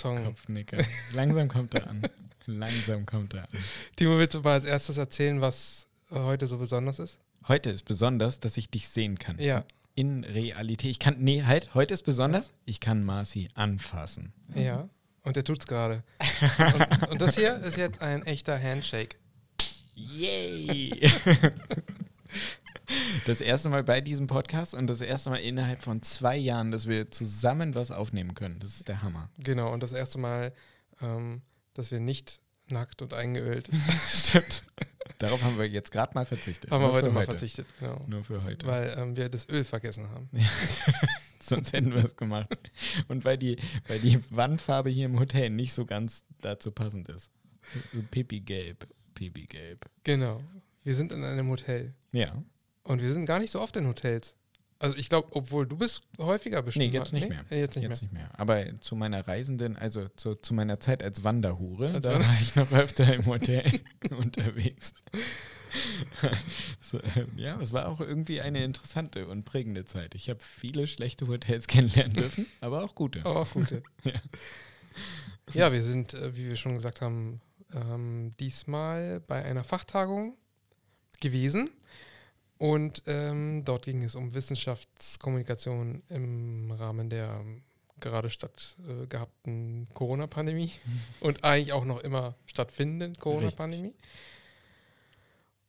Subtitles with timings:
[0.00, 0.24] Song.
[0.24, 0.78] Kopfnicker.
[1.12, 2.02] Langsam kommt er an.
[2.46, 3.64] Langsam kommt er an.
[3.96, 7.18] Timo, willst du mal als erstes erzählen, was heute so besonders ist?
[7.48, 9.38] Heute ist besonders, dass ich dich sehen kann.
[9.38, 9.64] Ja.
[9.94, 10.90] In Realität.
[10.90, 14.32] Ich kann, nee, halt, heute ist besonders, ich kann Marci anfassen.
[14.54, 14.88] Ja.
[15.22, 16.02] Und er tut's gerade.
[16.58, 19.16] und, und das hier ist jetzt ein echter Handshake.
[19.94, 20.98] Yay!
[23.24, 26.88] Das erste Mal bei diesem Podcast und das erste Mal innerhalb von zwei Jahren, dass
[26.88, 28.58] wir zusammen was aufnehmen können.
[28.58, 29.30] Das ist der Hammer.
[29.38, 29.72] Genau.
[29.72, 30.52] Und das erste Mal,
[31.00, 31.42] ähm,
[31.74, 33.68] dass wir nicht nackt und eingeölt
[34.08, 34.62] Stimmt.
[35.18, 36.70] Darauf haben wir jetzt gerade mal verzichtet.
[36.70, 37.66] haben wir Nur heute für mal verzichtet.
[37.78, 38.02] Genau.
[38.06, 38.66] Nur für heute.
[38.66, 40.30] Weil ähm, wir das Öl vergessen haben.
[41.42, 42.48] Sonst hätten wir es gemacht.
[43.08, 47.30] Und weil die, weil die Wandfarbe hier im Hotel nicht so ganz dazu passend ist.
[47.92, 48.88] So Pipi-gelb.
[49.14, 49.84] Pipi-gelb.
[50.04, 50.40] Genau.
[50.90, 51.94] Wir sind in einem Hotel.
[52.10, 52.42] Ja.
[52.82, 54.34] Und wir sind gar nicht so oft in Hotels.
[54.80, 56.92] Also ich glaube, obwohl du bist häufiger bestimmt.
[56.92, 57.44] Nee, jetzt nicht mehr.
[57.48, 58.10] Nee, jetzt nicht Jetzt mehr.
[58.10, 58.40] nicht mehr.
[58.40, 62.56] Aber zu meiner Reisenden, also zu, zu meiner Zeit als Wanderhure, Als da war ich
[62.56, 63.80] noch öfter im Hotel
[64.18, 64.92] unterwegs.
[66.80, 70.16] so, äh, ja, es war auch irgendwie eine interessante und prägende Zeit.
[70.16, 73.20] Ich habe viele schlechte Hotels kennenlernen dürfen, aber auch gute.
[73.20, 73.84] Aber auch gute.
[74.02, 74.20] Ja.
[75.52, 77.40] ja, wir sind, äh, wie wir schon gesagt haben,
[77.72, 80.36] ähm, diesmal bei einer Fachtagung
[81.20, 81.70] gewesen.
[82.58, 87.42] Und ähm, dort ging es um Wissenschaftskommunikation im Rahmen der
[88.00, 90.72] gerade statt äh, gehabten Corona-Pandemie
[91.20, 93.94] und eigentlich auch noch immer stattfindenden Corona-Pandemie.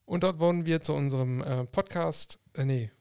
[0.05, 2.91] Und dort wurden wir zu unserem äh, Podcast, äh, nee,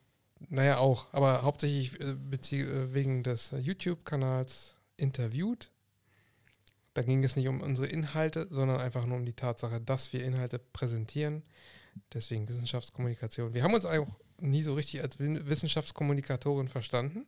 [0.48, 5.70] naja auch, aber hauptsächlich äh, äh, wegen des YouTube-Kanals interviewt.
[6.94, 10.25] Da ging es nicht um unsere Inhalte, sondern einfach nur um die Tatsache, dass wir
[10.25, 11.42] Inhalte präsentieren.
[12.12, 13.55] Deswegen Wissenschaftskommunikation.
[13.55, 14.06] Wir haben uns auch
[14.38, 17.27] nie so richtig als Wissenschaftskommunikatoren verstanden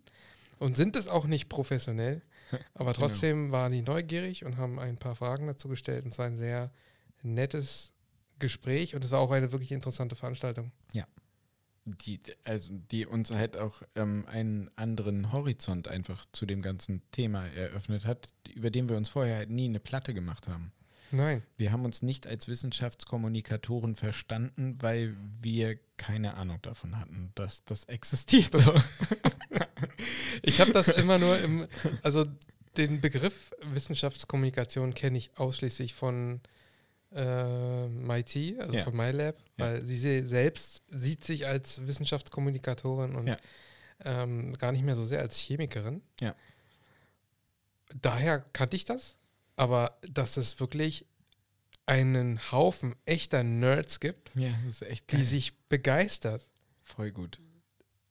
[0.59, 2.23] und sind es auch nicht professionell.
[2.75, 3.07] Aber Genau.
[3.07, 6.05] trotzdem waren die neugierig und haben ein paar Fragen dazu gestellt.
[6.05, 6.71] Und es war ein sehr
[7.23, 7.93] nettes
[8.39, 10.73] Gespräch und es war auch eine wirklich interessante Veranstaltung.
[11.85, 17.45] Die, also die uns halt auch ähm, einen anderen Horizont einfach zu dem ganzen Thema
[17.49, 20.71] eröffnet hat, über den wir uns vorher halt nie eine Platte gemacht haben.
[21.13, 21.43] Nein.
[21.57, 27.85] Wir haben uns nicht als Wissenschaftskommunikatoren verstanden, weil wir keine Ahnung davon hatten, dass das
[27.85, 28.55] existiert.
[28.55, 28.75] So.
[30.43, 31.69] Ich habe das immer nur im,
[32.03, 32.25] also
[32.77, 36.41] den Begriff Wissenschaftskommunikation kenne ich ausschließlich von
[37.15, 38.85] äh, MIT, also Ja.
[38.85, 39.65] von MyLab, Ja.
[39.67, 43.37] weil sie se- selbst sieht sich als Wissenschaftskommunikatorin und Ja.
[44.05, 46.01] ähm, gar nicht mehr so sehr als Chemikerin.
[46.21, 46.35] Ja.
[48.01, 49.17] Daher kannte ich das,
[49.57, 51.07] aber dass es wirklich
[51.87, 54.55] einen Haufen echter Nerds gibt, Ja,
[55.11, 56.49] die sich begeistert
[56.81, 57.41] Voll gut.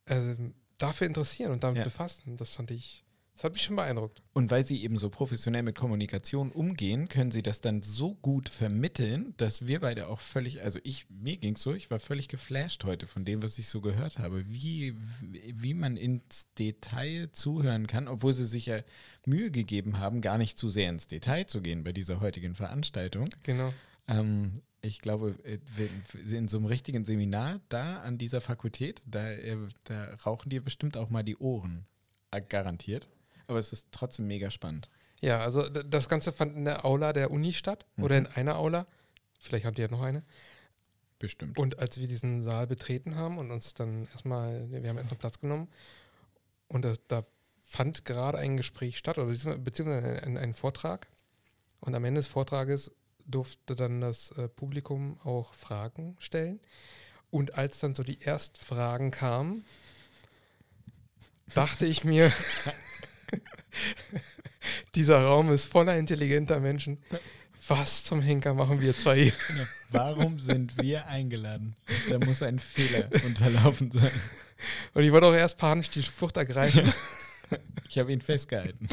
[0.06, 0.35] äh,
[0.78, 1.84] dafür interessieren und damit Ja.
[1.85, 4.22] befassen, das fand ich, das hat mich schon beeindruckt.
[4.34, 8.50] Und weil sie eben so professionell mit Kommunikation umgehen, können sie das dann so gut
[8.50, 12.28] vermitteln, dass wir beide auch völlig, also ich, mir ging es so, ich war völlig
[12.28, 17.88] geflasht heute von dem, was ich so gehört habe, wie, wie man ins Detail zuhören
[17.88, 18.80] kann, obwohl sie sich ja
[19.25, 23.30] Mühe gegeben haben, gar nicht zu sehr ins Detail zu gehen bei dieser heutigen Veranstaltung.
[23.44, 23.74] Genau.
[24.08, 25.59] Ähm, ich glaube, äh,
[26.36, 30.98] in so einem richtigen Seminar da an dieser Fakultät, da, äh, da rauchen dir bestimmt
[30.98, 31.86] auch mal die Ohren.
[32.31, 33.08] Äh, Garantiert.
[33.51, 34.88] Aber es ist trotzdem mega spannend.
[35.19, 38.88] Ja, also das Ganze fand in der Aula der Uni statt oder in einer Aula.
[39.41, 40.23] Vielleicht habt ihr ja noch eine.
[41.19, 41.59] Bestimmt.
[41.59, 45.41] Und als wir diesen Saal betreten haben und uns dann erstmal, wir haben erstmal Platz
[45.41, 45.67] genommen
[46.69, 47.25] und das, da
[47.59, 51.07] fand gerade ein Gespräch statt oder beziehungsweise- ein, ein Vortrag.
[51.81, 52.91] Und am Ende des Vortrages
[53.25, 56.62] durfte dann das äh, Publikum auch Fragen stellen.
[57.31, 59.65] Und als dann so die ersten Fragen kamen,
[61.54, 62.31] dachte ich mir,
[64.95, 66.97] dieser Raum ist voller intelligenter Menschen.
[67.68, 69.33] Was zum Henker machen wir zwei hier?
[69.91, 71.75] Warum sind wir eingeladen?
[72.09, 74.12] Da muss ein Fehler unterlaufen sein.
[74.94, 76.91] Und ich wollte auch erst panisch die Flucht ergreifen.
[77.88, 78.88] Ich habe ihn festgehalten.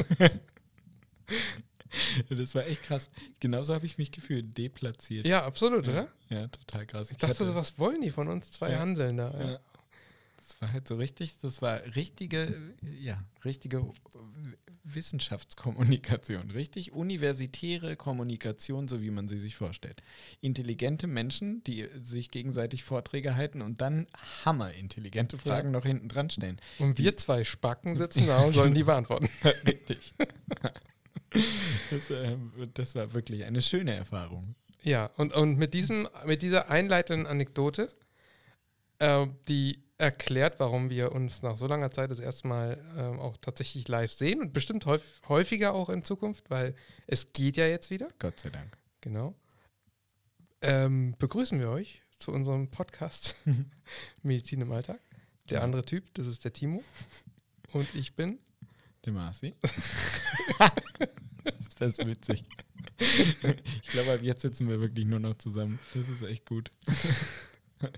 [2.29, 3.09] Das war echt krass.
[3.39, 5.25] Genauso habe ich mich gefühlt, deplatziert.
[5.25, 6.07] Ja, absolut, oder?
[6.29, 7.09] Ja, total krass.
[7.11, 8.79] Ich dachte, hatte- so, was wollen die von uns zwei Ja.
[8.79, 9.31] Hanseln da?
[9.31, 9.51] Ja.
[9.53, 9.59] Ja.
[10.37, 12.53] Das war halt so richtig, das war richtige,
[12.99, 13.85] ja, richtige
[14.83, 20.01] Wissenschaftskommunikation, richtig universitäre Kommunikation, so wie man sie sich vorstellt.
[20.41, 24.07] Intelligente Menschen, die sich gegenseitig Vorträge halten und dann
[24.45, 26.57] hammerintelligente Fragen noch hinten dran stellen.
[26.79, 29.29] Und wir zwei Spacken sitzen da und sollen die beantworten.
[29.65, 30.13] richtig.
[31.89, 32.37] Das, äh,
[32.73, 34.55] das war wirklich eine schöne Erfahrung.
[34.83, 37.89] Ja, und, und mit, diesem, mit dieser einleitenden Anekdote,
[38.99, 43.37] äh, die erklärt, warum wir uns nach so langer Zeit das erste Mal ähm, auch
[43.37, 46.73] tatsächlich live sehen und bestimmt häuf häufiger auch in Zukunft, weil
[47.05, 48.07] es geht ja jetzt wieder.
[48.17, 48.77] Gott sei Dank.
[49.01, 49.35] Genau.
[50.61, 53.35] Ähm, begrüßen wir euch zu unserem Podcast
[54.23, 54.99] Medizin im Alltag.
[55.49, 55.63] Der Ja.
[55.63, 56.83] andere Typ, das ist der Timo.
[57.71, 58.39] Und ich bin.
[59.05, 59.53] Der Marci.
[61.59, 62.43] ist das witzig.
[62.99, 65.79] Ich glaube, ab jetzt sitzen wir wirklich nur noch zusammen.
[65.93, 66.69] Das ist echt gut.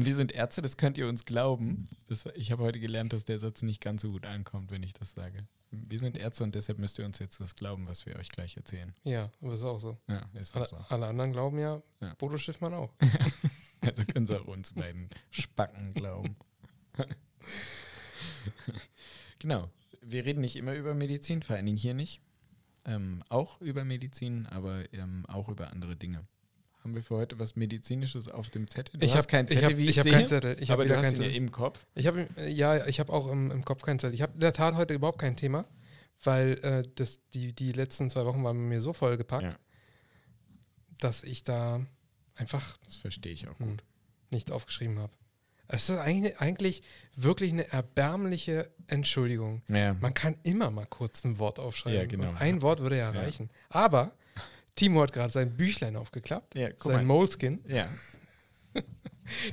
[0.00, 1.84] Und wir sind Ärzte, das könnt ihr uns glauben.
[2.08, 4.94] Das, ich habe heute gelernt, dass der Satz nicht ganz so gut ankommt, wenn ich
[4.94, 5.46] das sage.
[5.72, 8.56] Wir sind Ärzte und deshalb müsst ihr uns jetzt das glauben, was wir euch gleich
[8.56, 8.94] erzählen.
[9.04, 9.98] Ja, aber ist auch so.
[10.08, 10.76] Ja, ist auch Alle, so.
[10.88, 12.14] alle anderen glauben ja, Ja.
[12.14, 12.94] Bodo Schiffmann auch.
[13.82, 16.34] Also können sie auch uns beiden Spacken glauben.
[19.38, 19.68] genau.
[20.00, 22.22] Wir reden nicht immer über Medizin, vor allen Dingen hier nicht.
[22.86, 26.26] Ähm, auch über Medizin, aber ähm, auch über andere Dinge.
[26.82, 28.98] Haben wir für heute was Medizinisches auf dem Zettel?
[28.98, 30.56] Du ich habe keinen Zettel, ich hab, wie ich, ich hab sehe, keinen Zettel.
[30.60, 31.36] Ich habe aber du hast ihn ja Zettel.
[31.36, 31.86] im Kopf.
[31.94, 34.14] Ich habe ja, ich habe auch im, im Kopf keinen Zettel.
[34.14, 35.66] Ich habe in der Tat heute überhaupt kein Thema,
[36.22, 39.56] weil äh, das, die, die letzten zwei Wochen waren mir so vollgepackt, Ja.
[41.00, 41.84] dass ich da
[42.34, 43.70] einfach Das verstehe ich auch Hm.
[43.70, 43.84] gut.
[44.30, 45.12] nichts aufgeschrieben habe.
[45.72, 46.82] Es ist eigentlich, eigentlich
[47.14, 49.62] wirklich eine erbärmliche Entschuldigung.
[49.68, 49.94] Ja.
[49.94, 51.98] Man kann immer mal kurz ein Wort aufschreiben.
[52.00, 52.32] Ja, genau.
[52.38, 53.10] Ein Wort würde Ja.
[53.10, 53.50] reichen.
[53.68, 54.12] Aber
[54.76, 57.14] Timo hat gerade sein Büchlein aufgeklappt, ja, guck sein mal.
[57.16, 57.60] Moleskin.
[57.68, 57.88] Ja.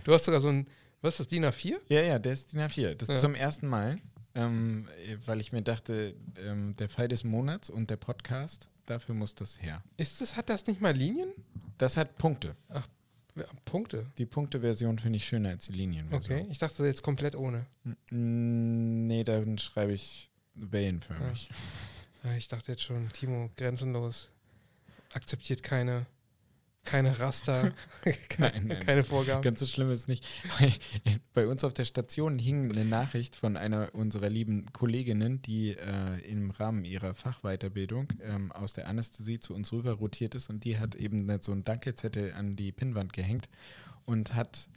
[0.03, 0.67] Du hast sogar so ein,
[1.01, 1.75] was ist das, DIN A4?
[1.89, 2.95] ja, ja, der ist DIN A4.
[2.95, 3.19] Das ist Ja.
[3.19, 3.99] zum ersten Mal,
[4.33, 4.87] ähm,
[5.25, 9.61] weil ich mir dachte, ähm, der Fall des Monats und der Podcast, dafür muss das
[9.61, 9.83] her.
[9.97, 11.29] Ist das, hat das nicht mal Linien?
[11.77, 12.55] Das hat Punkte.
[12.73, 12.83] Ja,
[13.65, 14.07] Punkte.
[14.17, 16.39] Die Punkteversion finde ich schöner als die Linienversion.
[16.39, 17.67] Okay, ich dachte jetzt komplett ohne.
[18.09, 21.49] N- Nee, dann schreibe ich wellenförmig.
[22.23, 24.29] Ja, ich dachte jetzt schon, Timo, grenzenlos.
[25.17, 26.05] Akzeptiert keine,
[26.83, 27.73] keine Raster,
[28.29, 28.79] keine, Nein, nein.
[28.85, 29.41] keine Vorgaben.
[29.41, 30.23] Ganz so schlimm ist nicht.
[31.33, 36.19] Bei uns auf der Station hing eine Nachricht von einer unserer lieben Kolleginnen, die äh,
[36.19, 40.77] im Rahmen ihrer Fachweiterbildung ähm, aus der Anästhesie zu uns rüber rotiert ist und die
[40.77, 43.49] hat eben so einen Dankezettel an die Pinnwand gehängt
[44.05, 44.69] und hat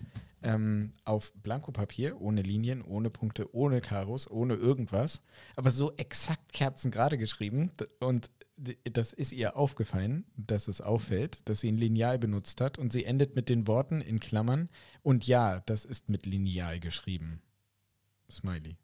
[0.43, 5.21] ähm, auf Blankopapier, ohne Linien, ohne Punkte, ohne Karos, ohne irgendwas,
[5.55, 8.31] aber so exakt kerzengerade geschrieben und
[8.85, 13.05] das ist ihr aufgefallen, dass es auffällt, dass sie ein Lineal benutzt hat und sie
[13.05, 14.69] endet mit den Worten in Klammern
[15.03, 17.43] und ja, das ist mit Lineal geschrieben.
[18.31, 18.77] Smiley.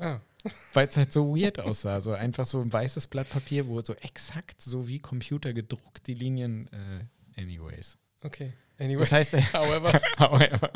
[0.00, 0.20] Ah,
[0.72, 3.94] Weil es halt so weird aussah, so einfach so ein weißes Blatt Papier, wo so
[3.94, 7.96] exakt so wie Computer gedruckt die Linien, äh, anyways.
[8.22, 8.52] okay.
[8.78, 9.00] Anyway.
[9.00, 10.00] Das heißt, However.
[10.18, 10.70] however.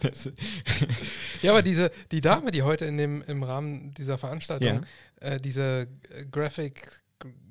[0.00, 0.30] das,
[1.40, 4.82] Ja, aber diese, die Dame, die heute in dem, im Rahmen dieser Veranstaltung, ja,
[5.22, 6.88] äh, diese äh, Graphic,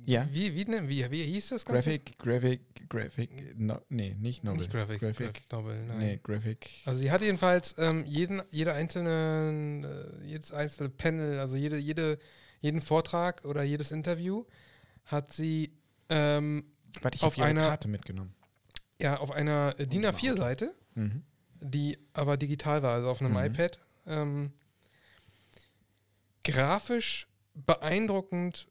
[0.05, 0.27] Ja.
[0.31, 1.89] wie, wie, wie, wie hieß das Ganze?
[1.99, 4.59] Graphic, Graphic, Graphic, no, nee, nicht Novel.
[4.59, 5.97] Nicht Graphic, Graphic, Graphic Novel, nein.
[5.99, 6.69] nee, Graphic.
[6.85, 12.17] Also sie hat jedenfalls ähm, jeden, jede einzelne, äh, jedes einzelne Panel, also jede, jede,
[12.59, 14.43] jeden Vortrag oder jedes Interview
[15.05, 15.71] hat sie
[16.09, 16.65] ähm,
[17.01, 18.33] Warte, ich auf einer- Karte mitgenommen.
[18.99, 21.23] ja auf einer äh, DIN A4-Seite, Mhm.
[21.61, 23.37] die aber digital war, also auf einem Mhm.
[23.45, 24.51] iPad, ähm,
[26.43, 28.67] grafisch beeindruckend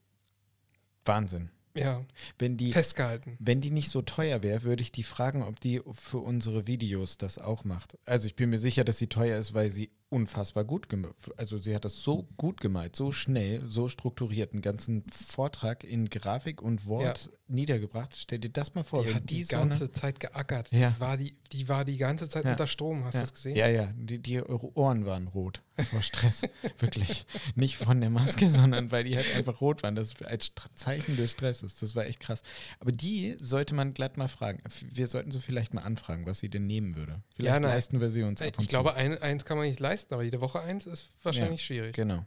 [1.05, 1.51] Wahnsinn.
[1.75, 2.05] ja,
[2.39, 3.37] Wenn die, festgehalten.
[3.41, 7.17] wenn die nicht so teuer wäre, würde ich die fragen, ob die für unsere Videos
[7.19, 7.99] das auch macht.
[8.05, 11.15] Also ich bin mir sicher, dass sie teuer ist, weil sie unfassbar gut gemalt.
[11.37, 16.11] Also sie hat das so gut gemalt, so schnell, so strukturiert, einen ganzen Vortrag in
[16.11, 18.15] Grafik und Wort niedergebracht.
[18.17, 20.71] Stell dir das mal vor, Die hat die eine- ganze Zeit geackert.
[20.73, 20.91] Ja.
[20.91, 22.53] Die, war die, die war die ganze Zeit Ja.
[22.53, 23.21] unter Strom, hast ja.
[23.21, 23.57] du das gesehen?
[23.57, 26.43] Ja, ja, die, die Ohren waren rot vor Stress.
[26.79, 27.25] Wirklich.
[27.55, 29.95] Nicht von der Maske, sondern weil die halt einfach rot waren.
[29.95, 31.75] Das als Zeichen des Stresses.
[31.77, 32.43] Das war echt krass.
[32.81, 34.61] Aber die sollte man glatt mal fragen.
[34.89, 37.23] Wir sollten sie vielleicht mal anfragen, was sie denn nehmen würde.
[37.35, 40.00] Vielleicht Ja, leisten wir sie uns ab Ich glaube, ein, eins kann man nicht leisten,
[40.13, 41.67] aber jede Woche eins ist wahrscheinlich zu.
[41.67, 41.95] schwierig.
[41.95, 42.25] Genau.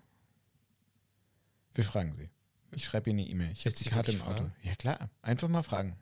[1.75, 2.29] Wir fragen sie.
[2.71, 3.51] Ich schreibe ihnen eine E-Mail.
[3.53, 4.35] Ich habe die Karte im Auto.
[4.35, 4.55] fragen?
[4.61, 5.09] Ja, klar.
[5.21, 5.95] Einfach mal fragen,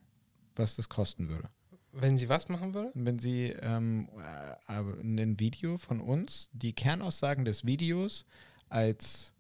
[0.56, 1.50] was das kosten würde.
[1.94, 2.92] Wenn sie was machen würde?
[2.94, 8.26] wenn sie ähm, äh, ein Video von uns, die Kernaussagen des Videos
[8.70, 9.31] als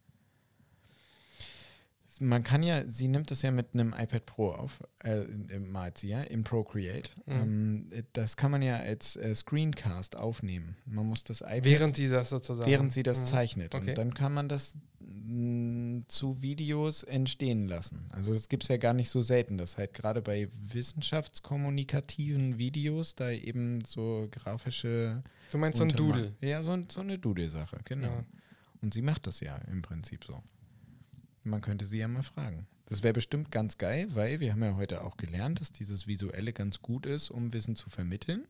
[2.21, 5.25] man kann ja, sie nimmt das ja mit einem iPad Pro auf, äh,
[5.59, 7.11] malt sie ja, im Procreate.
[7.25, 7.33] Mhm.
[7.91, 10.77] Ähm, das kann man ja als äh, Screencast aufnehmen.
[10.85, 12.69] Man muss das iPad, Während sie das sozusagen.
[12.69, 13.25] während sie das Mhm.
[13.25, 13.75] zeichnet.
[13.75, 13.89] Okay.
[13.89, 18.05] Und dann kann man das mh, zu Videos entstehen lassen.
[18.11, 20.47] Also das gibt es ja gar nicht so selten, dass halt gerade bei
[21.31, 26.33] wissenschaftskommunikativen Videos da eben so grafische Du meinst so ein Unterma- Doodle.
[26.41, 28.07] Ja, so, so eine Doodle-Sache, genau.
[28.07, 28.25] Ja.
[28.81, 30.41] Und sie macht das ja im Prinzip so.
[31.43, 32.67] Man könnte sie ja mal fragen.
[32.85, 36.51] Das wäre bestimmt ganz geil, weil wir haben ja heute auch gelernt, dass dieses Visuelle
[36.53, 38.47] ganz gut ist, um Wissen zu vermitteln.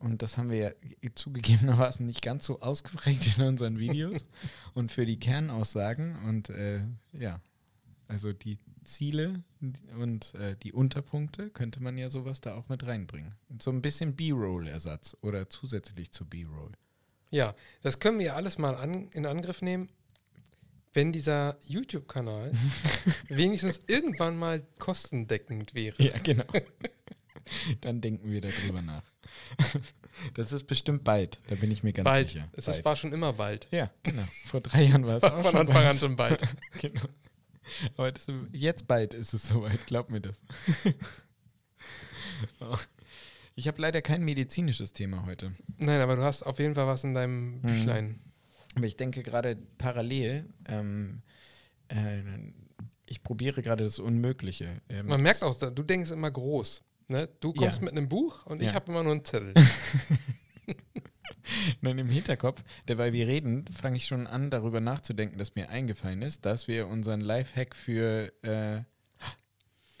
[0.00, 0.70] Und das haben wir ja
[1.14, 4.26] zugegebenermaßen nicht ganz so ausgeprägt in unseren Videos.
[4.74, 6.80] und für die Kernaussagen und äh,
[7.12, 7.40] ja,
[8.08, 9.42] also die Ziele
[9.98, 13.34] und äh, die Unterpunkte könnte man ja sowas da auch mit reinbringen.
[13.60, 16.72] So ein bisschen B-Roll-Ersatz oder zusätzlich zu B-Roll.
[17.30, 19.88] Ja, das können wir alles mal an, in Angriff nehmen,
[20.92, 22.52] wenn dieser YouTube-Kanal
[23.28, 26.02] wenigstens irgendwann mal kostendeckend wäre.
[26.02, 26.44] Ja, genau.
[27.80, 29.02] Dann denken wir darüber nach.
[30.34, 32.30] Das ist bestimmt bald, da bin ich mir ganz bald.
[32.30, 32.48] sicher.
[32.52, 32.84] Es bald.
[32.84, 33.66] War schon immer bald.
[33.70, 34.24] Ja, genau.
[34.46, 35.86] Vor drei Jahren war es War auch von schon Anfang bald.
[35.86, 36.42] an schon bald.
[36.80, 37.02] Genau.
[37.96, 40.40] Aber das, jetzt bald ist es soweit, glaub mir das.
[42.60, 42.76] Oh.
[43.54, 45.54] Ich habe leider kein medizinisches Thema heute.
[45.78, 47.62] Nein, aber du hast auf jeden Fall was in deinem Mhm.
[47.62, 48.20] Büchlein.
[48.76, 51.22] Aber ich denke gerade parallel, ähm,
[51.88, 52.18] äh,
[53.06, 54.80] ich probiere gerade das Unmögliche.
[54.88, 56.82] Ähm, Man merkt auch, du denkst immer groß.
[57.08, 57.28] Ne?
[57.40, 57.84] Du kommst Ja.
[57.86, 58.74] mit einem Buch und ich Ja.
[58.74, 59.52] habe immer nur einen Zettel.
[61.80, 66.22] Nein, im Hinterkopf, derweil wir reden, fange ich schon an, darüber nachzudenken, dass mir eingefallen
[66.22, 68.82] ist, dass wir unseren Lifehack für äh,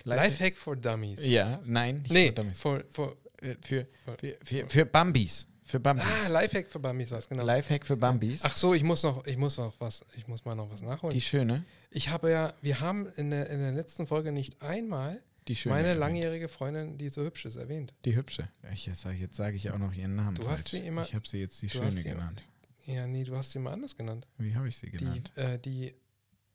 [0.04, 1.18] Lifehack for Dummies.
[1.26, 2.60] Ja, nein, nicht nee, für Dummies.
[2.60, 5.46] for, for, Äh, für, for, für, für, für Bambis.
[5.70, 6.04] Für Bambis.
[6.06, 7.44] ah, Lifehack for Dummies was, genau.
[7.44, 8.42] Lifehack für Bambis.
[8.44, 11.14] Ach so, ich muss noch, ich muss noch was, ich muss mal noch was nachholen.
[11.14, 11.64] die schöne.
[11.90, 15.94] ich habe ja, wir haben in der, in der letzten Folge nicht einmal Die meine
[15.94, 17.94] langjährige Freundin, die so hübsch ist, erwähnt.
[18.04, 18.48] Die hübsche.
[18.72, 20.60] Ich, jetzt sage sage ich auch noch ihren Namen Du falsch.
[20.60, 22.42] hast sie immer- ich habe sie jetzt die schöne sie- genannt.
[22.86, 24.26] Ja, nee, du hast sie mal anders genannt.
[24.38, 25.30] Wie habe ich sie Die, genannt?
[25.36, 25.94] äh, die,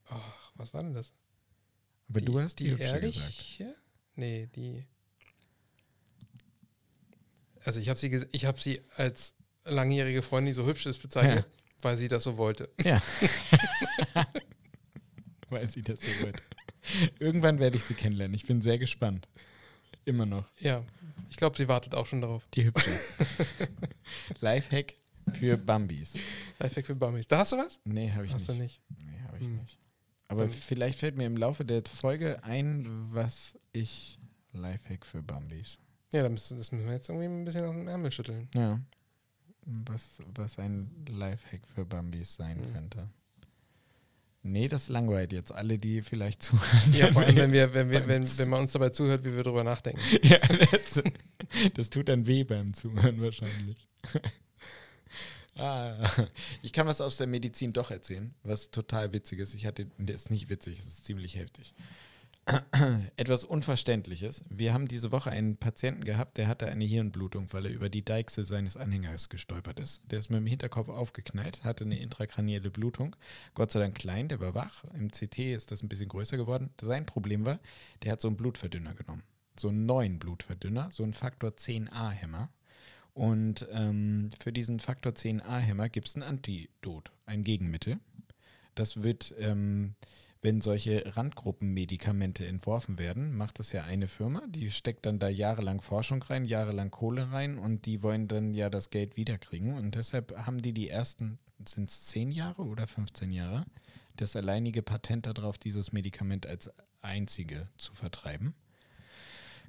[0.09, 1.13] ach, was war denn das?
[2.09, 3.21] Aber du hast die, hübsche ehrliche?
[3.57, 3.77] gesagt.
[4.15, 4.85] Nee, die.
[7.65, 9.33] Also ich habe sie, ich habe sie als
[9.65, 11.45] langjährige Freundin, die so hübsch ist, bezeichnet,
[11.81, 12.69] weil sie das so wollte.
[12.83, 13.01] Ja.
[15.49, 16.41] Weil sie das so wollte.
[17.19, 18.33] Irgendwann werde ich sie kennenlernen.
[18.35, 19.27] Ich bin sehr gespannt.
[20.03, 20.45] Immer noch.
[20.59, 20.83] Ja,
[21.29, 22.43] ich glaube, sie wartet auch schon darauf.
[22.53, 22.89] Die hübsche.
[24.41, 24.95] Lifehack
[25.39, 26.13] für Bambis.
[26.59, 27.27] Lifehack für Bummies.
[27.27, 27.79] Da hast du was?
[27.85, 28.59] Nee, habe ich hast nicht.
[28.59, 28.81] du nicht.
[29.03, 29.55] Nee, habe ich Hm.
[29.57, 29.77] nicht.
[30.27, 34.19] Aber Dann- vielleicht fällt mir im Laufe der Folge ein, was ich
[34.53, 35.79] Lifehack für Bambis.
[36.15, 38.47] Ja, das müssen wir jetzt irgendwie ein bisschen aus dem Ärmel schütteln.
[38.55, 38.79] Ja.
[39.65, 42.73] Was, was ein Lifehack für Bambis sein Hm.
[42.73, 43.09] könnte.
[44.43, 46.93] Nee, das langweilt jetzt alle, die vielleicht zuhören.
[46.93, 49.43] Ja, vor allem, wenn, wir, wenn, wir, wenn, wenn man uns dabei zuhört, wie wir
[49.43, 49.99] drüber nachdenken.
[50.21, 50.37] ja,
[50.71, 51.03] das,
[51.73, 53.89] das tut dann weh beim Zuhören wahrscheinlich.
[55.55, 56.09] ah,
[56.61, 59.53] ich kann was aus der Medizin doch erzählen, was total witzig ist.
[59.53, 61.73] Ich hatte, der ist nicht witzig, es ist ziemlich heftig.
[63.17, 64.43] Etwas Unverständliches.
[64.49, 68.05] Wir haben diese Woche einen Patienten gehabt, der hatte eine Hirnblutung, weil er über die
[68.05, 70.03] Deichsel seines Anhängers gestolpert ist.
[70.11, 73.15] Der ist mit dem Hinterkopf aufgeknallt, hatte eine intrakranielle Blutung.
[73.55, 74.83] Gott sei Dank klein, der war wach.
[74.93, 76.69] Im CT ist das ein bisschen größer geworden.
[76.79, 77.59] Sein Problem war,
[78.03, 79.23] der hat so einen Blutverdünner genommen.
[79.59, 82.49] So einen neuen Blutverdünner, so einen Faktor 10a-Hämmer.
[83.15, 87.99] Und ähm, für diesen Faktor 10a-Hämmer gibt es ein Antidot, ein Gegenmittel.
[88.75, 89.95] Das wird, ähm,
[90.45, 95.81] wenn solche Randgruppenmedikamente entworfen werden, macht das ja eine Firma, die steckt dann da jahrelang
[95.81, 99.73] Forschung rein, jahrelang Kohle rein und die wollen dann ja das Geld wiederkriegen.
[99.73, 103.65] Und deshalb haben die die ersten, sind es 10 Jahre oder 15 Jahre,
[104.17, 106.69] das alleinige Patent darauf, dieses Medikament als
[107.01, 108.53] einzige zu vertreiben.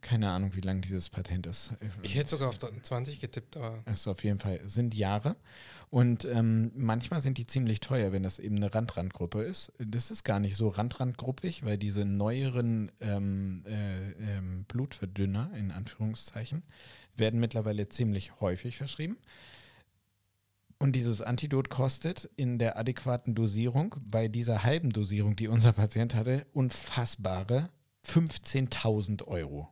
[0.00, 1.76] Keine Ahnung, wie lang dieses Patent ist.
[2.02, 5.36] Ich hätte sogar auf 20 getippt, aber Es ist auf jeden Fall, sind Jahre.
[5.90, 9.72] Und ähm, manchmal sind die ziemlich teuer, wenn das eben eine Rand-Rand-Gruppe ist.
[9.78, 16.62] Das ist gar nicht so Rand-Rand-gruppig, weil diese neueren ähm, äh, ähm, Blutverdünner, in Anführungszeichen,
[17.16, 19.16] werden mittlerweile ziemlich häufig verschrieben.
[20.78, 26.14] Und dieses Antidot kostet in der adäquaten Dosierung, bei dieser halben Dosierung, die unser Patient
[26.14, 27.70] hatte, unfassbare
[28.06, 29.68] 15.000 Euro.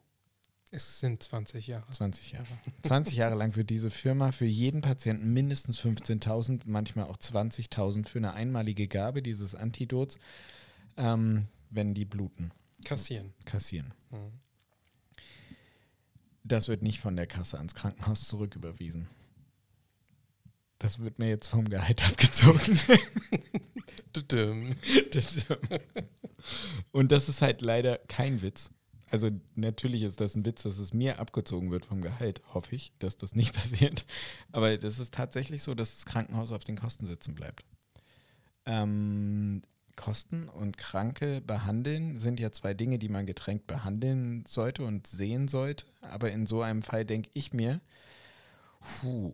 [0.74, 1.88] Es sind 20 Jahre.
[1.90, 2.46] 20 Jahre.
[2.82, 8.18] 20 Jahre lang für diese Firma, für jeden Patienten mindestens 15.000, manchmal auch 20.000 für
[8.18, 10.18] eine einmalige Gabe dieses Antidots,
[10.96, 12.52] ähm, wenn die bluten,
[12.84, 13.32] Kassieren.
[13.44, 13.94] kassieren.
[14.10, 14.32] Mhm.
[16.42, 19.08] Das wird nicht von der Kasse ans Krankenhaus zurücküberwiesen.
[20.78, 22.78] Das wird mir jetzt vom Gehalt abgezogen.
[26.92, 28.70] Und das ist halt leider kein Witz.
[29.14, 32.92] Also natürlich ist das ein Witz, dass es mir abgezogen wird vom Gehalt, hoffe ich,
[32.98, 34.06] dass das nicht passiert.
[34.50, 37.64] Aber das ist tatsächlich so, dass das Krankenhaus auf den Kosten sitzen bleibt.
[38.66, 39.62] Ähm,
[39.94, 45.46] Kosten und Kranke behandeln sind ja zwei Dinge, die man getrennt behandeln sollte und sehen
[45.46, 45.86] sollte.
[46.00, 47.80] Aber in so einem Fall denke ich mir,
[48.80, 49.32] puh,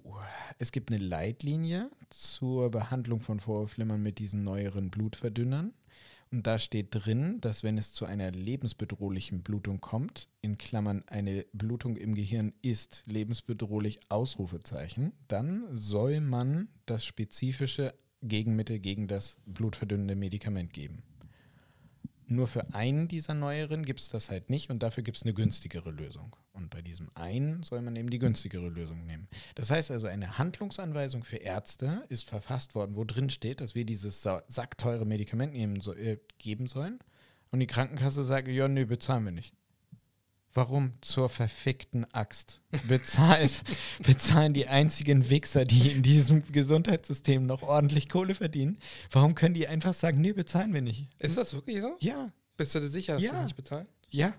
[0.58, 5.72] es gibt eine Leitlinie zur Behandlung von Vorhofflimmern mit diesen neueren Blutverdünnern.
[6.32, 11.44] Und da steht drin, dass wenn es zu einer lebensbedrohlichen Blutung kommt, in Klammern eine
[11.52, 20.14] Blutung im Gehirn ist lebensbedrohlich, Ausrufezeichen, dann soll man das spezifische Gegenmittel gegen das blutverdünnende
[20.14, 21.02] Medikament geben.
[22.32, 25.34] Nur für einen dieser neueren gibt es das halt nicht und dafür gibt es eine
[25.34, 26.36] günstigere Lösung.
[26.52, 29.26] Und bei diesem einen soll man eben die günstigere Lösung nehmen.
[29.56, 33.84] Das heißt also, eine Handlungsanweisung für Ärzte ist verfasst worden, wo drin steht, dass wir
[33.84, 37.00] dieses sackteure Medikament nehmen, so, äh, geben sollen.
[37.50, 39.56] Und die Krankenkasse sagt, ja, nö, bezahlen wir nicht.
[40.52, 43.62] Warum zur verfickten Axt bezahlt,
[44.04, 48.78] bezahlen die einzigen Wichser, die in diesem Gesundheitssystem noch ordentlich Kohle verdienen?
[49.12, 51.06] Warum können die einfach sagen, nee, bezahlen wir nicht?
[51.20, 51.96] Ist das wirklich so?
[52.00, 52.32] Ja.
[52.56, 53.34] Bist du dir sicher, dass Ja.
[53.38, 53.86] sie nicht bezahlen?
[54.08, 54.34] Ja.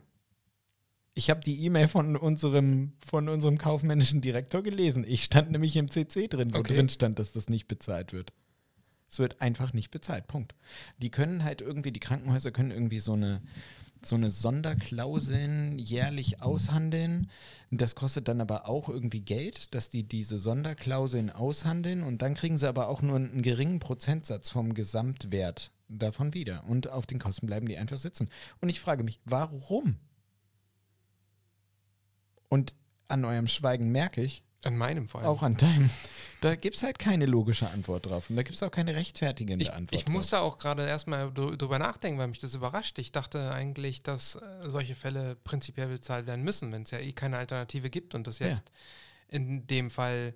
[1.13, 5.05] Ich habe die E-Mail von unserem, von unserem kaufmännischen Direktor gelesen.
[5.07, 6.75] Ich stand nämlich im CC drin, wo Okay.
[6.75, 8.33] drin stand, dass das nicht bezahlt wird.
[9.09, 10.27] Es wird einfach nicht bezahlt.
[10.27, 10.55] Punkt.
[10.99, 13.41] Die können halt irgendwie, die Krankenhäuser können irgendwie so eine,
[14.05, 17.29] so eine Sonderklauseln jährlich aushandeln.
[17.69, 22.57] Das kostet dann aber auch irgendwie Geld, dass die diese Sonderklauseln aushandeln und dann kriegen
[22.57, 26.63] sie aber auch nur einen geringen Prozentsatz vom Gesamtwert davon wieder.
[26.65, 28.29] Und auf den Kosten bleiben die einfach sitzen.
[28.59, 29.97] Und ich frage mich, warum?
[32.49, 32.75] Und
[33.07, 35.29] an eurem Schweigen merke ich, An meinem vor allem.
[35.29, 35.89] auch an deinem,
[36.41, 38.29] da gibt es halt keine logische Antwort drauf.
[38.29, 40.39] Und da gibt es auch keine rechtfertigende Ich, Antwort ich muss drauf.
[40.39, 42.99] da auch gerade erstmal dr- drüber nachdenken, weil mich das überrascht.
[42.99, 44.39] Ich dachte eigentlich, dass äh,
[44.69, 48.37] solche Fälle prinzipiell bezahlt werden müssen, wenn es ja eh keine Alternative gibt und das
[48.37, 48.47] Ja.
[48.49, 48.71] jetzt
[49.29, 50.35] in dem Fall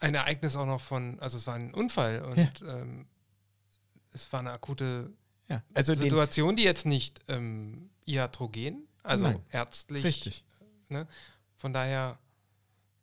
[0.00, 3.06] ein Ereignis auch noch von, also es war ein Unfall und ähm,
[4.12, 5.10] es war eine akute
[5.48, 5.62] Ja.
[5.72, 9.40] Also Situation, die jetzt nicht ähm, iatrogen, also Nein.
[9.50, 10.44] ärztlich, richtig.
[11.56, 12.18] von daher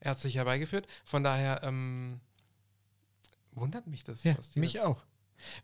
[0.01, 0.87] ärztlich herbeigeführt.
[1.05, 2.19] Von daher ähm,
[3.51, 4.23] wundert mich das.
[4.23, 5.05] Ja, mich das, auch.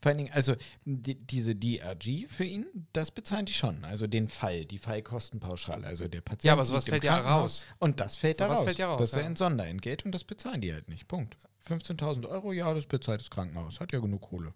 [0.01, 3.83] Vor allen Dingen, also die, diese DRG für ihn, das bezahlen die schon.
[3.83, 5.85] Also den Fall, die Fallkostenpauschale.
[5.85, 6.45] Also der Patient.
[6.45, 7.65] Ja, aber sowas fällt ja raus.
[7.79, 8.65] Und das fällt da Sowas raus.
[8.65, 9.25] fällt ja raus, Das ist ja.
[9.25, 11.07] ein Sonderentgelt und das bezahlen die halt nicht.
[11.07, 11.35] Punkt.
[11.67, 13.79] 15.000 Euro, ja, das bezahlt das Krankenhaus.
[13.79, 14.53] Hat ja genug Kohle.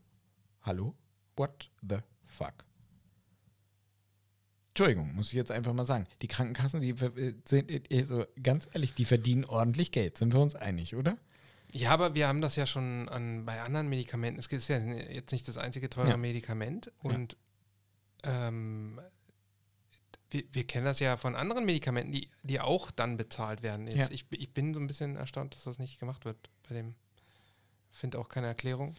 [0.62, 0.95] Hallo?
[1.36, 2.65] What the fuck?
[4.71, 6.07] Entschuldigung, muss ich jetzt einfach mal sagen.
[6.21, 10.17] Die Krankenkassen, die äh, sind, also ganz ehrlich, die verdienen ordentlich Geld.
[10.17, 11.17] Sind wir uns einig, oder?
[11.73, 14.39] Ja, aber wir haben das ja schon an, bei anderen Medikamenten.
[14.39, 16.17] Es ist ja jetzt nicht das einzige teure Ja.
[16.17, 16.91] Medikament.
[17.03, 17.36] Und
[18.23, 18.99] ähm,
[20.29, 23.88] wir, wir kennen das ja von anderen Medikamenten, die, die auch dann bezahlt werden.
[23.88, 24.07] Jetzt, Ja.
[24.12, 26.95] ich, ich bin so ein bisschen erstaunt, dass das nicht gemacht wird bei dem.
[27.91, 28.95] Finde auch keine Erklärung.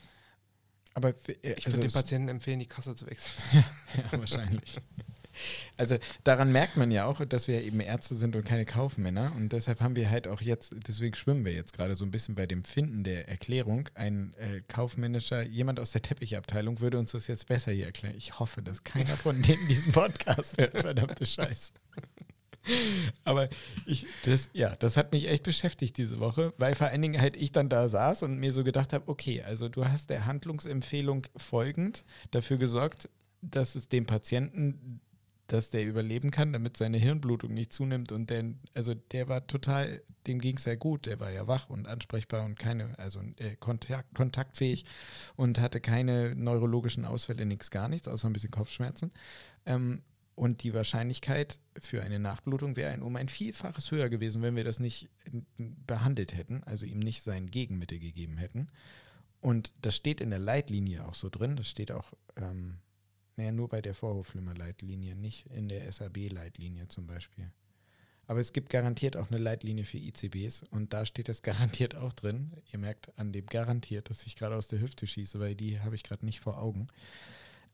[0.92, 3.64] Aber äh, Ich also würde den Patienten empfehlen, die Kasse zu wechseln.
[3.96, 4.78] Ja, wahrscheinlich.
[5.77, 9.33] Also daran merkt man ja auch, dass wir eben Ärzte sind und keine Kaufmänner.
[9.37, 12.35] Und deshalb haben wir halt auch jetzt, deswegen schwimmen wir jetzt gerade so ein bisschen
[12.35, 13.88] bei dem Finden der Erklärung.
[13.95, 18.14] Ein äh, kaufmännischer, jemand aus der Teppichabteilung würde uns das jetzt besser hier erklären.
[18.16, 20.81] Ich hoffe, dass keiner von denen diesen Podcast hört.
[20.81, 21.73] Verdammte Scheiße.
[23.25, 23.49] Aber
[23.87, 27.37] ich, das, ja, das hat mich echt beschäftigt diese Woche, weil vor allen Dingen halt
[27.37, 31.27] ich dann da saß und mir so gedacht habe, okay, also du hast der Handlungsempfehlung
[31.37, 33.09] folgend dafür gesorgt,
[33.40, 35.01] dass es dem Patienten,
[35.46, 40.02] dass der überleben kann, damit seine Hirnblutung nicht zunimmt und der, also der war total,
[40.26, 43.57] dem ging es sehr gut, der war ja wach und ansprechbar und keine, also äh,
[43.57, 44.85] kontakt, kontaktfähig
[45.37, 49.12] und hatte keine neurologischen Ausfälle, nichts, gar nichts, außer ein bisschen Kopfschmerzen.
[49.66, 50.02] Ähm,
[50.35, 54.64] und die Wahrscheinlichkeit für eine Nachblutung wäre ein, um ein Vielfaches höher gewesen, wenn wir
[54.64, 55.11] das nicht
[55.59, 58.68] behandelt hätten, also ihm nicht sein Gegenmittel gegeben hätten.
[59.40, 61.57] Und das steht in der Leitlinie auch so drin.
[61.57, 62.78] Das steht auch, ähm,
[63.42, 67.50] naja, nur bei der Vorhofflimmer-Leitlinie, nicht in der SAB-Leitlinie zum Beispiel.
[68.28, 72.12] Aber es gibt garantiert auch eine Leitlinie für ICBs und da steht das garantiert auch
[72.12, 72.52] drin.
[72.72, 75.96] Ihr merkt an dem garantiert, dass ich gerade aus der Hüfte schieße, weil die habe
[75.96, 76.87] ich gerade nicht vor Augen.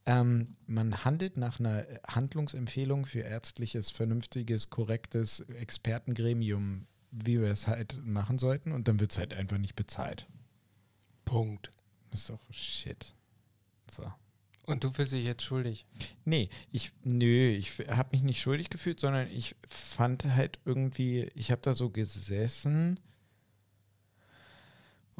[0.07, 8.03] Ähm, man handelt nach einer Handlungsempfehlung für ärztliches, vernünftiges, korrektes Expertengremium, wie wir es halt
[8.07, 10.27] machen sollten, und dann wird es halt einfach nicht bezahlt.
[11.27, 11.71] Punkt.
[12.11, 13.15] Das ist doch shit.
[13.91, 14.11] So.
[14.69, 15.87] Und du fühlst dich jetzt schuldig.
[16.27, 21.51] Nee, ich, nö, ich habe mich nicht schuldig gefühlt, sondern ich fand halt irgendwie, ich
[21.51, 23.01] habe da so gesessen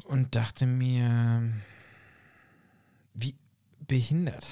[0.03, 1.51] und dachte mir,
[3.15, 3.35] wie
[3.87, 4.45] behindert.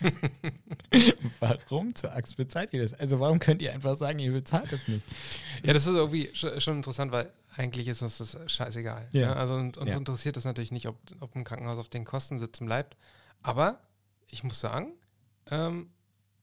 [1.40, 2.94] warum zur Axt bezahlt ihr das?
[2.94, 5.04] Also warum könnt ihr einfach sagen, ihr bezahlt das nicht?
[5.62, 9.08] Ja, das ist irgendwie sch- schon interessant, weil eigentlich ist uns das scheißegal.
[9.12, 9.20] Ja.
[9.20, 9.32] Ja.
[9.34, 9.98] Also und, uns Ja.
[9.98, 12.96] interessiert das natürlich nicht, ob, ob ein Krankenhaus auf den Kosten sitzen bleibt.
[13.42, 13.78] Aber
[14.30, 14.92] ich muss sagen,
[15.50, 15.90] ähm,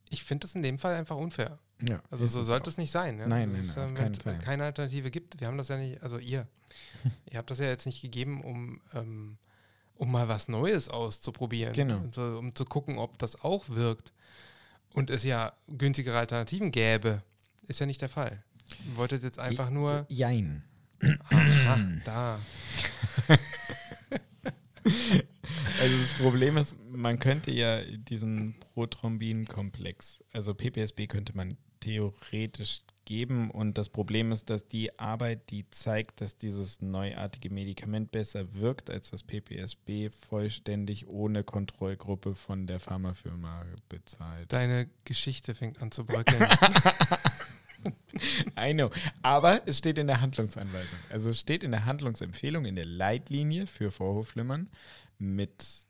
[0.10, 1.60] ich finde das in dem Fall einfach unfair.
[1.82, 3.20] Ja, Also so es sollte es nicht sein.
[3.20, 3.28] Ja?
[3.28, 4.40] Nein, Das nein, nein, ähm, es Fall.
[4.40, 5.40] keine Alternative gibt.
[5.40, 6.48] Wir haben das ja nicht, also ihr,
[7.32, 9.38] ihr habt das ja jetzt nicht gegeben, um ähm,
[9.96, 11.74] um mal was Neues auszuprobieren.
[11.74, 12.00] Genau.
[12.02, 14.14] Also, um zu gucken, ob das auch wirkt.
[14.94, 17.24] Und es ja günstigere Alternativen gäbe.
[17.68, 18.44] Ist ja nicht der Fall.
[18.88, 20.06] Ihr wolltet jetzt einfach nur.
[20.10, 20.64] Jein.
[21.30, 22.40] Aha, da.
[25.80, 33.52] Also das Problem ist, man könnte ja diesen Prothrombin-Komplex, also PPSB könnte man theoretisch geben
[33.52, 38.90] und das Problem ist, dass die Arbeit, die zeigt, dass dieses neuartige Medikament besser wirkt
[38.90, 44.52] als das PPSB, vollständig ohne Kontrollgruppe von der Pharmafirma bezahlt.
[44.52, 46.50] Deine Geschichte fängt an zu bröckeln.
[48.60, 48.90] I know.
[49.22, 51.00] Aber es steht in der Handlungsanweisung.
[51.10, 54.70] Also es steht in der Handlungsempfehlung, in der Leitlinie für Vorhofflimmern
[55.20, 55.86] mit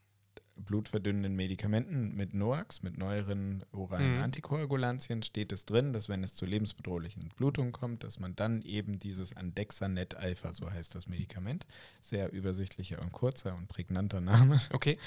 [0.55, 4.23] blutverdünnenden Medikamenten, mit NOAX, mit neueren oralen Mhm.
[4.23, 8.97] Antikoagulantien, steht es drin, dass wenn es zu lebensbedrohlichen Blutungen kommt, dass man dann eben
[8.97, 11.67] dieses Andexanet Alpha, so heißt das Medikament,
[12.01, 14.59] sehr übersichtlicher und kurzer und prägnanter Name.
[14.71, 14.97] Okay.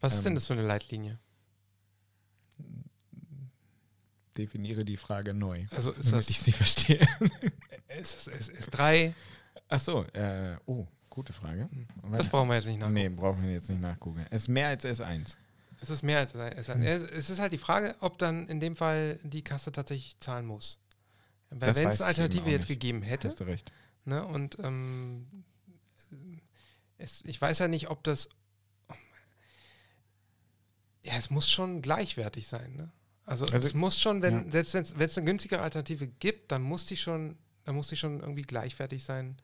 [0.00, 1.18] Was ist denn Ähm, das für eine Leitlinie?
[4.36, 7.06] Definiere die Frage neu, Also ist damit ich das sie verstehe.
[7.98, 9.14] ist das S3?
[9.68, 10.86] Ach so, äh, oh,
[11.16, 11.68] gute Frage.
[12.12, 12.94] Das brauchen wir jetzt nicht nachgucken.
[12.94, 14.24] Nee, brauchen wir jetzt nicht nachgucken.
[14.30, 15.36] Es ist mehr als S1.
[15.80, 16.74] Es ist mehr als S1.
[16.74, 16.82] Hm.
[16.82, 20.78] Es ist halt die Frage, ob dann in dem Fall die Kasse tatsächlich zahlen muss.
[21.50, 23.72] Weil wenn es eine Alternative jetzt gegeben hätte, Hast du recht.
[24.04, 25.44] ne, und ähm,
[26.98, 28.28] es, ich weiß ja nicht, ob das.
[31.02, 32.90] Ja, es muss schon gleichwertig sein, ne?
[33.24, 34.50] Also, Also, es muss schon, wenn, ja.
[34.50, 38.20] selbst wenn es eine günstigere Alternative gibt, dann muss die schon, dann muss die schon
[38.20, 39.36] irgendwie gleichwertig sein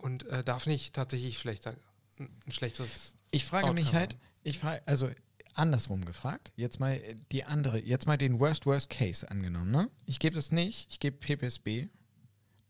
[0.00, 1.76] und äh, darf nicht tatsächlich schlechter,
[2.18, 3.14] ein schlechteres.
[3.30, 5.10] Ich frage mich Outcome halt, ich frage, also
[5.54, 9.90] andersrum gefragt, jetzt mal äh, die andere, jetzt mal den Worst Worst Case angenommen, ne?
[10.06, 11.88] Ich gebe es nicht, ich gebe PPSB,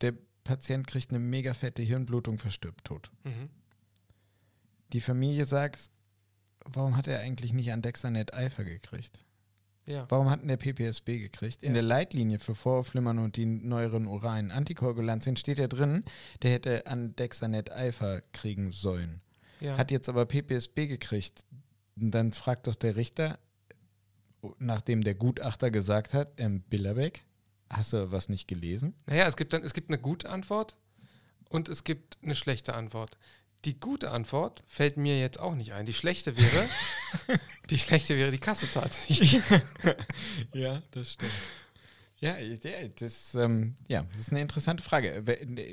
[0.01, 0.15] der
[0.45, 3.11] Patient kriegt eine mega fette Hirnblutung, verstirbt tot.
[3.25, 3.51] Mhm.
[4.93, 5.91] Die Familie sagt,
[6.65, 9.25] warum hat er eigentlich nicht Andexanet Alpha gekriegt?
[9.91, 10.07] Ja.
[10.09, 11.63] Warum hat denn der PPSB gekriegt?
[11.63, 11.75] In Ja.
[11.75, 16.05] der Leitlinie für Vorflimmern und die neueren oralen Antikoagulantien steht ja drin,
[16.43, 19.21] der hätte Andexanet Alpha kriegen sollen.
[19.61, 19.77] ja.
[19.77, 21.45] Hat jetzt aber PPSB gekriegt.
[21.97, 23.39] Dann fragt doch der Richter,
[24.59, 27.25] nachdem der Gutachter gesagt hat, ähm, Billerbeck,
[27.69, 28.95] hast du was nicht gelesen?
[29.07, 30.77] Naja, es gibt dann, es gibt eine gute Antwort
[31.51, 33.19] und es gibt eine schlechte Antwort.
[33.65, 35.85] Die gute Antwort fällt mir jetzt auch nicht ein.
[35.85, 36.69] Die schlechte wäre,
[37.71, 39.39] die schlechte wäre, die Kasse zahlt sich.
[40.55, 41.33] ja, das stimmt.
[42.21, 42.37] Ja,
[42.99, 45.25] das, ähm, ja, das ist eine interessante Frage.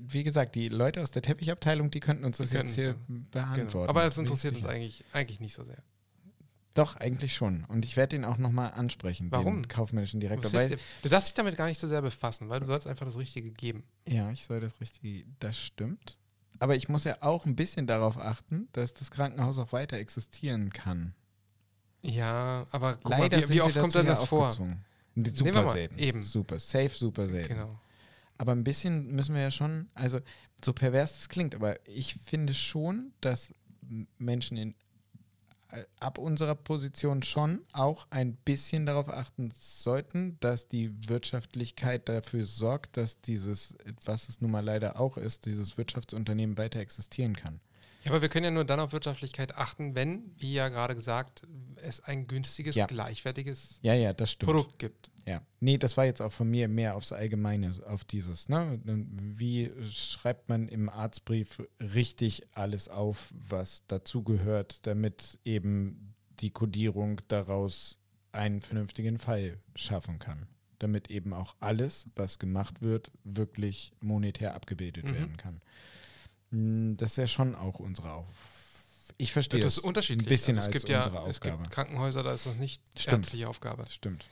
[0.01, 3.69] Wie gesagt, die Leute aus der Teppichabteilung, die könnten uns das jetzt hier könnten beantworten.
[3.69, 3.89] Genau.
[3.89, 5.83] Aber es interessiert uns eigentlich, eigentlich nicht so sehr.
[6.73, 7.65] Doch, eigentlich schon.
[7.65, 9.63] Und ich werde ihn auch nochmal ansprechen, Warum?
[9.63, 10.53] den kaufmännischen Direktor.
[10.53, 10.77] Weil?
[11.01, 13.51] Du darfst dich damit gar nicht so sehr befassen, weil du sollst einfach das Richtige
[13.51, 13.83] geben.
[14.07, 16.17] Ja, ich soll das richtig, das stimmt.
[16.59, 20.71] Aber ich muss ja auch ein bisschen darauf achten, dass das Krankenhaus auch weiter existieren
[20.71, 21.13] kann.
[22.01, 24.51] Ja, aber guck Leider mal, wie, wie oft kommt ja das vor?
[24.51, 25.97] Super mal, selten.
[25.97, 26.21] eben.
[26.21, 27.55] Super, safe, super selten.
[27.55, 27.79] Genau.
[28.37, 30.19] Aber ein bisschen müssen wir ja schon, also
[30.63, 33.53] so pervers das klingt, aber ich finde schon, dass
[34.19, 34.75] Menschen in,
[35.99, 42.97] ab unserer Position schon auch ein bisschen darauf achten sollten, dass die Wirtschaftlichkeit dafür sorgt,
[42.97, 43.75] dass dieses,
[44.05, 47.59] was es nun mal leider auch ist, dieses Wirtschaftsunternehmen weiter existieren kann.
[48.03, 51.41] Ja, aber wir können ja nur dann auf Wirtschaftlichkeit achten, wenn, wie ja gerade gesagt,
[51.75, 52.85] es ein günstiges, Ja.
[52.85, 54.13] gleichwertiges Ja, ja.
[54.13, 55.09] Produkt gibt.
[55.27, 55.41] Ja.
[55.59, 58.79] Nee, das war jetzt auch von mir mehr aufs Allgemeine, auf dieses, ne?
[58.85, 67.97] Wie schreibt man im Arztbrief richtig alles auf, was dazugehört, damit eben die Kodierung daraus
[68.31, 70.47] einen vernünftigen Fall schaffen kann.
[70.79, 75.13] Damit eben auch alles, was gemacht wird, wirklich monetär abgebildet Mhm.
[75.13, 75.61] werden kann.
[76.51, 78.27] Mm, Das ist ja schon auch unsere Auf.
[79.17, 79.77] Ich verstehe das das.
[79.79, 80.27] ist unterschiedlich.
[80.27, 81.63] ein bisschen also es als gibt ja unsere es Aufgabe.
[81.63, 83.17] gibt Krankenhäuser, da ist das nicht Stimmt.
[83.25, 83.81] ärztliche Aufgabe.
[83.81, 84.25] Das stimmt.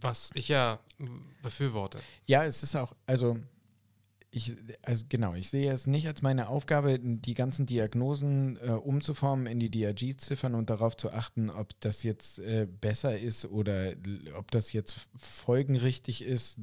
[0.00, 0.78] Was ich ja
[1.42, 1.98] befürworte.
[2.26, 3.36] Ja, es ist auch, also
[4.34, 9.46] ich, also genau, ich sehe es nicht als meine Aufgabe, die ganzen Diagnosen äh, umzuformen
[9.46, 13.92] in die DRG-Ziffern und darauf zu achten, ob das jetzt äh, besser ist oder
[14.34, 16.58] ob das jetzt folgenrichtig ist,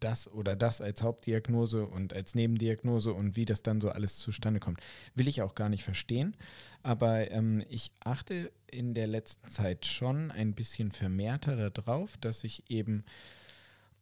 [0.00, 4.58] das oder das als Hauptdiagnose und als Nebendiagnose und wie das dann so alles zustande
[4.58, 4.80] kommt.
[5.14, 6.34] Will ich auch gar nicht verstehen.
[6.82, 12.70] Aber ähm, ich achte in der letzten Zeit schon ein bisschen vermehrter darauf, dass ich
[12.70, 13.04] eben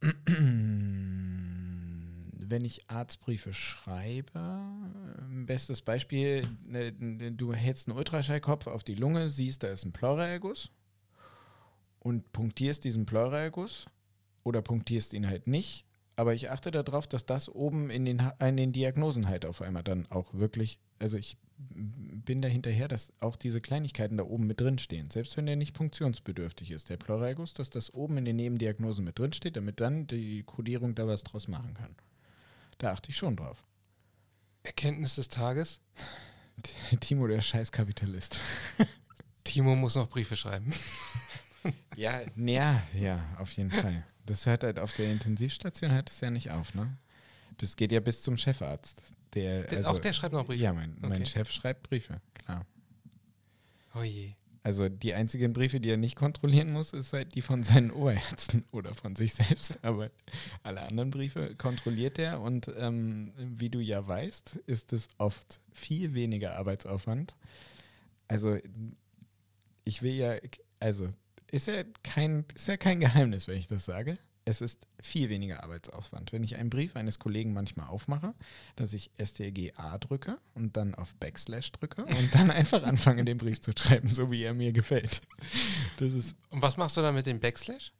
[2.50, 8.94] wenn ich Arztbriefe schreibe, ähm, bestes Beispiel, ne, ne, du hältst einen Ultraschallkopf auf die
[8.94, 10.70] Lunge, siehst, da ist ein Pleuraerguss
[12.00, 13.86] und punktierst diesen Pleuraerguss
[14.44, 15.84] oder punktierst ihn halt nicht,
[16.16, 19.84] aber ich achte darauf, dass das oben in den, in den Diagnosen halt auf einmal
[19.84, 24.60] dann auch wirklich, also ich bin da hinterher, dass auch diese Kleinigkeiten da oben mit
[24.60, 28.36] drin stehen, selbst wenn der nicht funktionsbedürftig ist, der Pleuralgus, dass das oben in den
[28.36, 31.94] Nebendiagnosen mit drin steht, damit dann die Kodierung da was draus machen kann.
[32.78, 33.64] Da achte ich schon drauf.
[34.62, 35.80] Erkenntnis des Tages.
[37.00, 38.40] Timo, der Scheißkapitalist.
[39.44, 40.72] Timo muss noch Briefe schreiben.
[41.96, 44.06] Ja, ja, ja, auf jeden Fall.
[44.24, 46.96] Das hört halt auf der Intensivstation hört es ja nicht auf, ne?
[47.58, 49.02] Das geht ja bis zum Chefarzt.
[49.34, 50.62] Der, also, auch der schreibt noch Briefe?
[50.62, 51.26] Ja, mein, mein Okay.
[51.26, 52.64] Chef schreibt Briefe, klar.
[53.94, 54.34] Oh je.
[54.62, 58.64] Also die einzigen Briefe, die er nicht kontrollieren muss, ist halt die von seinen Oberärzten
[58.72, 59.78] oder von sich selbst.
[59.82, 60.10] Aber
[60.62, 66.14] alle anderen Briefe kontrolliert er und ähm, wie du ja weißt, ist es oft viel
[66.14, 67.36] weniger Arbeitsaufwand.
[68.26, 68.58] Also
[69.84, 70.36] ich will ja,
[70.80, 71.08] also
[71.50, 74.18] ist ja kein, ist ja kein Geheimnis, wenn ich das sage.
[74.48, 76.32] Es ist viel weniger Arbeitsaufwand.
[76.32, 78.32] Wenn ich einen Brief eines Kollegen manchmal aufmache,
[78.76, 83.60] dass ich STRG-A drücke und dann auf Backslash drücke und dann einfach anfange, den Brief
[83.60, 85.20] zu schreiben, so wie er mir gefällt.
[85.98, 87.92] Das ist Und was machst du da mit dem Backslash?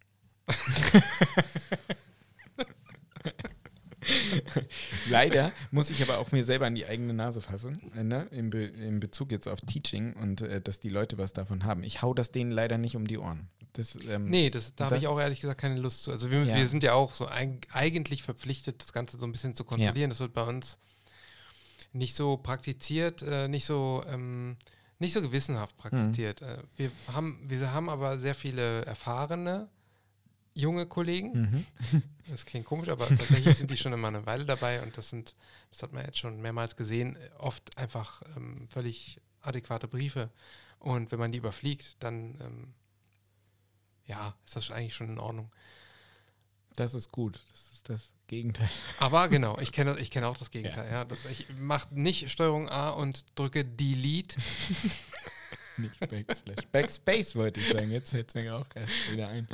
[5.11, 8.27] Leider muss ich aber auch mir selber an die eigene Nase fassen, äh, ne?
[8.31, 11.83] in, Be in Bezug jetzt auf Teaching und äh, dass die Leute was davon haben.
[11.83, 13.51] Ich hau das denen leider nicht um die Ohren.
[13.74, 16.11] Das, ähm, Nee, das, da habe ich auch ehrlich gesagt keine Lust zu.
[16.11, 16.54] Also wir, Ja.
[16.57, 20.11] wir sind ja auch so eig eigentlich verpflichtet, das Ganze so ein bisschen zu kontrollieren.
[20.11, 20.78] Das wird bei uns
[21.92, 24.57] nicht so praktiziert, äh, nicht so ähm,
[24.98, 25.81] nicht so gewissenhaft Mhm.
[25.81, 26.42] praktiziert.
[26.42, 29.68] Äh, wir haben wir haben aber sehr viele erfahrene
[30.54, 31.33] junge Kollegen.
[31.33, 31.66] Mhm.
[32.31, 35.35] Das klingt komisch, aber tatsächlich sind die schon immer eine Weile dabei und das sind,
[35.70, 40.28] das hat man jetzt schon mehrmals gesehen, oft einfach ähm, völlig adäquate Briefe.
[40.78, 42.74] Und wenn man die überfliegt, dann ähm,
[44.09, 45.53] ja, ist das eigentlich schon in Ordnung.
[46.75, 47.40] Das ist gut.
[47.53, 48.68] Das ist das Gegenteil.
[48.99, 50.90] Aber genau, ich kenne ich kenne auch das Gegenteil.
[50.90, 51.05] Ja.
[51.05, 54.37] das, ich mache nicht Steuerung A und drücke Delete.
[55.77, 56.66] Nicht Backslash.
[56.73, 57.92] Backspace wollte ich sagen.
[57.92, 59.47] Jetzt fällt es mir auch erst wieder ein.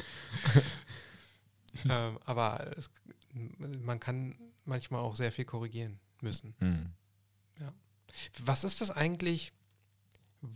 [1.86, 2.88] ähm, aber es,
[3.34, 6.54] man kann manchmal auch sehr viel korrigieren müssen.
[6.60, 6.94] Mhm.
[8.44, 9.52] Was ist das eigentlich?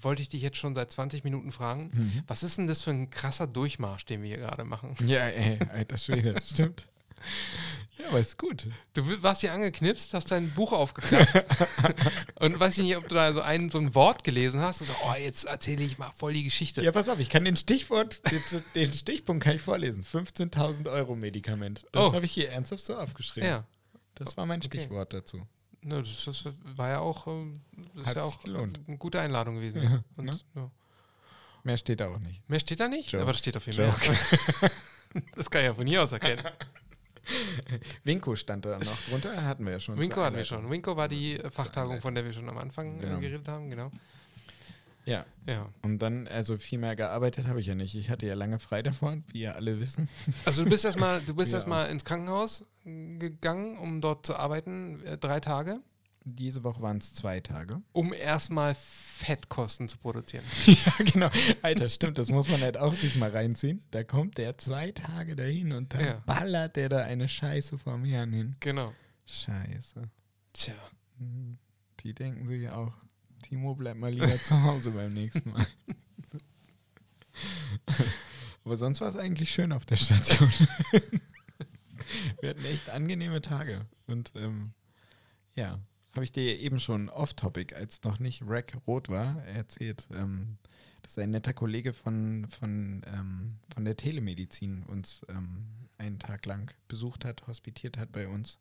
[0.00, 1.90] Wollte ich dich jetzt schon seit 20 Minuten fragen.
[1.94, 2.22] Mhm.
[2.26, 4.94] Was ist denn das für ein krasser Durchmarsch, den wir hier gerade machen?
[5.06, 6.86] Ja, ey, alter Schwede, stimmt.
[7.98, 8.68] Ja, aber ist gut.
[8.94, 11.44] Du warst hier angeknipst, hast dein Buch aufgeklappt
[12.38, 14.82] und weiß ich nicht, ob du da so ein, so ein Wort gelesen hast.
[14.82, 16.80] und So, oh, jetzt erzähle ich mal voll die Geschichte.
[16.82, 20.04] Ja, pass auf, ich kann den Stichwort, den, den Stichpunkt kann ich vorlesen.
[20.04, 21.86] 15.000 Euro Medikament.
[21.90, 22.12] Das Oh.
[22.12, 23.48] habe ich hier ernsthaft so aufgeschrieben.
[23.48, 23.64] Ja,
[24.14, 24.78] Das war mein Okay.
[24.78, 25.44] Stichwort dazu.
[25.82, 26.44] Ne, das, das
[26.76, 27.54] war ja auch, ähm,
[27.94, 28.80] das Hat ja auch gelohnt.
[28.86, 29.82] eine gute Einladung gewesen.
[29.82, 30.02] Ja.
[30.16, 30.40] Und, ne?
[30.54, 30.70] ja.
[31.64, 32.48] Mehr steht da auch nicht.
[32.48, 33.22] Mehr steht da nicht, Joke.
[33.22, 33.90] aber das steht auf jeden.
[33.92, 34.70] Fall.
[35.34, 36.44] Das kann ich ja von hier aus erkennen.
[38.04, 39.98] Winko stand da noch drunter, hatten wir ja schon.
[39.98, 40.68] Winko hatten wir schon.
[40.70, 43.16] Winko war die Fachtagung, von der wir schon am Anfang Genau.
[43.16, 43.90] äh, geredet haben, genau.
[45.06, 45.66] Ja, Ja.
[45.80, 47.94] und dann, also viel mehr gearbeitet habe ich ja nicht.
[47.94, 50.08] Ich hatte ja lange frei davor, wie ihr alle wissen.
[50.44, 51.56] Also du bist erstmal, du bist Ja.
[51.58, 52.64] erstmal ins Krankenhaus
[53.18, 55.80] gegangen, um dort zu arbeiten, äh, drei Tage,
[56.24, 57.80] Diese Woche waren es zwei Tage.
[57.92, 60.44] um erstmal Fettkosten zu produzieren.
[60.66, 61.30] ja, genau.
[61.62, 63.82] Alter, stimmt, das muss man halt auch sich mal reinziehen.
[63.90, 66.22] Da kommt der zwei Tage dahin und dann Ja.
[66.26, 68.56] ballert der da eine Scheiße vom Herrn hin.
[68.60, 68.92] Genau.
[69.26, 70.08] Scheiße.
[70.52, 70.74] Tja.
[71.18, 71.58] Mhm.
[72.00, 72.92] Die denken sich auch,
[73.42, 75.66] Timo bleibt mal lieber zu Hause beim nächsten Mal.
[78.64, 80.50] Aber sonst war es eigentlich schön auf der Station.
[82.40, 83.86] Wir hatten echt angenehme Tage.
[84.06, 84.72] Und ähm,
[85.54, 85.78] ja,
[86.12, 90.58] habe ich dir eben schon off-topic, als noch nicht Rack rot war, erzählt, ähm,
[91.02, 95.66] dass ein netter Kollege von, von, ähm, von der Telemedizin uns ähm,
[95.98, 98.58] einen Tag lang besucht hat, hospitiert hat bei uns.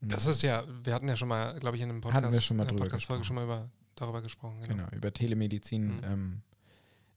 [0.00, 2.40] Das ist ja, wir hatten ja schon mal, glaube ich, in einem Podcast, Hatten wir
[2.40, 4.60] schon mal in Podcast-Folge schon mal über, darüber gesprochen.
[4.62, 4.84] Genau.
[4.86, 6.42] Genau, über Telemedizin, Mhm.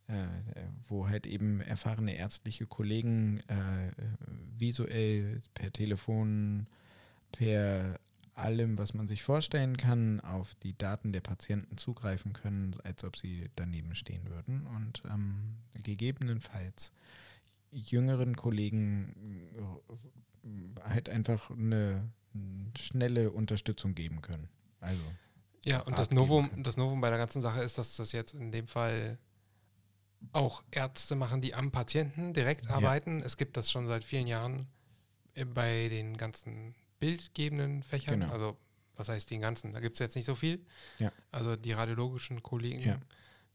[0.08, 0.28] Äh,
[0.88, 3.92] wo halt eben erfahrene ärztliche Kollegen äh,
[4.58, 6.68] visuell, per Telefon,
[7.32, 8.00] per
[8.36, 13.16] allem, was man sich vorstellen kann, auf die Daten der Patienten zugreifen können, als ob
[13.16, 16.92] sie daneben stehen würden und ähm, gegebenenfalls
[17.72, 19.10] jüngeren Kollegen
[20.44, 22.10] äh, halt einfach eine
[22.78, 24.50] schnelle Unterstützung geben können.
[24.82, 25.02] Also
[25.64, 28.52] Ja, und das Novum, das Novum bei der ganzen Sache ist, dass das jetzt in
[28.52, 29.18] dem Fall
[30.34, 32.72] auch Ärzte machen, die am Patienten direkt Ja.
[32.76, 33.22] arbeiten.
[33.22, 34.68] Es gibt das schon seit vielen Jahren
[35.34, 38.22] äh, bei den ganzen bildgebenden Fächern.
[38.22, 38.32] Genau.
[38.34, 38.58] Also,
[38.96, 39.74] was heißt den ganzen?
[39.74, 40.66] Da gibt es jetzt nicht so viel.
[41.00, 41.12] Ja.
[41.32, 42.98] Also die radiologischen Kollegen, Ja.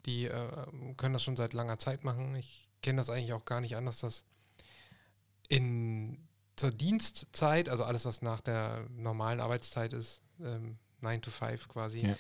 [0.06, 2.34] die äh, können das schon seit langer Zeit machen.
[2.36, 4.24] Ich kenne das eigentlich auch gar nicht anders, dass
[5.48, 6.18] in
[6.56, 12.06] zur Dienstzeit, also alles, was nach der normalen Arbeitszeit ist, ähm, 9 to 5 quasi,
[12.06, 12.16] Ja.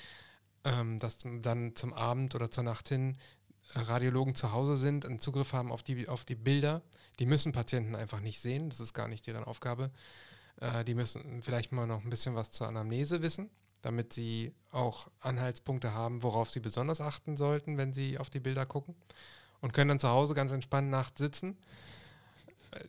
[0.64, 3.18] ähm, dass dann zum Abend oder zur Nacht hin
[3.74, 6.82] Radiologen zu Hause sind und Zugriff haben auf die, auf die Bilder.
[7.18, 9.90] Die müssen Patienten einfach nicht sehen, das ist gar nicht deren Aufgabe.
[10.60, 13.50] Äh, die müssen vielleicht mal noch ein bisschen was zur Anamnese wissen,
[13.82, 18.66] damit sie auch Anhaltspunkte haben, worauf sie besonders achten sollten, wenn sie auf die Bilder
[18.66, 18.94] gucken.
[19.60, 21.58] Und können dann zu Hause ganz entspannt nachts sitzen.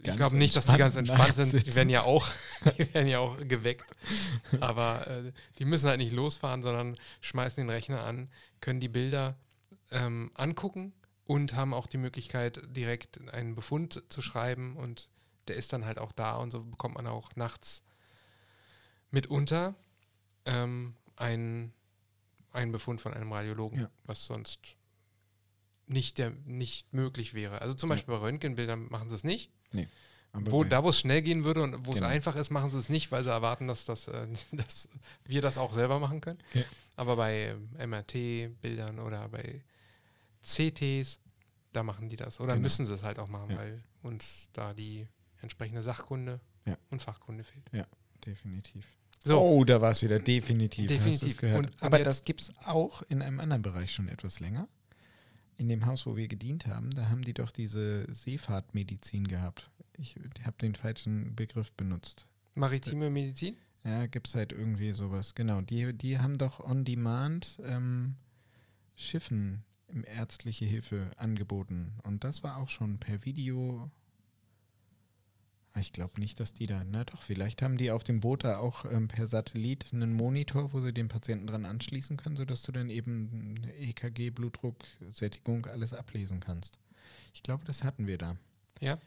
[0.04, 1.66] Ich glaube nicht, dass die ganz entspannt sind.
[1.66, 2.28] Die werden ja auch,
[2.78, 3.86] die werden ja auch geweckt.
[4.60, 9.36] Aber äh, die müssen halt nicht losfahren, sondern schmeißen den Rechner an, können die Bilder
[9.92, 10.94] ähm, angucken
[11.26, 15.10] und haben auch die Möglichkeit, direkt einen Befund zu schreiben und
[15.48, 17.84] der ist dann halt auch da und so bekommt man auch nachts
[19.12, 19.76] mitunter
[20.46, 21.74] ähm, einen,
[22.52, 23.90] einen Befund von einem Radiologen, Ja.
[24.06, 24.60] was sonst
[25.88, 27.62] nicht, der, nicht möglich wäre.
[27.62, 27.96] Also zum Ja.
[27.96, 29.52] Beispiel bei Röntgenbildern machen sie es nicht.
[30.34, 32.08] Aber Wo, da, wo es schnell gehen würde und wo es Genau.
[32.08, 34.88] einfach ist, machen sie es nicht, weil sie erwarten, dass, das, äh, dass
[35.26, 36.40] wir das auch selber machen können.
[36.54, 36.64] Ja.
[36.96, 39.62] Aber bei MRT-Bildern oder bei
[40.42, 41.20] CTs,
[41.74, 42.40] da machen die das.
[42.40, 42.64] Oder Genau.
[42.64, 43.58] müssen sie es halt auch machen, Ja.
[43.58, 45.08] weil uns da die
[45.42, 46.78] entsprechende Sachkunde Ja.
[46.90, 47.70] und Fachkunde fehlt.
[48.26, 48.86] definitiv.
[49.24, 50.88] So, Oh, da war es wieder, definitiv.
[50.88, 51.38] Definitiv.
[51.38, 51.66] gehört.
[51.72, 54.68] Und- Aber das gibt es auch in einem anderen Bereich schon etwas länger.
[55.58, 59.72] In dem Haus, wo wir gedient haben, da haben die doch diese Seefahrtmedizin gehabt.
[59.98, 62.28] Ich habe den falschen Begriff benutzt.
[62.54, 63.58] maritime Medizin?
[63.84, 65.34] Ja, gibt es halt irgendwie sowas.
[65.34, 68.18] Genau, die, die haben doch on demand ähm,
[68.96, 69.64] Schiffen
[70.04, 71.94] ärztliche Hilfe angeboten.
[72.04, 73.90] Und das war auch schon per Video.
[75.74, 76.84] Ah, Ich glaube nicht, dass die da.
[76.84, 80.74] Na doch, vielleicht haben die auf dem Boot da auch ähm, per Satellit einen Monitor,
[80.74, 84.78] wo sie den Patienten dran anschließen können, sodass du dann eben EKG, Blutdruck,
[85.14, 86.78] Sättigung, alles ablesen kannst.
[87.34, 88.36] Ich glaube, das hatten wir da.
[88.80, 88.98] Ja,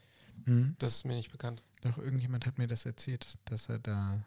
[0.47, 0.75] Mhm.
[0.81, 1.63] das ist mir nicht bekannt.
[1.83, 4.25] Doch, irgendjemand hat mir das erzählt, dass er da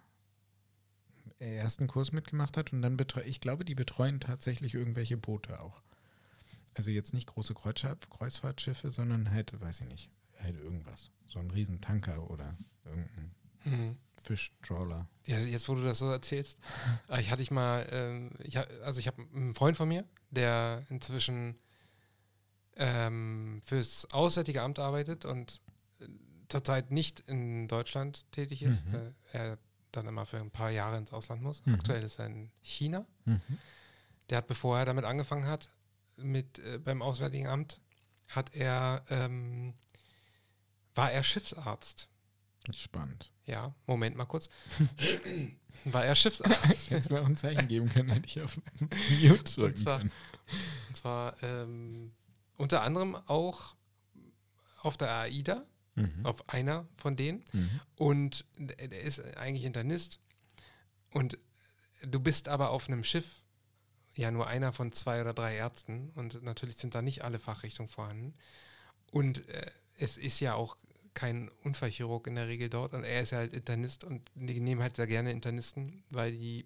[1.39, 5.82] ersten Kurs mitgemacht hat und dann betreut, ich glaube, die betreuen tatsächlich irgendwelche Boote auch.
[6.78, 11.10] Also jetzt nicht große Kreuzfahrtschiffe, sondern halt, weiß ich nicht, halt irgendwas.
[11.26, 13.32] So ein Riesentanker oder irgendein
[13.63, 13.98] Mhm.
[14.22, 15.08] Fischtrawler.
[15.26, 16.58] Ja, jetzt, wo du das so erzählst,
[17.10, 20.84] äh, ich hatte ich mal, ähm, ich, also ich habe einen Freund von mir, der
[20.90, 21.58] inzwischen
[22.76, 25.62] ähm, fürs Auswärtige Amt arbeitet und
[26.00, 26.06] äh,
[26.50, 28.86] zurzeit nicht in Deutschland tätig ist.
[28.86, 29.16] Mhm.
[29.32, 29.58] Er
[29.92, 31.66] dann immer für ein paar Jahre ins Ausland muss.
[31.66, 31.74] Mhm.
[31.74, 33.06] Aktuell ist er in China.
[33.26, 33.42] Mhm.
[34.30, 35.70] Der hat, bevor er damit angefangen hat,
[36.18, 37.80] mit äh, beim Auswärtigen Amt,
[38.28, 39.74] hat er, ähm,
[40.96, 42.10] war er Schiffsarzt.
[42.74, 43.32] Spannend.
[43.46, 44.50] Ja, Moment mal kurz.
[45.86, 46.92] war er Schiffsarzt.
[47.10, 48.60] Mir auch ein Zeichen geben können, hätte ich auf
[49.22, 50.12] Mute drücken zwar- können.
[50.90, 52.14] Und zwar ähm,
[52.58, 53.76] unter anderem auch
[54.82, 56.28] auf der AIDA, Mhm.
[56.28, 57.44] auf einer von denen.
[57.54, 57.80] Mhm.
[57.96, 60.20] Und der ist eigentlich Internist.
[61.12, 61.40] Und
[62.04, 63.44] du bist aber auf einem Schiff
[64.18, 66.12] ja nur einer von zwei oder drei Ärzten.
[66.16, 68.34] Und natürlich sind da nicht alle Fachrichtungen vorhanden.
[69.12, 70.78] Und äh, es ist ja auch
[71.14, 72.94] kein Unfallchirurg in der Regel dort.
[72.94, 76.66] Und er ist ja halt Internist und die nehmen halt sehr gerne Internisten, weil die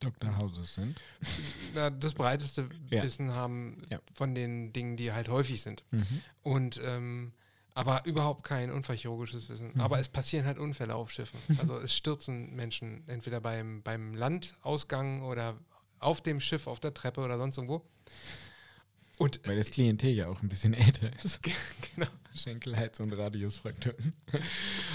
[0.00, 0.36] Dr.
[0.36, 1.00] Houses sind.
[1.74, 3.04] na, das breiteste Ja.
[3.04, 4.00] Wissen haben Ja.
[4.14, 5.84] von den Dingen, die halt häufig sind.
[5.92, 6.22] Mhm.
[6.42, 7.32] Und ähm,
[7.74, 9.70] aber überhaupt kein unfallchirurgisches Wissen.
[9.74, 9.80] Mhm.
[9.80, 11.38] Aber es passieren halt Unfälle auf Schiffen.
[11.58, 15.56] Also es stürzen Menschen entweder beim, beim Landausgang oder
[16.02, 17.82] auf dem Schiff, auf der Treppe oder sonst irgendwo.
[19.18, 21.40] Und Weil das Klientel ja auch ein bisschen älter ist.
[21.94, 22.08] genau.
[22.34, 24.14] Schenkel, Hals und Radiusfrakturen.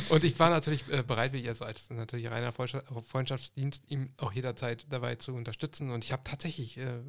[0.10, 4.86] Und ich war natürlich äh, bereitwillig, also als natürlich reiner Freundschaft- Freundschaftsdienst, ihm auch jederzeit
[4.90, 5.92] dabei zu unterstützen.
[5.92, 7.02] Und ich habe tatsächlich äh, äh,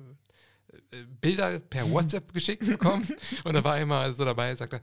[1.21, 3.09] Bilder per WhatsApp geschickt bekommen.
[3.45, 4.83] Und da war er immer so dabei, sagte,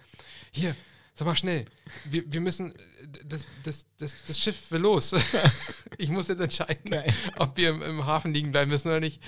[0.51, 0.75] hier,
[1.15, 1.65] sag mal schnell,
[2.05, 2.73] wir, wir müssen,
[3.23, 5.13] das, das, das, das Schiff will los.
[5.97, 7.13] ich muss jetzt entscheiden, Geil.
[7.37, 9.21] ob wir im, im Hafen liegen bleiben müssen oder nicht.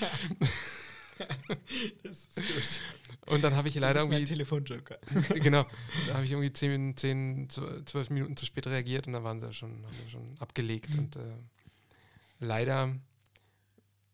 [2.02, 2.80] Das ist gut.
[3.26, 4.98] Und dann habe ich leider irgendwie Telefonjoker.
[5.34, 5.66] genau.
[6.06, 9.52] Da habe ich irgendwie 10, 10, 12 Minuten zu spät reagiert und da waren sie
[9.52, 10.96] schon, haben sie schon abgelegt.
[10.96, 11.20] Und äh,
[12.40, 12.94] leider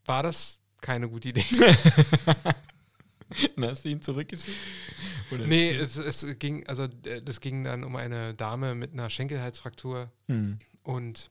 [0.04, 1.44] war das keine gute Idee.
[3.56, 4.56] Na, hast du ihn zurückgeschickt?
[5.32, 9.10] Oder nee, es, es ging, also äh, das ging dann um eine Dame mit einer
[9.10, 10.58] Schenkelhalsfraktur Hm.
[10.82, 11.30] und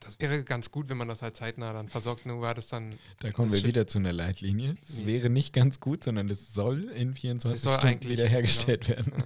[0.00, 2.26] das wäre ganz gut, wenn man das halt zeitnah dann versorgt.
[2.26, 4.74] Nur war das dann, Da kommen wir Schiff- wieder zu einer Leitlinie.
[4.82, 5.06] Es Nee.
[5.06, 9.12] wäre nicht ganz gut, sondern es soll in 24 Es soll Stunden eigentlich, wiederhergestellt werden.
[9.16, 9.24] Ja.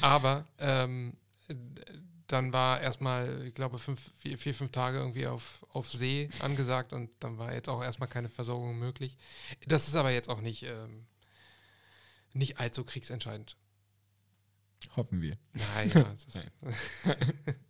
[0.00, 1.14] aber ähm,
[1.48, 1.54] äh,
[2.26, 6.92] dann war erstmal, ich glaube, fünf, vier, vier, fünf Tage irgendwie auf, auf See angesagt
[6.92, 9.16] und dann war jetzt auch erstmal keine Versorgung möglich.
[9.66, 11.06] Das ist aber jetzt auch nicht, ähm,
[12.32, 13.56] nicht allzu kriegsentscheidend.
[14.96, 15.36] Hoffen wir.
[15.52, 16.46] Nein, ja, es ist,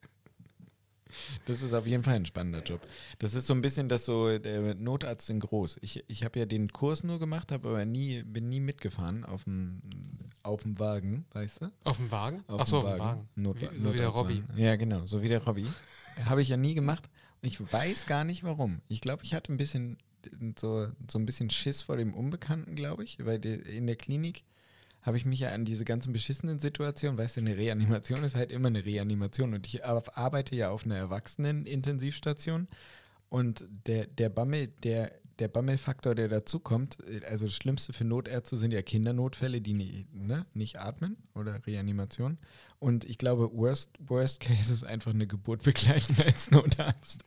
[1.46, 2.80] Das ist auf jeden Fall ein spannender Job.
[3.18, 5.78] Das ist so ein bisschen das so, der Notarzt in groß.
[5.82, 9.44] Ich, ich habe ja den Kurs nur gemacht, habe aber nie, bin nie mitgefahren auf
[9.44, 9.80] dem,
[10.42, 11.72] auf dem Wagen, weißt du?
[11.84, 12.44] Auf dem Wagen?
[12.48, 13.28] Auf Achso, dem auf dem Wagen.
[13.34, 14.42] Not, Wie- so wie der Robby.
[14.56, 15.66] Ja, genau, so wie der Robby.
[16.24, 17.08] habe ich ja nie gemacht.
[17.42, 18.80] Und ich weiß gar nicht warum.
[18.88, 19.98] Ich glaube, ich hatte ein bisschen
[20.58, 24.42] so, so ein bisschen Schiss vor dem Unbekannten, glaube ich, weil in der Klinik
[25.06, 28.50] habe ich mich ja an diese ganzen beschissenen Situationen, weißt du, eine Reanimation ist halt
[28.50, 32.66] immer eine Reanimation und ich ar- arbeite ja auf einer Erwachsenen-Intensivstation
[33.28, 36.98] und der, der Bammel, der, der Bammelfaktor, der dazukommt,
[37.28, 42.38] also das Schlimmste für Notärzte sind ja Kindernotfälle, die nie, ne, nicht atmen oder Reanimation.
[42.78, 47.24] Und ich glaube, worst, worst case ist einfach eine Geburt begleiten als Notarzt.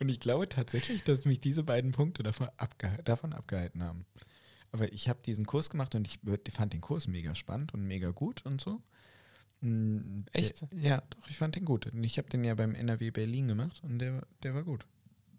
[0.00, 4.06] Und ich glaube tatsächlich, dass mich diese beiden Punkte davon, abgeha davon abgehalten haben.
[4.74, 6.18] Aber ich habe diesen Kurs gemacht und ich
[6.52, 8.82] fand den Kurs mega spannend und mega gut und so.
[9.60, 10.66] Der- Echt?
[10.74, 11.86] Ja, doch, ich fand den gut.
[11.86, 14.84] Und ich habe den ja beim NRW Berlin gemacht und der, der war gut.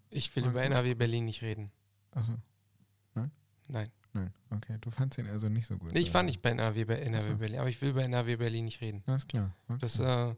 [0.08, 0.70] Ich will Ach, über gut.
[0.72, 1.70] NRW Berlin nicht reden.
[2.12, 2.32] Achso,
[3.14, 3.30] Nein.
[4.14, 4.78] nein, okay.
[4.80, 5.92] Du fandst ihn also nicht so gut.
[5.92, 6.28] Nee, ich war oder?
[6.28, 7.36] nicht bei NRW, bei NRW so.
[7.36, 9.02] Berlin, aber ich will über NRW Berlin nicht reden.
[9.04, 9.54] Alles klar.
[9.68, 9.78] Okay.
[9.82, 10.34] Das, äh,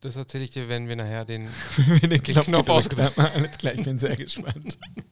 [0.00, 1.46] das erzähle ich dir, wenn wir nachher den.
[1.76, 3.42] wir den Knopf Knopf ausgedrückt haben.
[3.42, 4.76] Alles klar, ich bin sehr gespannt.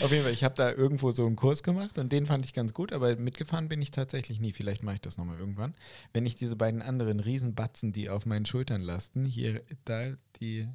[0.00, 2.54] Auf jeden Fall, ich habe da irgendwo so einen Kurs gemacht und den fand ich
[2.54, 4.52] ganz gut, aber mitgefahren bin ich tatsächlich nie.
[4.52, 5.74] Vielleicht mache ich das nochmal irgendwann.
[6.12, 10.68] Wenn ich diese beiden anderen Riesenbatzen, die auf meinen Schultern lasten, hier, da die,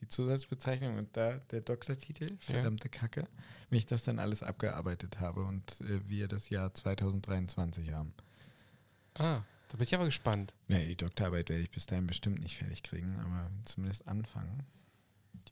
[0.00, 3.26] die Zusatzbezeichnung und da der Doktortitel, verdammte Kacke,
[3.70, 8.12] wenn ich das dann alles abgearbeitet habe und äh, wir das Jahr 2023 haben.
[9.14, 10.54] Ah, da bin ich aber gespannt.
[10.68, 14.64] Nee, die Doktorarbeit werde ich bis dahin bestimmt nicht fertig kriegen, aber zumindest anfangen.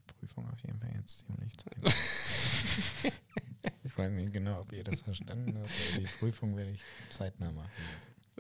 [0.07, 1.95] Prüfung auf jeden Fall jetzt ziemlich zeitig.
[3.83, 7.53] ich weiß nicht genau, ob ihr das verstanden habt, aber die Prüfung werde ich zeitnah
[7.53, 7.71] machen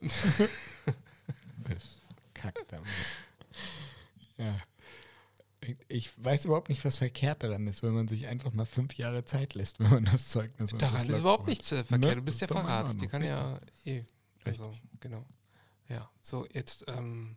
[0.01, 0.49] müssen.
[1.65, 2.01] bis
[2.35, 3.23] kackt am besten.
[4.39, 4.61] Ja.
[5.89, 9.25] Ich- weiß überhaupt nicht, was verkehrt daran ist, wenn man sich einfach mal fünf Jahre
[9.25, 12.11] Zeit lässt, wenn man das Zeugnis und Daran ist überhaupt nichts äh, verkehrt.
[12.11, 12.17] Ne?
[12.17, 13.01] Du bist ja Facharzt.
[13.01, 14.05] Die kann ja eh.
[14.45, 15.01] Also, Richtig.
[15.01, 15.25] genau.
[15.89, 17.37] Ja, so, jetzt, ähm,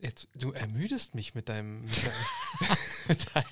[0.00, 1.82] jetzt, du ermüdest mich mit deinem.
[1.82, 2.76] Mit deinem,
[3.08, 3.46] mit deinem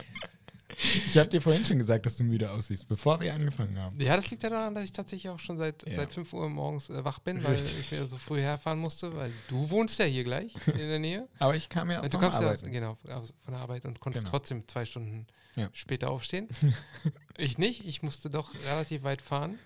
[1.06, 3.98] Ich habe dir vorhin schon gesagt, dass du müde aussiehst, bevor wir angefangen haben.
[4.00, 5.96] ja, das liegt ja daran, dass ich tatsächlich auch schon seit, Ja.
[5.96, 7.78] seit 5 Uhr morgens äh, wach bin, weil Richtig.
[7.80, 11.28] ich wieder so früh herfahren musste, weil du wohnst ja hier gleich in der Nähe.
[11.38, 14.00] Aber ich kam ja auch du vom kamst ja genau aus- von der Arbeit und
[14.00, 14.36] konntest Genau.
[14.36, 15.26] trotzdem zwei Stunden
[15.56, 15.70] Ja.
[15.72, 16.48] später aufstehen.
[17.38, 19.58] ich nicht, ich musste doch relativ weit fahren.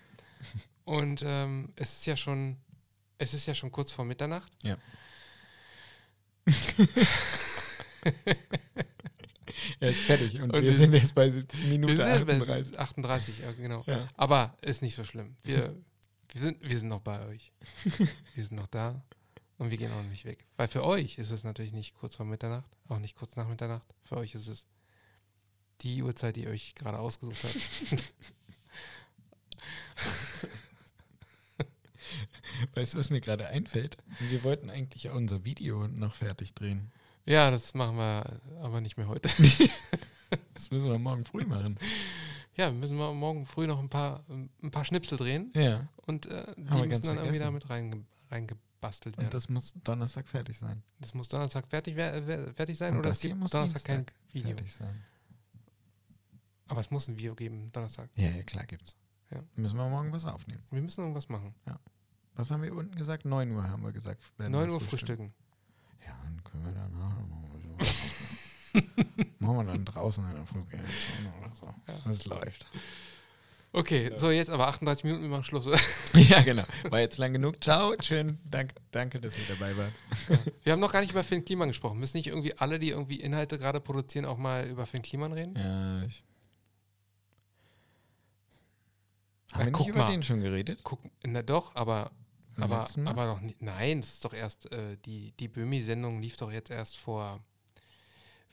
[0.85, 2.57] Und ähm, es ist ja schon,
[3.17, 4.51] es ist ja schon kurz vor Mitternacht.
[4.63, 4.77] Ja.
[9.79, 11.29] Er ist fertig und, Und wir sind jetzt bei
[11.67, 12.79] Minute Wir sind ja bei 38.
[12.79, 13.83] 38, ja, genau.
[13.85, 14.07] Ja.
[14.15, 15.35] Aber ist nicht so schlimm.
[15.43, 15.75] Wir,
[16.33, 17.51] wir, sind, wir sind noch bei euch.
[18.35, 19.03] Wir sind noch da
[19.57, 20.45] und wir gehen auch nicht weg.
[20.55, 23.85] Weil für euch ist es natürlich nicht kurz vor Mitternacht, auch nicht kurz nach Mitternacht.
[24.03, 24.65] Für euch ist es
[25.81, 27.55] die Uhrzeit, die ihr euch gerade ausgesucht habt.
[32.75, 33.97] Weißt du, was mir gerade einfällt?
[34.29, 36.91] Wir wollten eigentlich auch unser Video noch fertig drehen.
[37.25, 39.29] Ja, das machen wir aber nicht mehr heute.
[40.53, 41.79] Das müssen wir morgen früh machen.
[42.55, 45.87] Ja, müssen wir morgen früh noch ein paar, ein paar Schnipsel drehen Ja.
[46.05, 47.39] und äh, die müssen dann irgendwie vergessen.
[47.41, 49.27] damit reinge reingebastelt werden.
[49.27, 50.83] Und das muss Donnerstag fertig sein.
[50.99, 54.15] Das muss Donnerstag fertig, fertig sein Und oder das es gibt muss Donnerstag kein Dienstag
[54.33, 54.49] Video.
[54.57, 55.03] Fertig sein.
[56.67, 58.09] Aber es muss ein Video geben, Donnerstag.
[58.15, 58.95] Ja, ja, klar gibt's.
[59.31, 59.41] Ja.
[59.55, 60.61] Müssen wir morgen was aufnehmen.
[60.69, 61.55] Wir müssen irgendwas machen.
[62.39, 63.25] Was haben wir unten gesagt?
[63.25, 64.21] 9 Uhr haben wir gesagt.
[64.37, 65.33] werden 9 wir Uhr frühstücken.
[66.05, 69.35] Ja, dann können wir danach noch ein bisschen was aufnehmen.
[69.39, 71.65] Machen wir dann draußen in der Fußgängerzone oder so.
[71.85, 71.99] Ja.
[72.05, 72.65] Das läuft.
[73.73, 75.67] Okay, so jetzt aber 38 Minuten, wir machen Schluss.
[75.67, 75.77] oder?
[76.15, 76.63] Ja, genau.
[76.89, 77.61] War jetzt lang genug.
[77.61, 77.93] Ciao.
[77.99, 78.39] Schön.
[78.45, 79.91] Dank, danke, dass ihr dabei wart.
[80.63, 81.99] Wir haben noch gar nicht über Finn Kliman gesprochen.
[81.99, 85.57] Müssen nicht irgendwie alle, die irgendwie Inhalte gerade produzieren, auch mal über Finn Kliman reden?
[85.57, 86.23] Ja, ich.
[89.51, 90.11] Na, Haben wir guck nicht über mal.
[90.11, 90.83] den schon geredet?
[90.85, 92.11] Gucken, na doch, aber,
[92.63, 93.61] aber, aber noch nicht.
[93.61, 97.39] Nein, das ist doch erst, äh, die, die Böhmi-Sendung lief doch jetzt erst vor,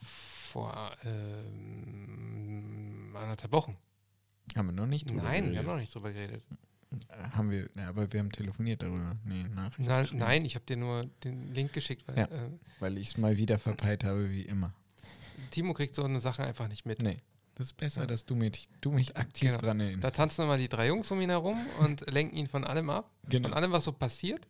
[0.00, 3.76] vor ähm, anderthalb Wochen.
[4.54, 5.58] Haben wir noch nicht drüber Nein, wir geredet.
[5.58, 6.42] haben noch nicht drüber geredet.
[7.08, 9.16] Äh, Haben wir, ja, aber wir haben telefoniert darüber.
[9.24, 9.84] Nee, Nachrichten.
[9.84, 10.20] Nein, geschrieben.
[10.20, 12.24] nein ich habe dir nur den Link geschickt, weil Ja.
[12.26, 14.72] äh, Weil ich es mal wieder verpeilt habe, wie immer.
[15.50, 17.02] Timo kriegt so eine Sache einfach nicht mit.
[17.02, 17.16] Nee.
[17.56, 18.06] Das ist besser, Ja.
[18.06, 19.60] dass du mich, du mich aktiv Genau.
[19.60, 20.04] dran erinnerst.
[20.04, 23.10] Da tanzen immer die drei Jungs um ihn herum und lenken ihn von allem ab.
[23.28, 23.48] Genau.
[23.48, 24.46] Von allem, was so passiert.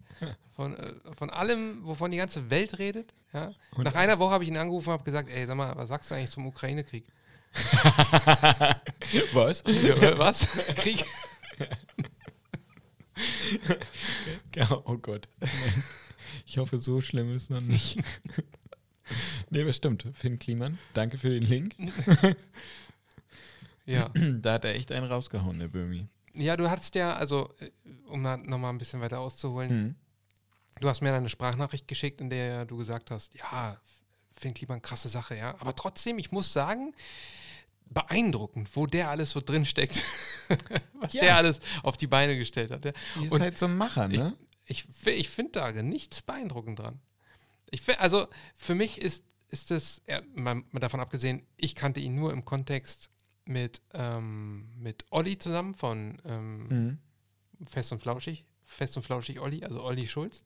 [0.57, 3.15] Von, äh, von allem, wovon die ganze Welt redet.
[3.33, 3.53] Ja?
[3.77, 5.89] Und- Nach einer Woche habe ich ihn angerufen und habe gesagt, ey, sag mal, was
[5.89, 7.05] sagst du eigentlich zum Ukraine-Krieg?
[9.33, 9.63] Was?
[9.67, 10.47] Ja, was?
[10.77, 11.05] Krieg?
[14.55, 15.29] Ja, oh Gott.
[15.41, 15.51] Nein.
[16.45, 17.99] Ich hoffe, so schlimm ist noch nicht.
[19.51, 20.07] Nee, aber stimmt.
[20.15, 21.75] Finn Kliman, danke für den Link.
[23.87, 24.11] Ja.
[24.43, 26.07] Da hat er echt einen rausgehauen, der Böhmi.
[26.35, 27.71] Ja, du hattest ja, also, äh,
[28.09, 29.95] um nochmal ein bisschen weiter auszuholen, Mhm.
[30.81, 33.81] du hast mir eine Sprachnachricht geschickt, in der du gesagt hast, ja,
[34.35, 35.55] Finn Kliman, krasse Sache, ja.
[35.61, 36.93] Aber trotzdem, ich muss sagen,
[37.89, 40.03] beeindruckend, wo der alles so drin steckt.
[40.95, 41.23] Was Ja.
[41.23, 42.85] der alles auf die Beine gestellt hat.
[42.85, 42.93] Ja.
[43.23, 44.37] Ist Und halt so ein Macher, ne?
[44.67, 46.99] Ich, fi- ich finde da nichts beeindruckend dran.
[47.71, 52.15] Ich find, also für mich ist, ist das, ja, mal davon abgesehen, ich kannte ihn
[52.17, 53.09] nur im Kontext
[53.47, 56.99] mit, ähm, mit Olli zusammen von ähm, Mhm.
[57.67, 60.45] Fest und Flauschig, Fest und Flauschig Olli, also Olli Schulz,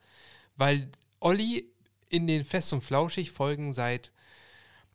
[0.56, 1.72] weil Olli
[2.08, 4.12] in den Fest und Flauschig Folgen seit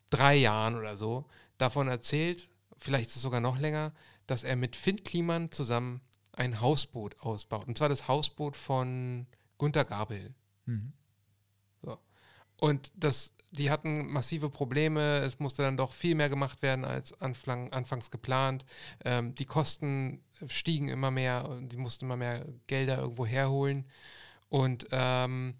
[0.09, 1.25] drei Jahren oder so
[1.57, 2.47] davon erzählt,
[2.77, 3.93] vielleicht ist es sogar noch länger,
[4.27, 6.01] dass er mit Finn Kliman zusammen
[6.33, 7.67] ein Hausboot ausbaut.
[7.67, 9.27] Und zwar das Hausboot von
[9.57, 10.33] Gunter Gabel.
[10.65, 10.93] Mhm.
[12.57, 15.19] Und das, die hatten massive Probleme.
[15.19, 18.65] Es musste dann doch viel mehr gemacht werden als anfang, anfangs geplant.
[19.03, 23.85] Ähm, die Kosten stiegen immer mehr und die mussten immer mehr Gelder irgendwo herholen.
[24.49, 25.55] Und ähm,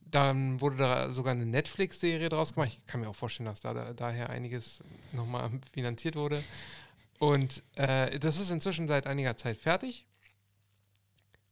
[0.00, 2.70] dann wurde da sogar eine Netflix-Serie draus gemacht.
[2.72, 4.82] Ich kann mir auch vorstellen, dass da, da daher einiges
[5.12, 6.42] nochmal finanziert wurde.
[7.18, 10.06] Und äh, das ist inzwischen seit einiger Zeit fertig.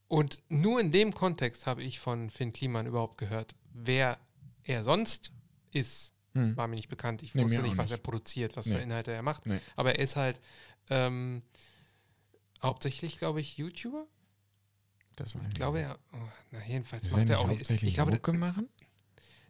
[0.08, 4.18] Und nur in dem Kontext habe ich von Finn Kliman überhaupt gehört, wer
[4.62, 5.32] er sonst
[5.72, 6.54] ist, Mhm.
[6.56, 7.22] war mir nicht bekannt.
[7.22, 7.92] Ich Nee, wusste nicht, was nicht.
[7.92, 8.76] er produziert, was Nee.
[8.76, 9.46] für Inhalte er macht.
[9.46, 9.58] Nee.
[9.74, 10.38] Aber er ist halt
[10.90, 11.42] ähm,
[12.62, 14.06] hauptsächlich, glaube ich, YouTuber.
[15.16, 16.16] Das war Ich glaube, er, oh,
[16.50, 17.48] na jedenfalls Ist macht er auch.
[17.48, 18.68] hauptsächlich Ich glaube, Mucke machen?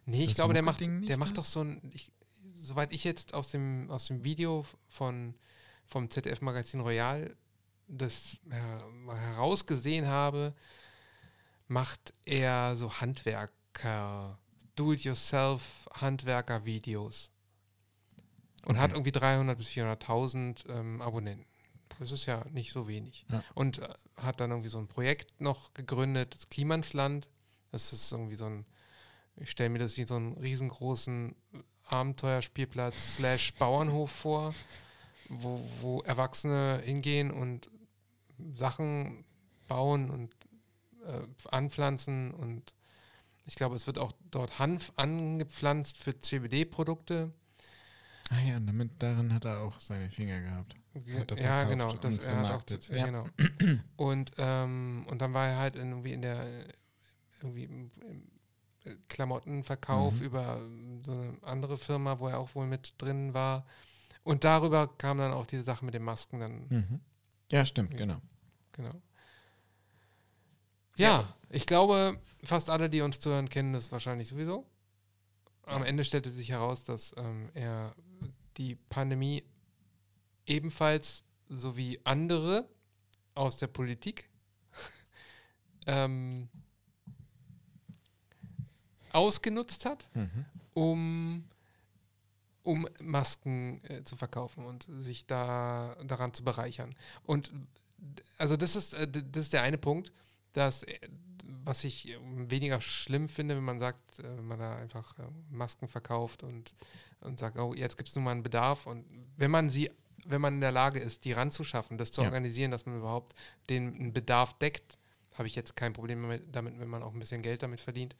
[0.05, 2.09] nee, ich glaube, der macht, der macht doch so ein, ich,
[2.55, 5.35] soweit ich jetzt aus dem, aus dem Video von,
[5.85, 7.35] vom ZDF-Magazin Royal
[7.89, 10.53] das her, herausgesehen habe,
[11.67, 14.39] macht er so Handwerker,
[14.77, 17.31] Do-it-yourself-Handwerker-Videos.
[18.65, 18.97] Und hat Okay.
[18.99, 21.45] irgendwie 300.000 bis 400.000 ähm, Abonnenten.
[21.99, 23.25] Das ist ja nicht so wenig.
[23.31, 23.43] Ja.
[23.53, 27.27] Und äh, hat dann irgendwie so ein Projekt noch gegründet, das Klimansland.
[27.71, 28.65] Das ist irgendwie so ein,
[29.37, 31.35] ich stelle mir das wie so einen riesengroßen
[31.85, 34.53] Abenteuerspielplatz slash Bauernhof vor,
[35.29, 37.69] wo, wo Erwachsene hingehen und
[38.55, 39.23] Sachen
[39.67, 40.33] bauen und
[41.05, 42.73] äh, anpflanzen und
[43.47, 47.33] ich glaube, es wird auch dort Hanf angepflanzt für CBD-Produkte.
[48.29, 50.75] Ah ja, damit, darin hat er auch seine Finger gehabt.
[51.37, 51.91] Ja, genau.
[51.91, 53.05] und Das, er hat auch, ja.
[53.05, 53.25] genau.
[53.95, 56.45] Und, ähm, und dann war er halt irgendwie in der
[57.41, 58.23] irgendwie im, im
[58.83, 60.25] äh, Klamottenverkauf Mhm.
[60.25, 63.65] über ähm, so eine andere Firma, wo er auch wohl mit drin war.
[64.23, 66.99] Und darüber kam dann auch diese Sache mit den Masken dann, Mhm.
[67.51, 67.97] Ja, stimmt, Ja.
[67.97, 68.21] genau.
[68.73, 69.01] genau.
[70.97, 74.65] Ja, ich glaube, fast alle, die uns zuhören, kennen das wahrscheinlich sowieso.
[75.63, 77.93] Am Ende stellte sich heraus, dass ähm, er
[78.57, 79.43] die Pandemie
[80.45, 82.67] ebenfalls sowie andere
[83.35, 84.29] aus der Politik
[85.87, 86.49] ähm,
[89.11, 90.45] ausgenutzt hat, Mhm.
[90.73, 91.43] um,
[92.63, 96.95] um Masken äh, zu verkaufen und sich da daran zu bereichern.
[97.23, 97.51] Und
[98.37, 100.11] also das ist, äh, das ist der eine Punkt,
[100.53, 100.99] dass, äh,
[101.63, 105.15] was ich äh, weniger schlimm finde, wenn man sagt, äh, wenn man da einfach
[105.49, 106.73] Masken verkauft und,
[107.21, 108.85] und sagt, oh, jetzt gibt es nun mal einen Bedarf.
[108.87, 109.05] Und
[109.37, 109.91] wenn man sie,
[110.25, 112.27] wenn man in der Lage ist, die ranzuschaffen, das zu Ja.
[112.27, 113.35] organisieren, dass man überhaupt
[113.69, 114.97] den Bedarf deckt,
[115.35, 118.15] habe ich jetzt kein Problem damit, wenn man auch ein bisschen Geld damit verdient.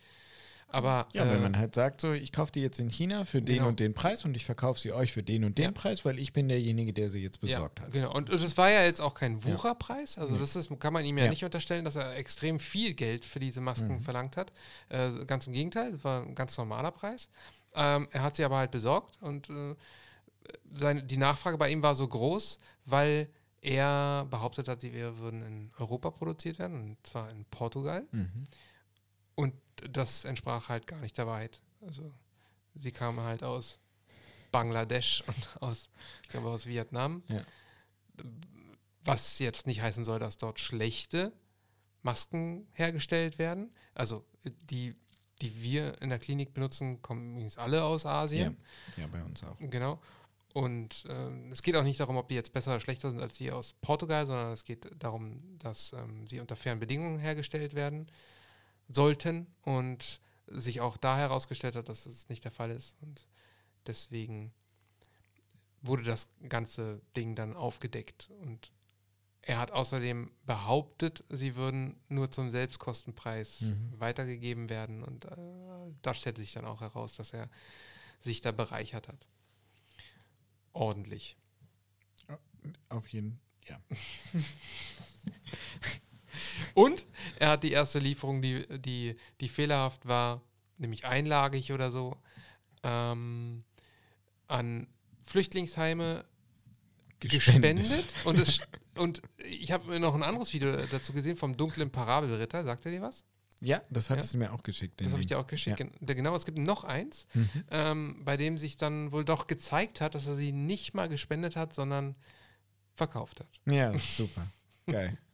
[0.69, 3.41] Aber Ja, äh, wenn man halt sagt, so, ich kaufe die jetzt in China für
[3.41, 3.69] den Genau.
[3.69, 5.71] und den Preis und ich verkaufe sie euch für den und den Ja.
[5.71, 7.91] Preis, weil ich bin derjenige, der sie jetzt besorgt ja, hat.
[7.93, 10.17] Genau, und das war ja jetzt auch kein Wucherpreis.
[10.17, 10.39] Also Nee.
[10.39, 13.61] das ist, kann man ihm ja, nicht unterstellen, dass er extrem viel Geld für diese
[13.61, 14.01] Masken Mhm.
[14.01, 14.51] verlangt hat.
[14.89, 17.29] Äh, ganz im Gegenteil, es war ein ganz normaler Preis.
[17.73, 19.73] Ähm, er hat sie aber halt besorgt und äh,
[20.77, 23.29] seine, die Nachfrage bei ihm war so groß, weil
[23.61, 28.05] er behauptet hat, sie würden in Europa produziert werden, und zwar in Portugal.
[28.11, 28.43] Mhm.
[29.37, 29.53] Und
[29.91, 31.61] das entsprach halt gar nicht der Wahrheit.
[31.81, 32.11] Also
[32.73, 33.77] sie kamen halt aus
[34.51, 35.89] Bangladesch und aus,
[36.23, 37.23] ich glaube, aus Vietnam.
[37.27, 37.45] Ja.
[39.05, 41.31] Was jetzt nicht heißen soll, dass dort schlechte
[42.01, 43.71] Masken hergestellt werden.
[43.93, 44.95] Also die,
[45.43, 48.57] die wir in der Klinik benutzen, kommen übrigens alle aus Asien.
[48.97, 49.55] Ja, bei uns auch.
[49.59, 50.01] Genau.
[50.53, 53.37] Und ähm, es geht auch nicht darum, ob die jetzt besser oder schlechter sind als
[53.37, 58.09] die aus Portugal, sondern es geht darum, dass ähm, sie unter fairen Bedingungen hergestellt werden
[58.89, 62.95] sollten und sich auch da herausgestellt hat, dass es nicht der Fall ist.
[63.01, 63.25] Und
[63.85, 64.53] deswegen
[65.81, 68.29] wurde das ganze Ding dann aufgedeckt.
[68.41, 68.71] Und
[69.41, 73.99] er hat außerdem behauptet, sie würden nur zum Selbstkostenpreis Mhm.
[73.99, 75.03] weitergegeben werden.
[75.03, 75.35] Und äh,
[76.01, 77.49] da stellte sich dann auch heraus, dass er
[78.21, 79.27] sich da bereichert hat.
[80.73, 81.37] Ordentlich.
[82.89, 83.79] Auf jeden ja.
[86.73, 87.05] Und
[87.39, 90.41] er hat die erste Lieferung, die, die, die fehlerhaft war,
[90.77, 92.17] nämlich einlagig oder so,
[92.83, 93.63] ähm,
[94.47, 94.87] an
[95.25, 96.25] Flüchtlingsheime
[97.19, 97.77] gespendet.
[97.77, 98.15] gespendet.
[98.25, 98.59] Und, es,
[98.95, 102.63] und ich habe mir noch ein anderes Video dazu gesehen vom dunklen Parabelritter.
[102.63, 103.25] Sagt er dir was?
[103.61, 104.39] Ja, das hattest ja.
[104.39, 105.01] du mir auch geschickt.
[105.01, 105.79] Das habe ich dir auch geschickt.
[105.79, 106.13] Ja.
[106.13, 107.49] Genau, es gibt noch eins, mhm.
[107.71, 111.55] ähm, bei dem sich dann wohl doch gezeigt hat, dass er sie nicht mal gespendet
[111.55, 112.15] hat, sondern
[112.93, 113.49] verkauft hat.
[113.65, 114.45] Ja, super.
[114.85, 115.17] Geil.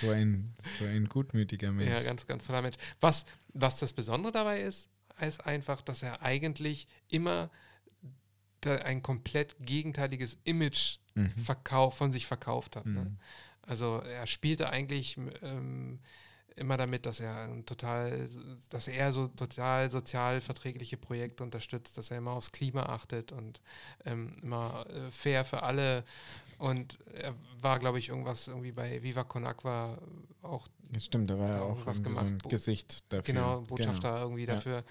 [0.00, 1.90] So ein, so ein gutmütiger Mensch.
[1.90, 2.76] Ja, ganz, ganz toller Mensch.
[3.00, 3.24] Was,
[3.54, 4.88] was das Besondere dabei ist,
[5.20, 7.50] ist einfach, dass er eigentlich immer
[8.64, 11.30] ein komplett gegenteiliges Image mhm.
[11.30, 12.86] verkauf, von sich verkauft hat.
[12.86, 12.92] Ne?
[12.92, 13.06] Mhm.
[13.06, 13.16] Ne?
[13.62, 16.00] Also er spielte eigentlich ähm,
[16.56, 18.28] immer damit, dass er total,
[18.70, 23.60] dass er so total sozial verträgliche Projekte unterstützt, dass er immer aufs Klima achtet und
[24.04, 26.04] ähm, immer äh, fair für alle.
[26.58, 29.98] Und er war, glaube ich, irgendwas irgendwie bei Viva Con Aqua
[30.42, 30.66] auch.
[30.90, 32.26] Das stimmt, da war ja auch was gemacht.
[32.26, 33.34] So ein Gesicht dafür.
[33.34, 34.22] Genau, Botschafter genau.
[34.22, 34.76] irgendwie dafür.
[34.78, 34.84] Ja.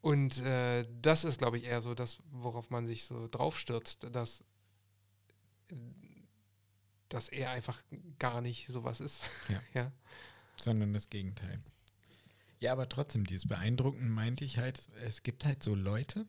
[0.00, 4.44] Und äh, das ist, glaube ich, eher so das, worauf man sich so draufstürzt, dass
[7.08, 7.82] dass er einfach
[8.18, 9.30] gar nicht sowas ist.
[9.48, 9.62] Ja.
[9.74, 9.92] ja.
[10.56, 11.60] Sondern das Gegenteil.
[12.58, 16.26] Ja, aber trotzdem, dieses Beeindruckende meinte ich halt, es gibt halt so Leute,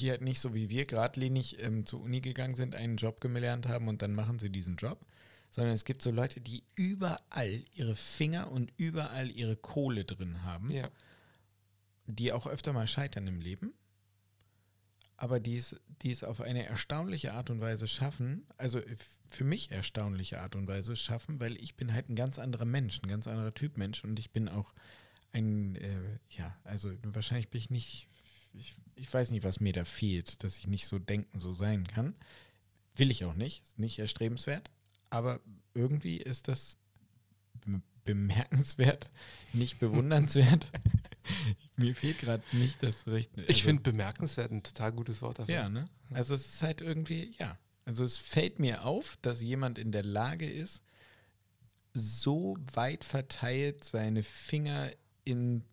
[0.00, 3.68] die halt nicht so wie wir geradlinig ähm, zur Uni gegangen sind, einen Job gelernt
[3.68, 5.04] haben und dann machen sie diesen Job,
[5.50, 10.70] sondern es gibt so Leute, die überall ihre Finger und überall ihre Kohle drin haben,
[10.70, 10.88] ja.
[12.06, 13.72] die auch öfter mal scheitern im Leben
[15.20, 18.80] aber die es, auf eine erstaunliche Art und Weise schaffen, also
[19.28, 23.02] für mich erstaunliche Art und Weise schaffen, weil ich bin halt ein ganz anderer Mensch,
[23.02, 24.72] ein ganz anderer Typ Mensch und ich bin auch
[25.32, 28.08] ein, äh, ja, also wahrscheinlich bin ich nicht,
[28.52, 31.86] ich, ich weiß nicht, was mir da fehlt, dass ich nicht so denken, so sein
[31.86, 32.14] kann.
[32.96, 34.70] Will ich auch nicht, ist nicht erstrebenswert,
[35.10, 35.40] aber
[35.74, 36.76] irgendwie ist das
[38.04, 39.10] bemerkenswert,
[39.52, 40.70] nicht bewundernswert.
[41.76, 43.42] Mir fehlt gerade nicht das Richtige.
[43.42, 45.54] Also, ich finde bemerkenswert ein total gutes Wort dafür.
[45.54, 45.88] Ja, ne?
[46.10, 47.56] Also es ist halt irgendwie, ja.
[47.84, 50.82] Also es fällt mir auf, dass jemand in der Lage ist,
[51.92, 54.90] so weit verteilt seine Finger
[55.24, 55.64] in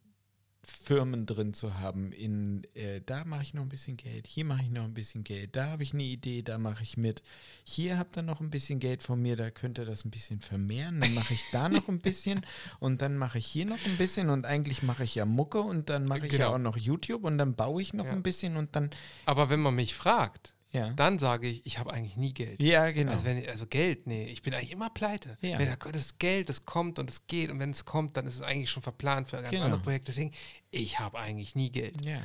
[0.70, 2.12] Firmen drin zu haben.
[2.12, 5.24] In äh, da mache ich noch ein bisschen Geld, hier mache ich noch ein bisschen
[5.24, 7.24] Geld, da habe ich eine Idee, da mache ich mit.
[7.64, 10.42] Hier habt ihr noch ein bisschen Geld von mir, da könnt ihr das ein bisschen
[10.42, 11.00] vermehren.
[11.00, 12.46] Dann mache ich da noch ein bisschen
[12.80, 15.90] und dann mache ich hier noch ein bisschen und eigentlich mache ich ja Mucke und
[15.90, 16.44] dann mache ich genau.
[16.44, 18.12] ja auch noch YouTube und dann baue ich noch ja.
[18.12, 18.90] ein bisschen und dann.
[19.26, 20.94] Aber wenn man mich fragt, ja.
[20.94, 22.62] Dann sage ich, ich habe eigentlich nie Geld.
[22.62, 23.12] Ja, genau.
[23.12, 25.38] Also, wenn, also Geld, nee, ich bin eigentlich immer pleite.
[25.42, 25.60] Ja.
[25.60, 28.42] Wenn das Geld, das kommt und es geht und wenn es kommt, dann ist es
[28.42, 29.66] eigentlich schon verplant für ein ganz genau.
[29.66, 30.08] anderes Projekt.
[30.08, 30.32] Deswegen,
[30.72, 32.04] ich habe eigentlich nie Geld.
[32.06, 32.22] Ja.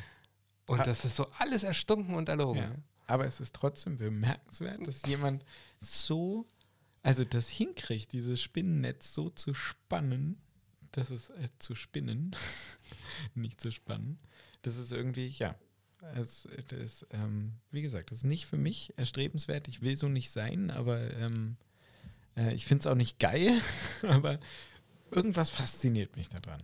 [0.69, 2.63] Und ha das ist so alles erstunken und erlogen.
[2.63, 2.75] Ja.
[3.07, 5.45] Aber es ist trotzdem bemerkenswert, dass jemand
[5.81, 6.47] so,
[7.03, 10.41] also das hinkriegt, dieses Spinnennetz so zu spannen,
[10.93, 12.37] das ist äh, zu spinnen,
[13.35, 14.19] nicht zu spannen.
[14.63, 15.57] Das ist irgendwie, ja,
[16.15, 19.69] es, das, ähm, wie gesagt, das ist nicht für mich erstrebenswert.
[19.69, 21.57] Ich will so nicht sein, aber ähm,
[22.37, 23.53] äh, ich finde es auch nicht geil.
[24.03, 24.41] aber
[25.11, 26.63] irgendwas fasziniert mich daran.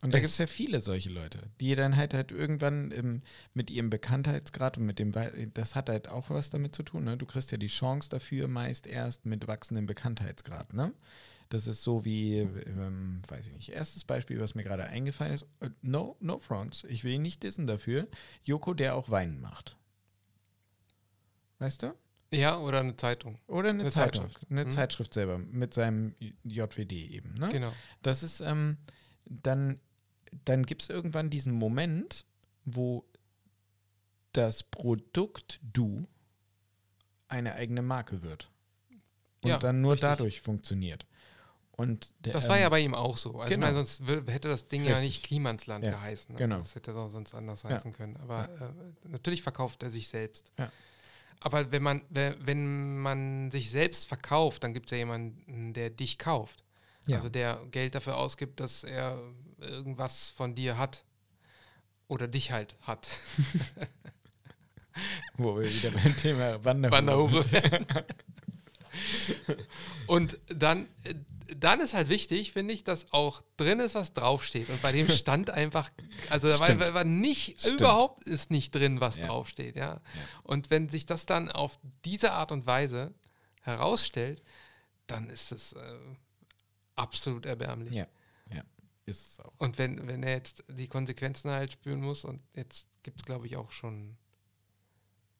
[0.00, 3.22] Und da gibt es ja viele solche Leute, die dann halt halt irgendwann im,
[3.52, 5.12] mit ihrem Bekanntheitsgrad und mit dem,
[5.54, 7.04] das hat halt auch was damit zu tun.
[7.04, 7.16] Ne?
[7.16, 10.72] Du kriegst ja die Chance dafür meist erst mit wachsendem Bekanntheitsgrad.
[10.72, 10.92] Ne?
[11.48, 15.46] Das ist so wie, ähm, weiß ich nicht, erstes Beispiel, was mir gerade eingefallen ist.
[15.60, 16.84] Äh, no, no fronts.
[16.84, 18.06] Ich will ihn nicht dissen dafür.
[18.44, 19.76] Joko, der auch Weinen macht.
[21.58, 21.94] Weißt du?
[22.30, 23.38] Ja, oder eine Zeitung.
[23.46, 24.24] Oder eine, eine Zeitung.
[24.24, 24.50] Zeitschrift.
[24.50, 24.70] Eine hm?
[24.70, 27.34] Zeitschrift selber mit seinem JWD eben.
[27.34, 27.48] Ne?
[27.50, 27.72] Genau.
[28.02, 28.76] Das ist, ähm,
[29.24, 29.80] dann,
[30.44, 32.26] dann gibt es irgendwann diesen Moment,
[32.66, 33.06] wo
[34.32, 36.06] das Produkt Du
[37.28, 38.50] eine eigene Marke wird.
[39.40, 40.08] Und ja, dann nur richtig.
[40.08, 41.06] dadurch funktioniert.
[41.78, 43.38] Und der, das war ja ähm, bei ihm auch so.
[43.38, 43.66] Also genau.
[43.66, 44.96] meine, sonst hätte das Ding Richtig.
[44.96, 45.92] ja nicht Klimansland ja.
[45.92, 46.34] geheißen.
[46.34, 46.38] Ne?
[46.38, 46.58] Genau.
[46.58, 47.70] Das hätte auch sonst anders ja.
[47.70, 48.16] heißen können.
[48.16, 48.66] Aber ja.
[48.66, 48.72] äh,
[49.04, 50.52] natürlich verkauft er sich selbst.
[51.38, 56.18] Aber wenn man, wenn man sich selbst verkauft, dann gibt es ja jemanden, der dich
[56.18, 56.64] kauft.
[57.06, 59.16] Also der Geld dafür ausgibt, dass er
[59.60, 61.04] irgendwas von dir hat.
[62.08, 63.06] Oder dich halt hat.
[65.36, 67.86] Wo wir wieder beim Thema Wanderhure, sind.
[70.06, 71.14] Und dann äh,
[71.56, 74.68] dann ist halt wichtig, finde ich, dass auch drin ist, was draufsteht.
[74.68, 75.90] Und bei dem stand einfach,
[76.28, 77.80] also da war, war, nicht, Stimmt.
[77.80, 79.26] überhaupt ist nicht drin, was ja.
[79.26, 79.94] draufsteht, ja?
[79.94, 80.00] ja.
[80.42, 83.14] Und wenn sich das dann auf diese Art und Weise
[83.62, 84.42] herausstellt,
[85.06, 85.98] dann ist es äh,
[86.96, 87.94] absolut erbärmlich.
[87.94, 88.06] Ja.
[88.52, 88.62] ja.
[89.06, 89.52] ist es auch.
[89.58, 93.46] Und wenn, wenn er jetzt die Konsequenzen halt spüren muss, und jetzt gibt es, glaube
[93.46, 94.16] ich, auch schon,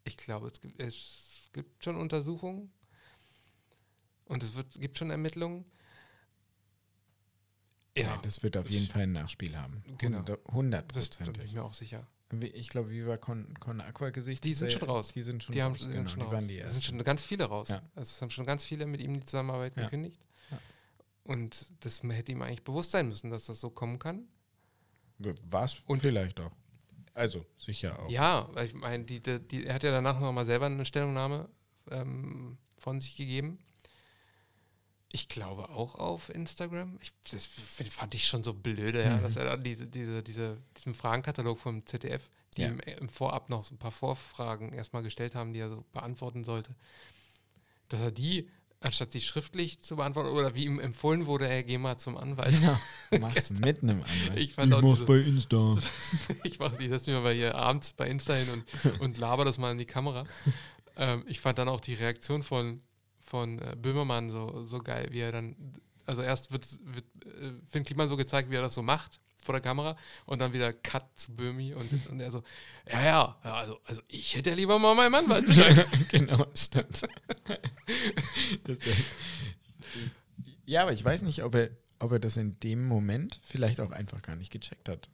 [0.05, 2.73] ich glaube, es gibt, es gibt schon Untersuchungen
[4.25, 5.65] und es wird, gibt schon Ermittlungen.
[8.03, 9.83] Ja, das wird auf jeden Fall ein Nachspiel haben.
[9.99, 10.25] Genau.
[10.49, 11.55] 100 Das da bin ich Prozent.
[11.55, 12.07] mir auch sicher.
[12.53, 14.45] Ich glaube, wie war Con, Con Aqua Gesicht?
[14.45, 15.13] Die sind schon raus.
[15.15, 15.81] Die sind schon Die, haben, raus.
[15.81, 16.45] die, genau, sind schon die raus.
[16.47, 17.69] die Es sind schon ganz viele raus.
[17.69, 17.77] Ja.
[17.95, 19.85] Also es haben schon ganz viele mit ihm die Zusammenarbeit Ja.
[19.85, 20.21] gekündigt.
[20.51, 20.59] Ja.
[21.25, 24.29] Und das hätte ihm eigentlich bewusst sein müssen, dass das so kommen kann.
[25.19, 26.53] War es Und- vielleicht auch.
[27.15, 28.09] Also, sicher auch.
[28.11, 31.49] Ja, weil ich meine, die, die, die, er hat ja danach nochmal selber eine Stellungnahme
[31.91, 33.59] ähm, von sich gegeben.
[35.11, 36.99] Ich glaube auch auf Instagram.
[37.01, 39.23] Ich, das fand ich schon so blöde, ja, Mhm.
[39.23, 42.69] dass er dann diese, diese, diese, diesen Fragenkatalog vom ZDF, die Ja.
[42.69, 46.45] ihm im Vorab noch so ein paar Vorfragen erstmal gestellt haben, die er so beantworten
[46.45, 46.75] sollte,
[47.89, 48.51] dass er die,
[48.81, 52.61] anstatt sie schriftlich zu beantworten, oder wie ihm empfohlen wurde, er geh mal zum Anwalt.
[52.61, 52.79] Ja,
[53.19, 54.39] mach's mit einem Anwalt.
[54.39, 55.79] Ich fand auch diese, bei Insta.
[56.45, 59.57] ich mach, ich setze mich mal hier abends bei Insta hin und, und laber das
[59.57, 60.25] mal in die Kamera.
[61.01, 62.81] Ähm, ich fand dann auch die Reaktion von,
[63.29, 65.55] von äh, Böhmermann so, so geil, wie er dann,
[66.07, 69.53] also erst wird, wird äh, Finn Kliman so gezeigt, wie er das so macht vor
[69.53, 72.43] der Kamera und dann wieder Cut zu Böhmi und, und er so,
[72.91, 75.87] ja, ja, also, also ich hätte lieber mal Anwalt Bescheid.
[76.09, 77.03] genau, stimmt.
[80.65, 81.71] Ja, aber ich weiß nicht, ob er,
[82.01, 85.09] ob er das in dem Moment vielleicht auch einfach gar nicht gecheckt hat.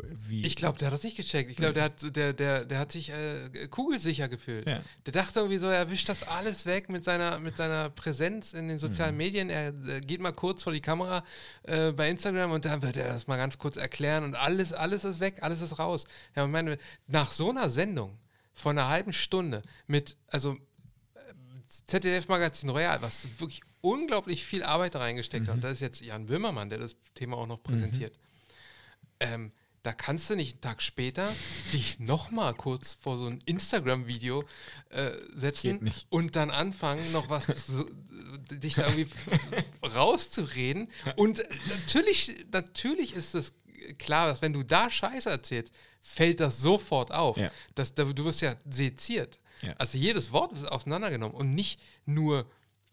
[0.00, 1.50] Wie, Ich glaube, der hat das nicht gecheckt.
[1.50, 4.66] Ich glaube, der hat, der, der, der hat sich äh, kugelsicher gefühlt.
[4.66, 4.80] Ja.
[5.06, 8.66] Der dachte irgendwie so, er wischt das alles weg mit seiner, mit seiner Präsenz in
[8.68, 9.18] den sozialen Mhm.
[9.18, 9.50] Medien.
[9.50, 11.22] Er äh, geht mal kurz vor die Kamera
[11.62, 15.04] äh, bei Instagram und dann wird er das mal ganz kurz erklären und alles, alles
[15.04, 16.04] ist weg, alles ist raus.
[16.34, 18.18] Ja, ich meine, nach so einer Sendung
[18.54, 20.56] von einer halben Stunde mit, also
[21.66, 25.56] ZDF-Magazin Royal, was wirklich unglaublich viel Arbeit reingesteckt hat.
[25.56, 28.18] Und das ist jetzt Jan Böhmermann, der das Thema auch noch präsentiert.
[29.20, 31.32] Ähm, da kannst du nicht einen Tag später
[31.72, 34.44] dich nochmal kurz vor so ein Instagram-Video
[34.90, 37.88] äh, setzen und dann anfangen, noch was zu,
[38.50, 39.08] dich da irgendwie
[39.94, 40.88] rauszureden.
[41.16, 43.52] Und natürlich, natürlich ist es
[43.98, 47.36] klar, dass wenn du da Scheiße erzählst, fällt das sofort auf.
[47.36, 47.50] Ja.
[47.74, 49.38] Das, da- du wirst ja seziert.
[49.62, 49.72] Ja.
[49.78, 52.46] Also jedes Wort wird auseinandergenommen und nicht nur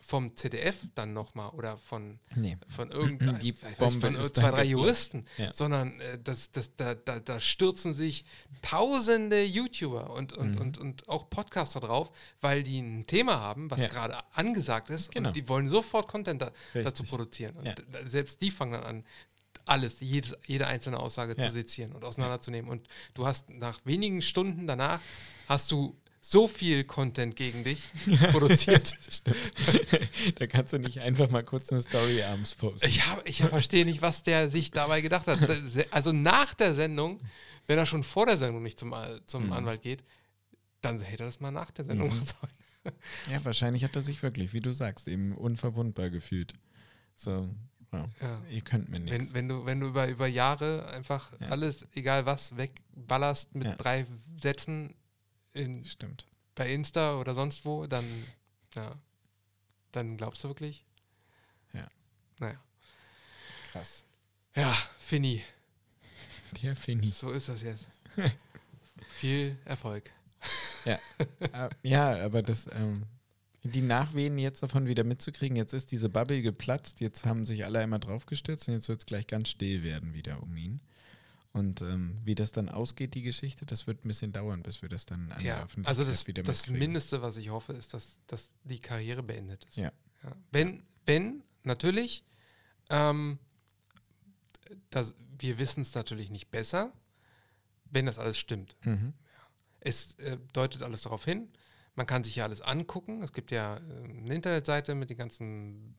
[0.07, 2.57] vom ZDF dann nochmal oder von, Nee.
[2.69, 4.69] von irgendeinem, Die nicht, Bombe von zwei, drei geplatzt.
[4.69, 5.51] Juristen, Ja.
[5.51, 8.23] sondern äh, das, das, da, da, da stürzen sich
[8.61, 10.61] tausende YouTuber und, und, Mhm.
[10.61, 13.87] und, und auch Podcaster drauf, weil die ein Thema haben, was Ja.
[13.87, 15.29] gerade angesagt ist Genau.
[15.29, 17.55] und die wollen sofort Content da, dazu produzieren.
[17.55, 17.73] Und Ja.
[18.05, 19.03] selbst die fangen dann an,
[19.65, 22.69] alles, jedes, jede einzelne Aussage zu sezieren und auseinanderzunehmen.
[22.69, 24.99] Und du hast nach wenigen Stunden danach
[25.49, 25.97] hast du
[26.27, 27.83] so viel Content gegen dich
[28.31, 28.93] produziert.
[30.35, 32.87] Da kannst du nicht einfach mal kurz eine Story abends posten.
[32.87, 35.39] Ich, hab, ich verstehe nicht, was der sich dabei gedacht hat.
[35.91, 37.19] Also nach der Sendung,
[37.67, 38.93] wenn er schon vor der Sendung nicht zum,
[39.25, 39.53] zum Mhm.
[39.53, 40.03] Anwalt geht,
[40.81, 42.21] dann hätte er das mal nach der Sendung Mhm.
[42.21, 42.53] sollen.
[43.31, 46.53] Ja, wahrscheinlich hat er sich wirklich, wie du sagst, eben unverwundbar gefühlt.
[47.15, 47.49] So,
[47.91, 48.41] ja, Ja.
[48.51, 49.17] ihr könnt mir nichts.
[49.19, 51.47] Wenn, wenn du, wenn du über, über Jahre einfach Ja.
[51.49, 54.05] alles, egal was, wegballerst mit drei
[54.39, 54.93] Sätzen
[55.55, 56.27] in, Stimmt.
[56.55, 58.05] bei Insta oder sonst wo, dann,
[58.75, 58.95] ja,
[59.91, 60.85] dann glaubst du wirklich?
[61.73, 61.87] Ja.
[62.39, 62.59] Naja.
[63.71, 64.03] Krass.
[64.55, 65.43] Ja, Finny,
[66.61, 67.09] Der Fini.
[67.09, 67.85] so ist das jetzt.
[69.09, 70.09] Viel Erfolg.
[70.85, 70.97] Äh,
[71.83, 73.03] ja, aber das, ähm,
[73.63, 77.79] die Nachwehen jetzt davon wieder mitzukriegen, jetzt ist diese Bubble geplatzt, jetzt haben sich alle
[77.79, 80.79] einmal draufgestürzt und jetzt wird es gleich ganz still werden wieder um ihn.
[81.55, 84.89] Und ähm, wie das dann ausgeht, die Geschichte, das wird ein bisschen dauern, bis wir
[84.89, 86.79] das dann an der Ja, Öffentlichkeit also das, wieder das mitkriegen.
[86.79, 89.77] Mindeste, was ich hoffe, ist, dass, dass die Karriere beendet ist.
[89.77, 89.93] Ja.
[90.51, 92.25] Wenn, wenn, natürlich,
[92.89, 93.39] ähm,
[94.89, 96.91] das, wir wissen es natürlich nicht besser,
[97.85, 98.75] wenn das alles stimmt.
[98.83, 99.13] Mhm.
[99.79, 101.47] Es äh, deutet alles darauf hin.
[101.95, 103.23] Man kann sich ja alles angucken.
[103.23, 105.95] Es gibt ja äh, eine Internetseite mit den ganzen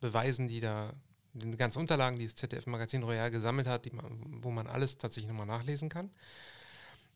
[0.00, 0.92] Beweisen, die da,
[1.34, 5.28] den ganzen Unterlagen, die das ZDF-Magazin Royal gesammelt hat, die man, wo man alles tatsächlich
[5.28, 6.10] nochmal nachlesen kann.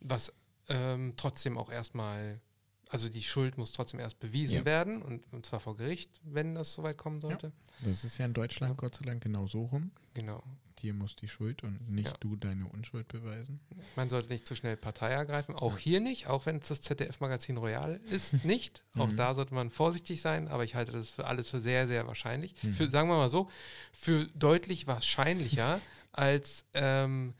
[0.01, 0.33] Was
[0.69, 2.41] ähm, trotzdem auch erstmal,
[2.89, 4.65] also die Schuld muss trotzdem erst bewiesen Ja.
[4.65, 7.53] werden und, und zwar vor Gericht, wenn das soweit kommen sollte.
[7.81, 9.91] Das ist ja in Deutschland Gott sei Dank genau so rum.
[10.15, 10.43] Genau.
[10.83, 12.17] Dir muss die Schuld und nicht Ja.
[12.21, 13.61] du deine Unschuld beweisen.
[13.95, 15.55] Man sollte nicht zu schnell Partei ergreifen.
[15.55, 15.79] Auch Ja.
[15.79, 18.83] hier nicht, auch wenn es das ZDF-Magazin Royal ist, nicht.
[18.97, 19.17] Auch Mhm.
[19.17, 22.55] da sollte man vorsichtig sein, aber ich halte das für alles für sehr, sehr wahrscheinlich.
[22.65, 22.75] Mhm.
[22.75, 23.49] Für, sagen wir mal so,
[23.93, 25.81] für deutlich wahrscheinlicher
[26.13, 27.35] als ähm,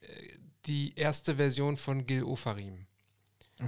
[0.00, 0.06] äh,
[0.66, 2.86] die erste Version von Gil Ofarim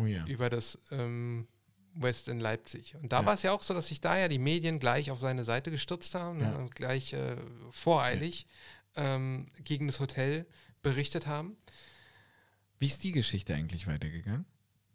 [0.00, 0.26] Oh ja.
[0.26, 1.46] über das ähm,
[1.94, 2.94] West in Leipzig.
[2.96, 3.26] Und da Ja.
[3.26, 5.70] war es ja auch so, dass sich da ja die Medien gleich auf seine Seite
[5.70, 6.56] gestürzt haben ne, Ja.
[6.56, 7.36] und gleich äh,
[7.70, 8.46] voreilig
[8.97, 10.47] ähm, gegen das Hotel
[10.82, 11.57] berichtet haben.
[12.78, 14.47] Wie ist die Geschichte eigentlich weitergegangen?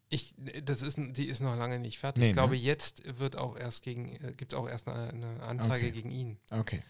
[0.09, 0.33] Ich,
[0.63, 2.21] das ist, die ist noch lange nicht fertig.
[2.21, 2.61] Nee, ich glaube, ne?
[2.61, 5.91] jetzt wird auch erst gegen, äh, gibt es auch erst eine, eine Anzeige Okay.
[5.91, 6.37] gegen ihn.
[6.51, 6.81] Okay.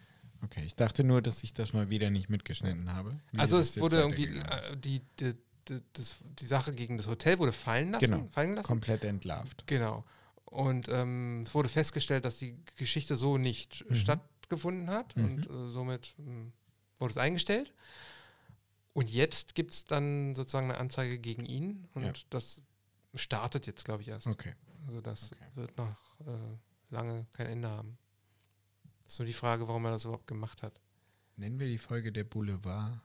[0.44, 3.18] Okay, ich dachte nur, dass ich das mal wieder nicht mitgeschnitten habe.
[3.38, 5.34] also es wurde irgendwie, äh, die, die,
[5.70, 8.06] die, das, die Sache gegen das Hotel wurde fallen lassen.
[8.12, 8.28] Genau.
[8.32, 8.68] Fallen lassen.
[8.68, 9.66] komplett entlarvt.
[9.66, 10.04] Genau.
[10.44, 13.96] Und ähm, es wurde festgestellt, dass die Geschichte so nicht Mhm.
[13.96, 15.24] stattgefunden hat Mhm.
[15.26, 16.52] und äh, somit mh,
[17.00, 17.74] wurde es eingestellt.
[18.94, 22.14] Und jetzt gibt es dann sozusagen eine Anzeige gegen ihn und Ja.
[22.30, 22.62] das
[23.14, 24.28] startet jetzt, glaube ich, erst.
[24.28, 24.56] Okay.
[24.88, 25.46] Also das Okay.
[25.56, 26.58] wird noch äh,
[26.90, 27.98] lange kein Ende haben.
[29.04, 30.80] Das ist nur die Frage, warum er das überhaupt gemacht hat.
[31.36, 33.02] Nennen wir die Folge der Boulevard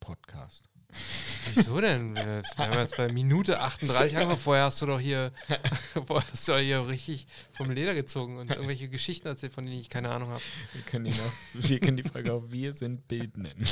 [0.00, 0.68] Podcast.
[1.54, 2.16] Wieso denn?
[2.16, 4.38] Wir haben jetzt bei Minute 38 angefangen.
[4.40, 5.32] Vorher hast du doch hier,
[6.06, 9.78] vorher hast du doch hier richtig vom Leder gezogen und irgendwelche Geschichten erzählt, von denen
[9.78, 10.42] ich keine Ahnung habe.
[10.72, 11.32] Wir können, ihn auch,
[11.68, 13.64] wir können die Folge auch Wir sind Bild nennen.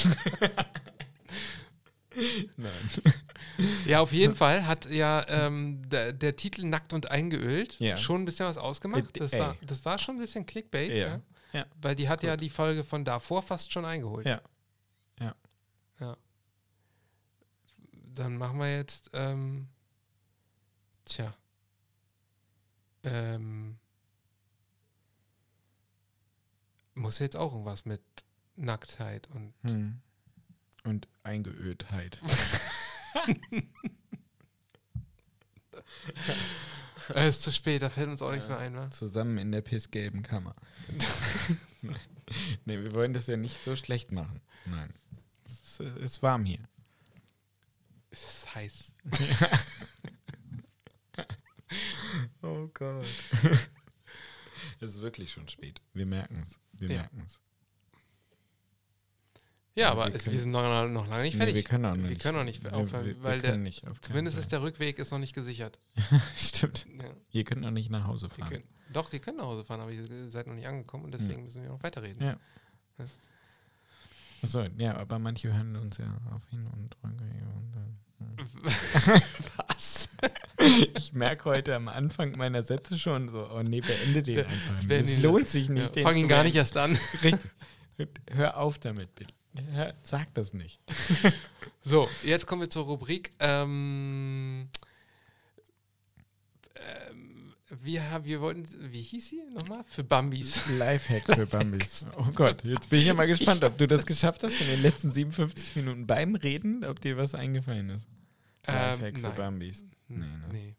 [2.59, 2.73] Nein.
[3.87, 7.97] Ja, auf jeden Fall hat ja ähm, der, der Titel Nackt und eingeölt Ja.
[7.97, 9.17] schon ein bisschen was ausgemacht.
[9.17, 10.97] Äh, Das war, das war schon ein bisschen Clickbait, ja.
[10.97, 11.21] Ja.
[11.55, 11.67] Ja.
[11.81, 12.43] weil die hat ja gut.
[12.43, 14.27] die Folge von davor fast schon eingeholt.
[14.27, 14.41] Ja.
[15.21, 15.35] Ja.
[16.01, 16.17] Ja.
[18.15, 19.69] Dann machen wir jetzt, ähm,
[21.07, 21.35] tja,
[23.05, 23.79] ähm,
[26.95, 28.03] muss jetzt auch irgendwas mit
[28.57, 30.01] Nacktheit und Hm.
[30.85, 32.21] Und Eingeöltheit.
[37.15, 38.51] äh, ist zu spät, da fällt uns auch nichts Ja.
[38.57, 38.91] mehr ein, wa?
[38.91, 40.55] Zusammen in der pissgelben Kammer.
[41.83, 41.97] Nein.
[42.65, 44.41] Nee, wir wollen das ja nicht so schlecht machen.
[44.65, 44.95] Nein.
[45.45, 46.61] Es ist, äh, ist warm hier.
[48.13, 48.95] Es ist heiß.
[52.43, 53.07] Oh Gott.
[54.81, 55.81] es ist wirklich schon spät.
[55.95, 56.59] Wir merken es.
[56.73, 56.95] Wir Ja.
[57.01, 57.41] merken es.
[59.75, 61.55] Ja, Ja, aber wir es, können- wir sind noch, noch lange nicht Nee, fertig.
[61.55, 62.21] wir können auch Wir nicht.
[62.21, 64.61] können auch nicht aufhören, wir, weil der, nicht zumindest ist Fall.
[64.61, 65.79] der Rückweg ist noch nicht gesichert.
[66.37, 66.87] Stimmt.
[66.99, 68.51] Ja, Ihr könnt auch nicht nach Hause fahren.
[68.51, 71.45] können, doch, Sie können nach Hause fahren, aber ihr seid noch nicht angekommen und deswegen
[71.45, 72.23] müssen wir noch weiterreden.
[72.23, 72.37] Ja.
[74.43, 77.47] Achso, ja, aber manche hören uns ja auf Hin- und Rückwege.
[77.57, 77.99] Und dann,
[79.67, 80.09] Was?
[80.95, 84.87] ich merke heute am Anfang meiner Sätze schon so, oh nee, beende den einfach.
[84.87, 85.97] beende Es lohnt sich nicht.
[85.97, 86.99] Ja, fang ihn gar nicht erst an.
[87.23, 87.51] Richtig.
[88.31, 89.33] Hör auf damit, bitte.
[89.73, 90.81] Hör, sag das nicht.
[91.85, 93.33] So, jetzt kommen wir zur Rubrik.
[93.41, 94.69] Ähm,
[97.81, 99.85] wir, haben, wir wollten, wie hieß sie nochmal?
[99.85, 100.67] Für Bambis.
[100.79, 102.07] Lifehack für Bambis.
[102.17, 104.83] Oh Gott, jetzt bin ich ja mal gespannt, ob du das geschafft hast in den
[104.83, 108.07] letzten 57 Minuten beim Reden, ob dir was eingefallen ist.
[108.67, 109.35] Lifehack für Ähm, nein.
[109.35, 109.85] Bambis.
[110.09, 110.49] Nee, ne?
[110.53, 110.77] nee.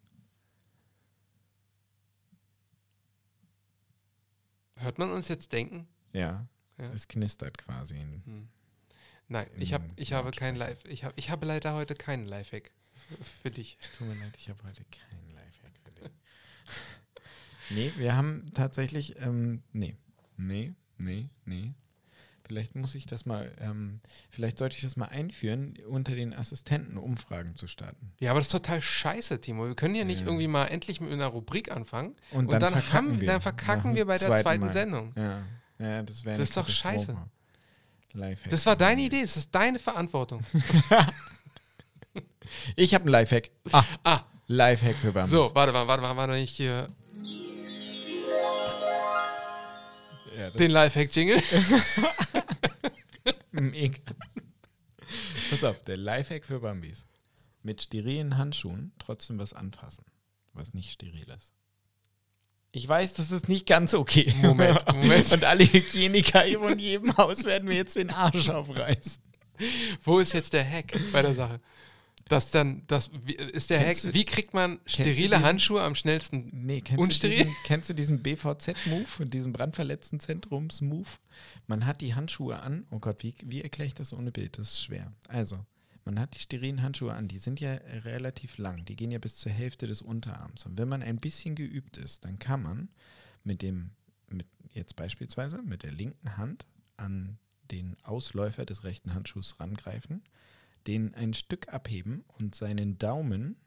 [4.78, 5.88] Hört man uns jetzt denken?
[6.14, 6.92] Ja, Ja.
[6.94, 7.96] es knistert quasi.
[8.26, 8.50] Hm.
[9.30, 10.56] Nein, ich, hab, ich habe kein.
[10.56, 10.84] Live.
[10.86, 12.72] Ich, hab, ich habe leider heute keinen Lifehack
[13.42, 13.78] für dich.
[13.98, 15.33] Tut mir leid, ich habe heute keinen Lifehack für.
[17.70, 19.96] Nee, wir haben tatsächlich, ähm, nee,
[20.38, 21.74] nee, nee, nee.
[22.46, 26.98] Vielleicht muss ich das mal, ähm, vielleicht sollte ich das mal einführen, unter den Assistenten
[26.98, 28.12] Umfragen zu starten.
[28.20, 29.66] Ja, aber das ist total scheiße, Timo.
[29.68, 30.26] Wir können ja nicht Ja.
[30.26, 32.16] irgendwie mal endlich mit einer Rubrik anfangen.
[32.32, 33.28] Und, Und, dann, verkacken haben, wir.
[33.30, 34.74] dann verkacken wir bei der zweiten Mal.
[34.74, 35.14] Sendung.
[35.16, 35.46] Ja,
[35.80, 37.16] ja das wäre Das ist doch scheiße.
[38.12, 38.50] Lifehack.
[38.52, 39.02] Das war deine.
[39.04, 40.42] Idee, das ist deine Verantwortung.
[42.76, 43.50] Ich habe einen Lifehack.
[43.72, 45.32] Ah, Ah, Lifehack für Bambis.
[45.32, 46.90] so, warte warte mal, warte mal, ich hier
[50.38, 51.42] ja, den Lifehack-Jingle.
[53.52, 54.00] Mega.
[55.50, 57.06] Pass auf, der Lifehack für Bambis.
[57.62, 60.06] Mit sterilen Handschuhen trotzdem was anfassen,
[60.54, 61.54] was nicht steril ist.
[62.76, 64.34] Ich weiß, das ist nicht ganz okay.
[64.42, 65.32] Moment, Moment.
[65.32, 69.22] Und alle Hygieniker von jedem Haus werden mir jetzt den Arsch aufreißen.
[70.02, 71.62] Wo ist jetzt der Hack bei der Sache?
[72.30, 74.12] Das dann, das wie, ist der Kennst Hack.
[74.14, 76.50] du- Wie kriegt man sterile diesen- Handschuhe am schnellsten?
[76.54, 77.38] Nee, kennst Unsteril?
[77.40, 81.08] du diesen, kennst du diesen BVZ-Move und diesen Brandverletzten-Zentrums-Move?
[81.68, 82.86] Man hat die Handschuhe an.
[82.92, 84.58] Oh Gott, wie, wie erkläre ich das ohne Bild?
[84.58, 85.12] Das ist schwer.
[85.28, 85.66] Also,
[86.06, 87.28] man hat die sterilen Handschuhe an.
[87.28, 87.74] Die sind ja
[88.06, 88.86] relativ lang.
[88.86, 90.66] Die gehen ja bis zur Hälfte des Unterarms.
[90.66, 92.90] Und wenn man ein bisschen geübt ist, dann kann man
[93.44, 93.92] mit dem,
[94.30, 96.68] mit jetzt beispielsweise mit der linken Hand
[96.98, 97.38] an
[97.72, 100.22] den Ausläufer des rechten Handschuhs rangreifen,
[100.88, 103.58] den ein Stück abheben und seinen Daumen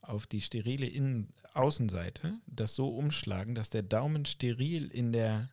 [0.00, 5.50] auf die sterile Innen Außenseite das so umschlagen, dass der Daumen steril in der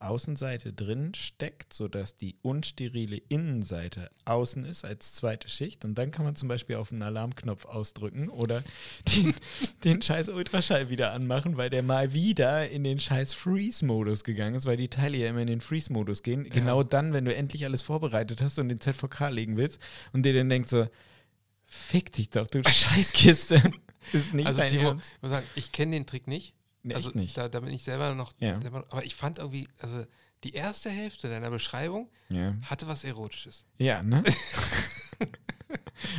[0.00, 5.84] Außenseite drin steckt, sodass die unsterile Innenseite außen ist als zweite Schicht.
[5.84, 8.64] Und dann kann man zum Beispiel auf einen Alarmknopf ausdrücken oder
[9.14, 9.34] den,
[9.84, 14.66] den scheiß Ultraschall wieder anmachen, weil der mal wieder in den scheiß Freeze-Modus gegangen ist,
[14.66, 16.44] weil die Teile ja immer in den Freeze-Modus gehen.
[16.46, 16.50] Ja.
[16.50, 19.78] Genau dann, wenn du endlich alles vorbereitet hast und den ZVK legen willst
[20.12, 20.86] und dir dann denkst so,
[21.66, 23.62] fick dich doch, du Scheißkiste.
[24.12, 25.12] ist nicht also Timo, Ernst.
[25.14, 26.54] ich muss sagen, ich kenne den Trick nicht.
[26.82, 27.36] Nee, also nicht.
[27.36, 28.32] Da, da bin ich selber noch.
[28.38, 28.60] Ja.
[28.60, 30.04] Selber, aber ich fand irgendwie, also
[30.44, 32.54] die erste Hälfte deiner Beschreibung Ja.
[32.62, 33.64] hatte was Erotisches.
[33.78, 34.24] Ja, ne?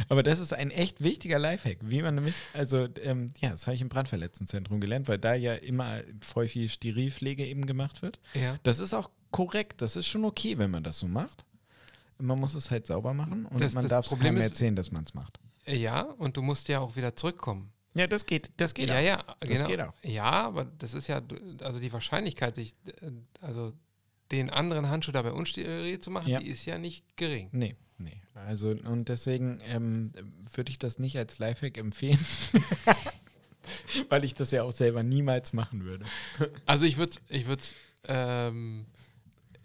[0.09, 3.75] Aber das ist ein echt wichtiger Lifehack, wie man nämlich, also ähm, ja, das habe
[3.75, 8.19] ich im Brandverletztenzentrum gelernt, weil da ja immer voll viel Sterilpflege eben gemacht wird.
[8.33, 8.57] Ja.
[8.63, 11.45] Das ist auch korrekt, das ist schon okay, wenn man das so macht.
[12.19, 14.91] Man muss es halt sauber machen und Das- man darf es keinem ist- erzählen, dass
[14.91, 15.39] man es macht.
[15.65, 17.71] Ja, und du musst ja auch wieder zurückkommen.
[17.93, 19.03] Ja, das geht, das geht ja, auch.
[19.03, 19.65] ja, Das genau.
[19.67, 19.93] geht auch.
[20.03, 21.21] Ja, aber das ist ja,
[21.61, 22.73] also die Wahrscheinlichkeit, sich,
[23.41, 23.73] also
[24.31, 26.39] den anderen Handschuh dabei unsteril zu machen, Ja.
[26.39, 27.49] die ist ja nicht gering.
[27.51, 28.21] Nee, nee.
[28.33, 30.13] Also, und deswegen ähm,
[30.53, 32.17] würde ich das nicht als Lifehack empfehlen,
[34.09, 36.05] weil ich das ja auch selber niemals machen würde.
[36.65, 37.63] Also ich würde ich würde
[38.05, 38.85] ähm,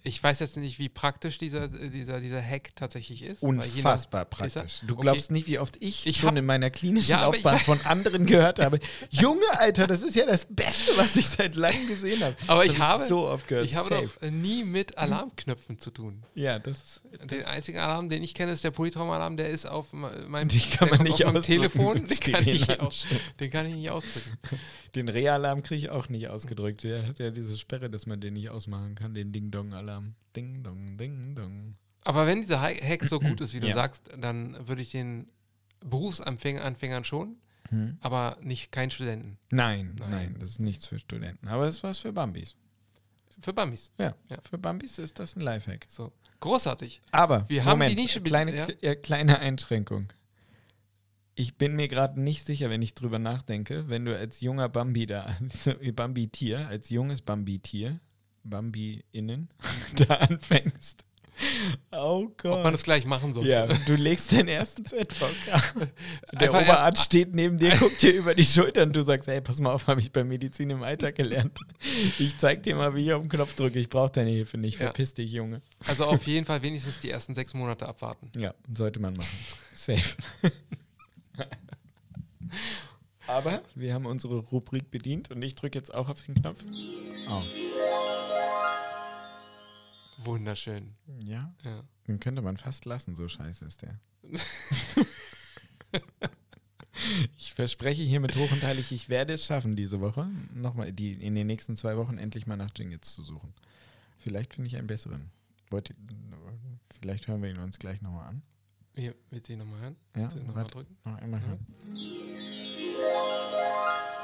[0.06, 3.42] ich weiß jetzt nicht, wie praktisch dieser, dieser, dieser Hack tatsächlich ist.
[3.42, 4.80] Unfassbar praktisch.
[4.86, 5.02] Du Okay.
[5.02, 8.58] glaubst nicht, wie oft ich, Ich schon in meiner klinischen Ja, Laufbahn von anderen gehört
[8.60, 8.80] habe.
[9.10, 12.36] Junge, Alter, das ist ja das Beste, was ich seit langem gesehen habe.
[12.46, 13.66] Aber das ich hab habe- so oft gehört.
[13.66, 14.10] Ich habe Safe.
[14.20, 16.22] doch nie mit Alarmknöpfen zu tun.
[16.34, 17.02] Ja, das ist.
[17.30, 20.60] Den einzigen Alarm, den ich kenne, ist der Polytraumalarm, der ist auf me- meinem, Den
[20.60, 21.94] kann der man kommt nicht auf meinem ausdrücken Telefon.
[22.20, 22.66] kann, ich
[23.40, 24.36] den kann ich nicht ausdrücken.
[24.96, 26.82] Den Realarm kriege ich auch nicht ausgedrückt.
[26.82, 30.14] Der hat ja diese Sperre, dass man den nicht ausmachen kann, den Ding-Dong-Alarm.
[30.34, 31.76] Ding-Dong, Ding-Dong.
[32.04, 33.74] Aber wenn dieser Ha- Hack so gut ist, wie du Ja.
[33.74, 35.28] sagst, dann würde ich den
[35.84, 37.36] Berufsanfängern schon,
[38.00, 39.38] aber nicht keinen Studenten.
[39.50, 40.36] Nein, nein, Nein.
[40.38, 41.48] das ist nichts für Studenten.
[41.48, 42.54] Aber es ist was für Bambis.
[43.40, 43.90] Für Bambis.
[43.98, 44.38] Ja, Ja.
[44.48, 45.84] für Bambis ist das ein Lifehack.
[45.88, 46.12] So.
[46.40, 47.00] Großartig.
[47.10, 48.94] Aber Wir haben Moment, die Nische kleine, ja.
[48.94, 50.08] kleine Einschränkung.
[51.38, 55.04] Ich bin mir gerade nicht sicher, wenn ich drüber nachdenke, wenn du als junger Bambi
[55.06, 55.36] da,
[55.94, 58.00] Bambi-Tier, als junges Bambi-Tier,
[58.42, 59.50] Bambi-Innen,
[59.96, 61.04] da anfängst.
[61.92, 62.72] Oh Ob man Gott.
[62.72, 63.46] das gleich machen soll.
[63.46, 65.84] Ja, du legst den ersten ZVK.
[66.32, 69.42] Der Einfach Oberarzt steht neben dir, guckt dir über die Schulter und du sagst, hey,
[69.42, 71.60] pass mal auf, habe ich bei Medizin im Alltag gelernt.
[72.18, 73.78] Ich zeig dir mal, wie ich auf den Knopf drücke.
[73.78, 74.78] Ich brauche deine Hilfe nicht.
[74.78, 74.86] Ja.
[74.86, 75.60] Verpiss dich, Junge.
[75.86, 78.30] Also auf jeden Fall wenigstens die ersten sechs Monate abwarten.
[78.38, 79.36] Ja, sollte man machen.
[79.74, 80.16] Safe.
[83.26, 86.62] Aber wir haben unsere Rubrik bedient und ich drücke jetzt auch auf den Knopf.
[87.28, 87.42] Oh.
[90.24, 90.94] Wunderschön.
[91.24, 91.82] Ja, Ja.
[92.06, 94.00] den könnte man fast lassen, so scheiße ist der.
[97.36, 101.34] ich verspreche hiermit hoch und heilig, ich werde es schaffen, diese Woche, nochmal, die in
[101.34, 103.52] den nächsten zwei Wochen endlich mal nach Jingles zu suchen.
[104.18, 105.30] Vielleicht finde ich einen besseren.
[105.70, 105.96] Wollt ihr,
[107.00, 108.42] vielleicht hören wir ihn uns gleich nochmal an.
[108.96, 109.96] Hier, willst du ihn nochmal hören?
[110.16, 110.96] Ja, nochmal drücken?
[111.04, 111.58] Noch einmal hören.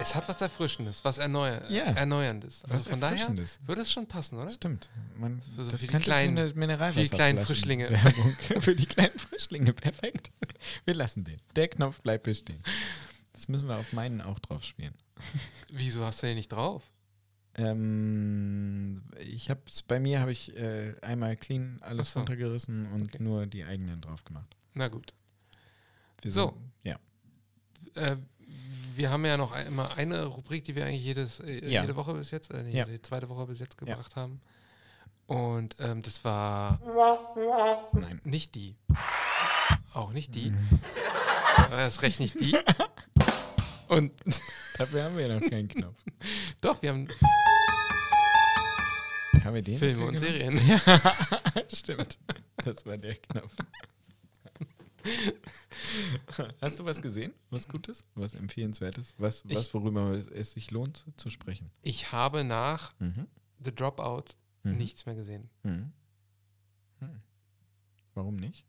[0.01, 1.85] Es hat was Erfrischendes, was erneuer Ja.
[1.85, 2.65] Erneuerndes.
[2.65, 3.29] Also Was von daher
[3.67, 4.49] würde es schon passen, oder?
[4.51, 4.89] Stimmt.
[5.17, 7.89] Man, Für so das für die kleinen- für die kleinen Frischlinge.
[8.61, 10.31] Für die kleinen Frischlinge, perfekt.
[10.87, 11.41] Wir lassen den.
[11.55, 12.63] Der Knopf bleibt bestehen.
[13.33, 14.95] Das müssen wir auf meinen auch drauf spielen.
[15.71, 16.83] Wieso hast du den nicht drauf?
[17.55, 22.21] Ähm, ich habe bei mir habe ich äh, einmal clean alles so.
[22.21, 23.23] runtergerissen und Okay.
[23.23, 24.57] nur die eigenen drauf gemacht.
[24.75, 25.13] Na gut.
[26.23, 26.47] Wir So.
[26.49, 26.99] sind- ja.
[28.03, 28.17] Äh,
[28.95, 31.81] wir haben ja noch immer eine Rubrik, die wir eigentlich jedes, äh, Ja.
[31.83, 32.85] jede Woche bis jetzt, äh, nee, Ja.
[32.85, 33.87] die zweite Woche bis jetzt Ja.
[33.95, 34.41] gebracht haben.
[35.27, 36.79] Und ähm, das war
[37.93, 38.21] Nein.
[38.25, 38.77] nicht die.
[39.95, 40.51] Auch nicht die.
[40.51, 40.81] Mhm.
[41.57, 42.57] Aber erst recht nicht die.
[43.89, 44.13] Und
[44.79, 45.97] Dafür haben wir ja noch keinen Knopf.
[46.61, 47.09] doch, wir haben
[49.45, 49.79] Haben wir den?
[49.79, 50.19] Filme und?
[50.19, 50.57] Serien.
[50.67, 50.79] Ja,
[51.69, 52.19] stimmt.
[52.65, 53.55] Das war der Knopf.
[56.61, 57.33] Hast du was gesehen?
[57.51, 58.05] Was Gutes?
[58.15, 59.15] Was Empfehlenswertes?
[59.19, 61.71] Was, Ich- was worüber es, sich lohnt zu sprechen?
[61.83, 63.27] Ich habe nach Mhm.
[63.65, 64.77] The Dropout Mhm.
[64.79, 65.49] nichts mehr gesehen.
[65.63, 65.93] Mhm.
[67.01, 67.21] Hm.
[68.15, 68.65] Warum nicht?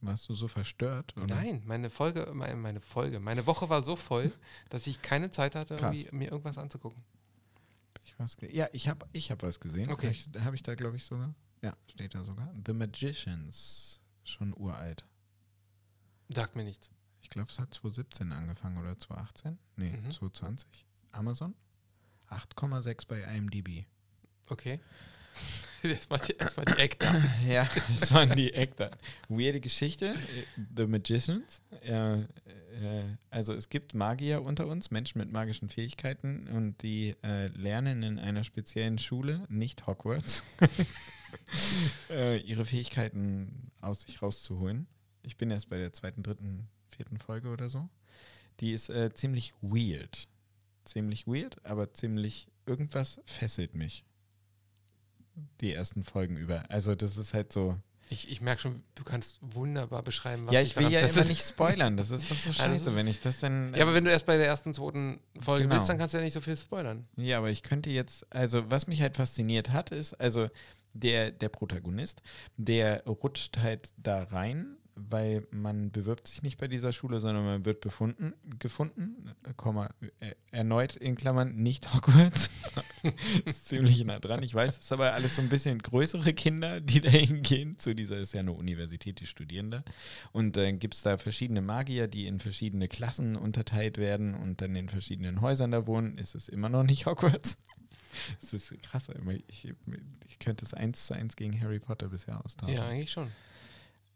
[0.00, 1.16] Warst du so verstört?
[1.16, 1.34] Oder?
[1.34, 4.30] Nein, meine Folge, meine, meine Folge, meine Woche war so voll,
[4.70, 5.76] dass ich keine Zeit hatte,
[6.12, 7.02] mir irgendwas anzugucken.
[8.04, 9.90] Ich was ja, ich habe ich hab was gesehen.
[9.90, 10.06] Okay.
[10.08, 11.34] Habe ich, hab ich da, glaube ich, sogar?
[11.62, 12.52] Ja, steht da sogar.
[12.66, 14.00] The Magicians.
[14.24, 15.04] Schon uralt.
[16.28, 16.90] Sagt mir nichts.
[17.20, 19.58] Ich glaube, es hat 2017 angefangen oder 2018?
[19.76, 20.10] Nee, Mhm.
[20.12, 20.86] 2020.
[21.12, 21.54] Amazon?
[22.28, 23.84] 8,6 bei IMDb.
[24.48, 24.80] Okay.
[25.82, 27.24] erstmal, die, erstmal die Eckdaten.
[27.48, 27.68] Ja,
[28.00, 28.98] das waren die Eckdaten.
[29.28, 30.14] Weirde Geschichte.
[30.76, 31.62] The Magicians.
[31.82, 37.46] Äh, äh, Also es gibt Magier unter uns, Menschen mit magischen Fähigkeiten und die äh,
[37.48, 40.42] lernen in einer speziellen Schule, nicht Hogwarts,
[42.10, 44.86] äh, ihre Fähigkeiten aus sich rauszuholen.
[45.22, 47.88] Ich bin erst bei der zweiten, dritten, vierten Folge oder so.
[48.60, 50.28] Die ist äh, ziemlich weird.
[50.84, 54.04] Ziemlich weird, aber ziemlich irgendwas fesselt mich.
[55.60, 56.68] Die ersten Folgen über.
[56.70, 57.76] Also das ist halt so.
[58.10, 61.08] Ich, ich merke schon, du kannst wunderbar beschreiben, was ja, dich ich will ja immer
[61.08, 61.28] fesselt.
[61.28, 61.96] nicht spoilern.
[61.98, 63.74] Das ist doch so scheiße, ist- wenn ich das dann.
[63.74, 65.74] Ja, aber wenn du erst bei der ersten, zweiten Folge Genau.
[65.76, 67.06] bist, dann kannst du ja nicht so viel spoilern.
[67.16, 70.48] Ja, aber ich könnte jetzt, also was mich halt fasziniert hat, ist, also
[70.94, 72.22] der, der Protagonist,
[72.56, 74.77] der rutscht halt da rein,
[75.10, 79.90] weil man bewirbt sich nicht bei dieser Schule, sondern man wird befunden, gefunden, äh, Komma,
[80.20, 82.50] äh, erneut in Klammern, nicht Hogwarts.
[83.44, 84.42] ist ziemlich nah dran.
[84.42, 87.78] Ich weiß, es ist aber alles so ein bisschen größere Kinder, die da hingehen.
[87.78, 89.84] Zu dieser ist ja eine Universität, die studieren da.
[90.32, 94.74] Und dann gibt es da verschiedene Magier, die in verschiedene Klassen unterteilt werden und dann
[94.74, 96.18] in verschiedenen Häusern da wohnen.
[96.18, 97.58] Ist es immer noch nicht Hogwarts?
[98.42, 99.08] Es ist krass.
[99.48, 99.72] Ich,
[100.28, 102.74] ich könnte es eins zu eins gegen Harry Potter bisher austauschen.
[102.74, 103.30] Ja, eigentlich schon.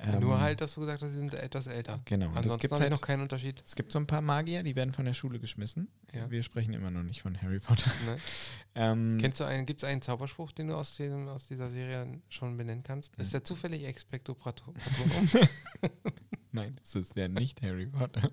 [0.04, 2.00] Ähm, Nur halt, dass du gesagt hast, sie sind etwas älter.
[2.06, 2.26] Genau.
[2.26, 3.62] Und es Ansonsten gibt halt noch keinen Unterschied.
[3.64, 5.88] es gibt so ein paar Magier, die werden von der Schule geschmissen.
[6.12, 6.28] Ja.
[6.30, 7.90] Wir sprechen immer noch nicht von Harry Potter.
[8.06, 8.16] Ne?
[8.74, 12.22] Ähm, Kennst du einen, gibt es einen Zauberspruch, den du aus, dem, aus dieser Serie
[12.30, 13.14] schon benennen kannst?
[13.18, 14.72] Ist der zufällig Expecto Patro-
[15.30, 15.48] Patronum?
[16.52, 18.30] Nein, es ist ja nicht Harry Potter.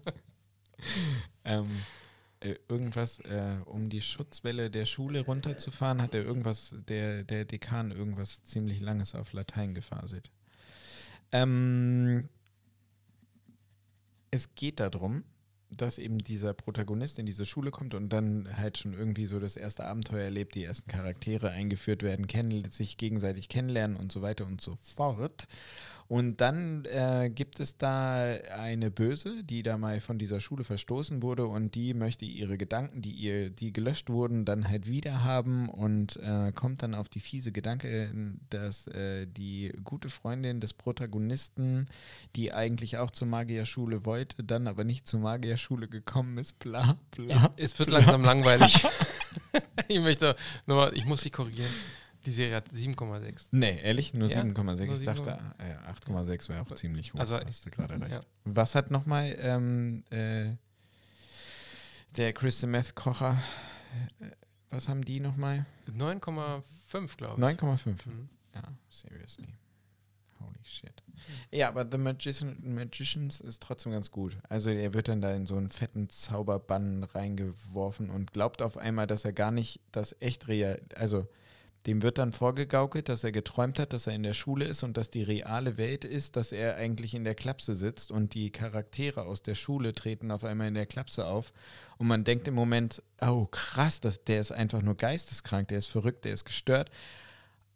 [1.43, 1.67] ähm,
[2.39, 7.91] äh, irgendwas, äh, um die Schutzwelle der Schule runterzufahren, hat er irgendwas, der, der Dekan
[7.91, 10.31] irgendwas ziemlich Langes auf Latein gefaselt.
[11.31, 12.29] Ähm,
[14.31, 15.23] es geht darum,
[15.71, 19.55] dass eben dieser Protagonist in diese Schule kommt und dann halt schon irgendwie so das
[19.55, 24.47] erste Abenteuer erlebt, die ersten Charaktere eingeführt werden, kennen, sich gegenseitig kennenlernen und so weiter
[24.47, 25.47] und so fort.
[26.09, 31.21] Und dann äh, gibt es da eine Böse, die da mal von dieser Schule verstoßen
[31.21, 35.69] wurde und die möchte ihre Gedanken, die ihr, die gelöscht wurden, dann halt wieder haben
[35.69, 38.09] und äh, kommt dann auf die fiese Gedanke,
[38.49, 41.87] dass äh, die gute Freundin des Protagonisten,
[42.35, 47.53] die eigentlich auch zur Magierschule wollte, dann aber nicht zur Magierschule gekommen ist, bla bla.
[47.55, 48.83] es wird langsam langweilig.
[49.87, 50.35] ich möchte
[50.65, 51.69] nochmal, ich muss dich korrigieren.
[52.25, 53.47] Die Serie hat 7,6.
[53.51, 54.85] Nee, ehrlich, nur Ja, 7,6.
[54.85, 57.19] nur Ich dachte, äh, 8,6 wäre auch ziemlich hoch.
[57.19, 58.11] Also, hast du gerade recht.
[58.11, 58.19] ja.
[58.43, 60.55] Was hat nochmal ähm, äh,
[62.15, 63.41] der Crystal Meth Kocher,
[64.19, 64.25] äh,
[64.69, 65.65] was haben die nochmal?
[65.97, 67.59] 9,5, glaube ich.
[67.59, 68.07] 9,5.
[68.07, 68.29] Mhm.
[68.53, 69.47] Ja, seriously.
[70.39, 71.03] Holy shit.
[71.51, 74.37] Ja, aber The Magician, Magicians ist trotzdem ganz gut.
[74.47, 79.05] Also er wird dann da in so einen fetten Zauberbann reingeworfen und glaubt auf einmal,
[79.07, 81.27] dass er gar nicht das echt real, also
[81.85, 84.97] dem wird dann vorgegaukelt, dass er geträumt hat, dass er in der Schule ist und
[84.97, 89.23] dass die reale Welt ist, dass er eigentlich in der Klapse sitzt und die Charaktere
[89.23, 91.53] aus der Schule treten auf einmal in der Klapse auf
[91.97, 95.87] und man denkt im Moment, oh krass, das, der ist einfach nur geisteskrank, der ist
[95.87, 96.89] verrückt, der ist gestört.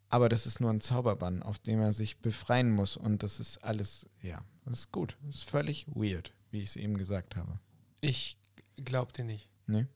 [0.07, 2.95] Aber das ist nur ein Zauberbann, auf dem er sich befreien muss.
[2.95, 5.17] Und das ist alles, ja, das ist gut.
[5.25, 7.59] Das ist völlig weird, wie ich es eben gesagt habe.
[7.99, 8.37] Ich
[8.75, 9.49] glaube dir nicht.
[9.67, 9.87] Nee?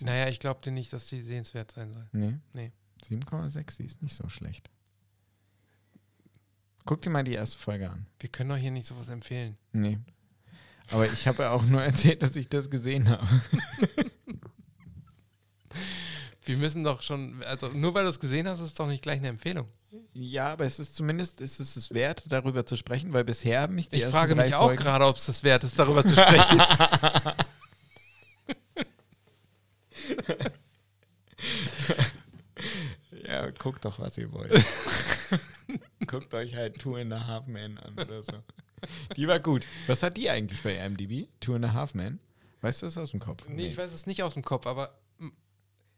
[0.00, 2.06] Naja, ich glaube dir nicht, dass die sehenswert sein soll.
[2.12, 2.38] Nee?
[2.52, 2.72] Nee.
[3.10, 4.70] 7,6, die ist nicht so schlecht.
[6.84, 8.06] Guck dir mal die erste Folge an.
[8.20, 9.56] Wir können doch hier nicht sowas empfehlen.
[9.72, 9.98] Nee.
[10.92, 13.26] Aber ich habe ja auch nur erzählt, dass ich das gesehen habe.
[16.44, 19.02] Wir müssen doch schon, also nur weil du es gesehen hast, ist es doch nicht
[19.02, 19.68] gleich eine Empfehlung.
[20.12, 23.74] Ja, aber es ist zumindest ist es es wert, darüber zu sprechen, weil bisher haben
[23.74, 25.76] mich die Ich ersten frage drei mich auch Folgen- gerade, ob es das wert ist,
[25.76, 26.62] darüber zu sprechen.
[33.26, 34.52] Ja, guckt doch, was ihr wollt.
[36.06, 38.32] guckt euch halt Two and a Half Men an oder so.
[39.16, 39.66] Die war gut.
[39.86, 41.28] Was hat die eigentlich bei IMDb?
[41.40, 42.20] Two and a Half Men?
[42.60, 43.48] Weißt du das aus dem Kopf?
[43.48, 44.98] nee, ich weiß es nicht aus dem Kopf, aber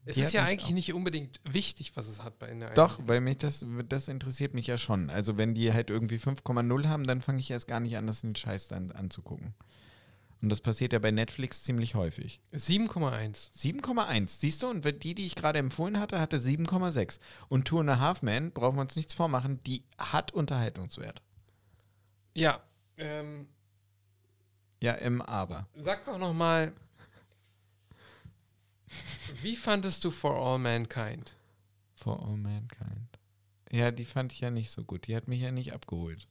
[0.04, 2.98] es Die ist ja eigentlich auch- nicht unbedingt wichtig, was es hat bei einer Doch,
[3.06, 5.10] weil mich das, das interessiert mich ja schon.
[5.10, 8.22] Also wenn die halt irgendwie 5,0 haben, dann fange ich erst gar nicht an, das
[8.22, 9.54] den Scheiß dann anzugucken.
[10.40, 12.40] Und das passiert ja bei Netflix ziemlich häufig.
[12.52, 13.52] 7,1.
[13.56, 14.68] 7,1, siehst du?
[14.68, 17.18] Und die, die ich gerade empfohlen hatte, hatte 7,6.
[17.48, 21.22] Und Two and a Half Men, brauchen wir uns nichts vormachen, die hat Unterhaltungswert.
[22.34, 22.62] Ja,
[22.98, 23.48] ähm,
[24.80, 25.66] Ja, im Aber.
[25.74, 26.72] sag doch noch mal,
[29.42, 31.34] wie fandest du For All Mankind?
[31.96, 33.18] For All Mankind.
[33.70, 35.08] Ja, die fand ich ja nicht so gut.
[35.08, 36.28] Die hat mich ja nicht abgeholt.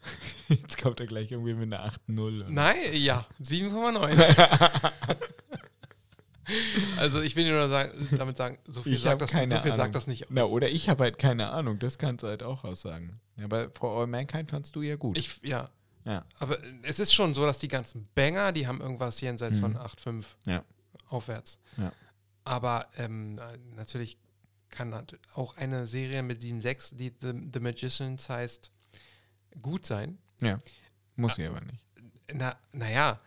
[0.48, 2.36] Jetzt kommt er gleich irgendwie mit einer 8-0.
[2.42, 2.50] oder?
[2.50, 4.92] Nein, ja, 7,9.
[6.98, 10.06] also ich will nur sagen, damit sagen, so viel, sagt das, so viel sagt das
[10.06, 10.30] nicht aus.
[10.32, 11.78] Na, oder ich habe halt keine Ahnung.
[11.78, 13.20] Das kannst du halt auch aussagen.
[13.42, 15.18] Aber For All Mankind fandst du ja gut.
[15.18, 15.68] Ich, ja,
[16.04, 16.24] Ja.
[16.38, 19.62] Aber es ist schon so, dass die ganzen Banger, die haben irgendwas jenseits Mhm.
[19.62, 20.64] von 8,5 Ja.
[21.08, 21.58] aufwärts.
[21.76, 21.92] Ja.
[22.44, 23.38] Aber ähm,
[23.76, 24.16] natürlich
[24.70, 24.94] kann
[25.34, 28.70] auch eine Serie mit 7,6, die The, The Magicians heißt,
[29.60, 30.18] gut sein.
[31.16, 31.84] Muss sie aber nicht.
[32.32, 33.20] Na, naja,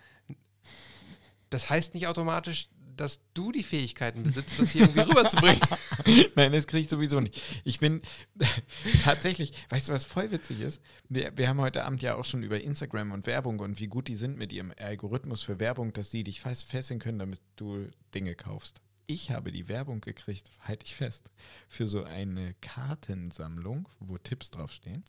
[1.50, 5.62] das heißt nicht automatisch, dass du die Fähigkeiten besitzt, das hier irgendwie rüberzubringen.
[6.36, 7.42] Nein, das kriege ich sowieso nicht.
[7.64, 8.02] Ich bin
[9.04, 10.82] tatsächlich, weißt du, was voll witzig ist?
[11.10, 14.08] Wir, wir haben heute Abend ja auch schon über Instagram und Werbung und wie gut
[14.08, 17.88] die sind mit ihrem Algorithmus für Werbung, dass sie dich fest fesseln können, damit du
[18.14, 18.82] Dinge kaufst.
[19.08, 21.32] Ich habe die Werbung gekriegt, halte ich fest,
[21.68, 25.04] für so eine Kartensammlung, wo Tipps draufstehen.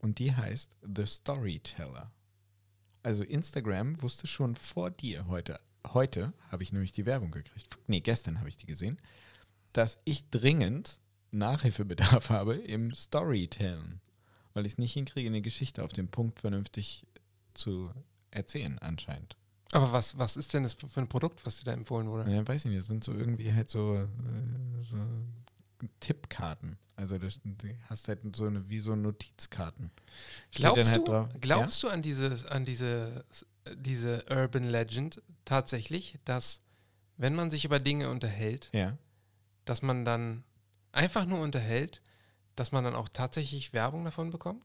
[0.00, 2.10] Und die heißt The Storyteller.
[3.02, 7.78] Also Instagram wusste schon vor dir heute, heute habe ich nämlich die Werbung gekriegt.
[7.86, 9.00] Nee, gestern habe ich die gesehen
[9.72, 10.98] dass ich dringend
[11.30, 14.00] Nachhilfebedarf habe im Storytellen,
[14.54, 17.06] weil ich es nicht hinkriege, eine Geschichte auf den Punkt vernünftig
[17.54, 17.90] zu
[18.30, 19.36] erzählen anscheinend.
[19.72, 22.30] Aber was, was ist denn das für ein Produkt, was dir da empfohlen wurde?
[22.32, 24.06] Ja, weiß ich nicht, das sind so irgendwie halt so, äh,
[24.82, 24.96] so
[26.00, 26.76] Tippkarten.
[26.96, 29.90] Also das, du hast halt so eine, wie so Notizkarten.
[30.52, 33.24] Glaubst, halt du, drauf- glaubst du an diese, an diese,
[33.76, 36.60] diese Urban Legend tatsächlich, dass
[37.16, 38.80] wenn man sich über Dinge unterhält, Ja.
[38.80, 38.98] ja.
[39.64, 40.44] dass man dann
[40.92, 42.02] einfach nur unterhält,
[42.56, 44.64] dass man dann auch tatsächlich Werbung davon bekommt?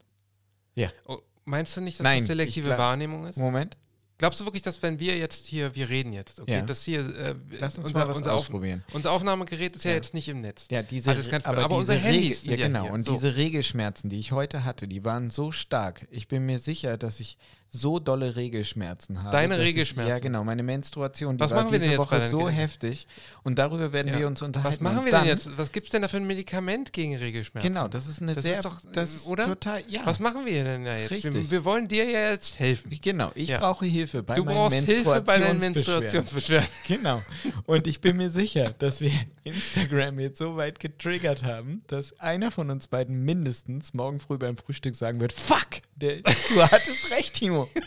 [0.73, 0.89] Ja.
[1.05, 3.37] Oh, meinst du nicht, dass Nein, das selektive glaub- Wahrnehmung ist?
[3.37, 3.77] Moment,
[4.17, 6.61] Glaubst du wirklich, dass wenn wir jetzt hier, wir reden jetzt, okay, Ja.
[6.61, 8.83] das hier, äh, lass uns unser, mal was unser, Auf, ausprobieren.
[8.93, 9.97] unser Aufnahmegerät ist ja, Ja.
[9.97, 10.67] jetzt nicht im Netz.
[10.71, 11.43] Ja, diese, kein Problem.
[11.45, 12.83] aber, Aber unsere Handys ja, ja genau.
[12.83, 12.93] hier.
[12.93, 13.13] Und So.
[13.13, 16.07] diese Regelschmerzen, die ich heute hatte, die waren so stark.
[16.11, 17.37] Ich bin mir sicher, dass ich
[17.75, 19.31] so dolle Regelschmerzen habe.
[19.31, 20.11] Deine Regelschmerzen?
[20.13, 20.43] Ich, ja, genau.
[20.43, 23.07] Meine Menstruation, die Was war machen wir diese denn jetzt bei Woche so heftig.
[23.43, 24.19] Und darüber werden Ja.
[24.19, 24.83] wir uns unterhalten.
[24.83, 25.49] Was machen wir denn jetzt?
[25.57, 27.71] Was gibt es denn da für ein Medikament gegen Regelschmerzen?
[27.73, 29.45] Genau, das ist eine Das sehr, ist doch, das ist oder?
[29.45, 30.01] total, ja.
[30.05, 31.11] Was machen wir denn da jetzt?
[31.11, 31.51] Wir, Richtig.
[31.51, 32.97] wir wollen dir ja jetzt helfen.
[33.01, 33.59] Genau, ich Ja.
[33.59, 35.73] brauche Hilfe bei Du meinen brauchst Hilfe bei deinen Menstruationsbeschwerden.
[35.73, 36.67] Menstruationsbeschwerden.
[36.87, 37.21] Genau.
[37.65, 39.11] Und ich bin mir sicher, dass wir
[39.43, 44.57] Instagram jetzt so weit getriggert haben, dass einer von uns beiden mindestens morgen früh beim
[44.57, 47.64] Frühstück sagen wird: Fuck, der, du hattest recht, Timo.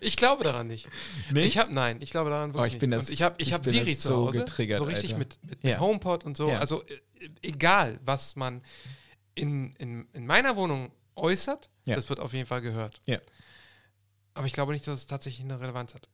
[0.00, 0.88] Ich glaube daran nicht.
[1.30, 1.42] Nee?
[1.44, 3.00] Ich habe nein, ich glaube daran Oh, wirklich ich bin nicht.
[3.02, 5.10] das- und ich habe ich ich hab bin Siri zu so Hause, getriggert, so richtig
[5.14, 5.18] Alter.
[5.18, 5.80] mit, mit, Ja.
[5.80, 6.48] HomePod und so.
[6.50, 6.58] Ja.
[6.60, 8.62] Also äh, egal, was man
[9.34, 11.96] in, in, in meiner Wohnung äußert, Ja.
[11.96, 13.00] das wird auf jeden Fall gehört.
[14.34, 16.08] Aber ich glaube nicht, dass es tatsächlich eine Relevanz hat.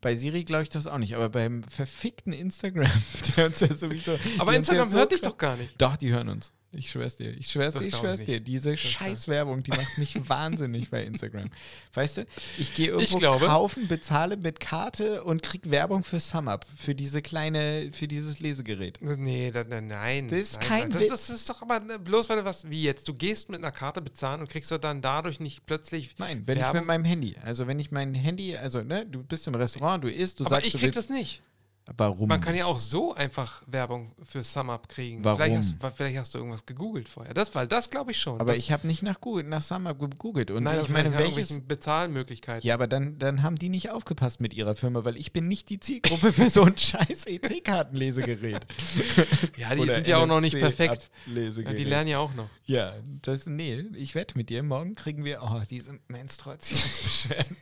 [0.00, 2.90] Bei Siri glaube ich das auch nicht, aber beim verfickten Instagram,
[3.36, 4.18] der uns ja sowieso.
[4.38, 5.74] Aber Instagram ja so hört dich doch gar nicht.
[5.80, 6.52] Doch, die hören uns.
[6.74, 7.30] Ich schwör's dir.
[7.36, 8.40] Ich schwör's Das dir, ich ich schwör's dir.
[8.40, 11.50] Diese scheiß Werbung, die macht mich wahnsinnig bei Instagram.
[11.92, 12.26] Weißt du,
[12.58, 17.20] ich gehe irgendwo glaube- kaufen, bezahle mit Karte und krieg Werbung für SumUp, für diese
[17.20, 18.98] kleine, für dieses Lesegerät.
[19.02, 20.28] Nee, da, da, nein.
[20.28, 20.98] Das ist nein, kein nein.
[21.00, 23.58] das, das ist doch aber ne, bloß, weil du was, wie jetzt, du gehst mit
[23.58, 26.14] einer Karte bezahlen und kriegst du dann dadurch nicht plötzlich.
[26.18, 26.80] Nein, wenn ich Werbung?
[26.80, 30.08] mit meinem Handy, also wenn ich mein Handy, also ne, du bist im Restaurant, du
[30.08, 31.42] isst, du aber sagst, ich krieg das nicht.
[31.96, 32.28] Warum?
[32.28, 35.24] Man kann ja auch so einfach Werbung für SumUp kriegen.
[35.24, 35.38] Warum?
[35.38, 37.34] Vielleicht hast, vielleicht hast du irgendwas gegoogelt vorher.
[37.34, 38.40] Das, weil das glaube ich schon.
[38.40, 41.66] aber das, ich habe nicht nach, Google, nach SumUp gegoogelt und nein, ich meine, irgendwelchen
[41.66, 42.66] Bezahlmöglichkeiten.
[42.66, 45.68] Ja, aber dann, dann haben die nicht aufgepasst mit ihrer Firma, weil ich bin nicht
[45.68, 48.66] die Zielgruppe für so ein scheiß EC-Kartenlesegerät.
[49.56, 51.10] Ja, die sind ja auch noch nicht perfekt.
[51.26, 52.48] Ja, die lernen ja auch noch.
[52.64, 57.56] Ja, das, nee, ich wette mit dir, morgen kriegen wir, oh, diese Menstruationsbeschwerden.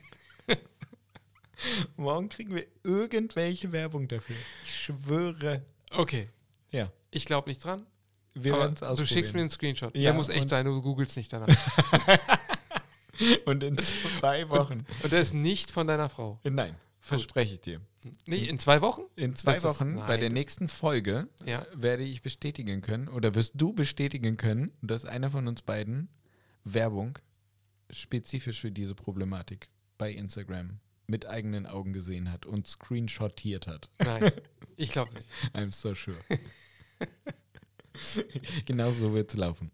[1.95, 4.35] Morgen kriegen wir irgendwelche Werbung dafür.
[4.65, 5.63] Ich schwöre.
[5.91, 6.29] Okay,
[6.71, 7.85] Ja, ich glaube nicht dran.
[8.33, 9.95] wir werden es du schickst mir einen Screenshot.
[9.95, 11.47] Ja, Der muss echt und- sein, du googelst nicht danach.
[13.45, 14.85] Und in zwei Wochen.
[15.03, 16.39] und der ist nicht von deiner Frau.
[16.43, 17.79] Nein, verspreche ich dir.
[18.25, 19.03] Nicht in zwei Wochen?
[19.15, 21.63] In zwei Das ist- Wochen, bei der nächsten Folge, Ja.
[21.75, 26.09] werde ich bestätigen können oder wirst du bestätigen können, dass einer von uns beiden
[26.63, 27.19] Werbung
[27.91, 29.69] spezifisch für diese Problematik
[29.99, 30.79] bei Instagram
[31.11, 33.89] mit eigenen Augen gesehen hat und screenshottiert hat.
[33.99, 34.31] Nein,
[34.77, 35.27] ich glaube nicht.
[35.53, 36.17] I'm so sure.
[38.65, 39.69] genau so wird es laufen.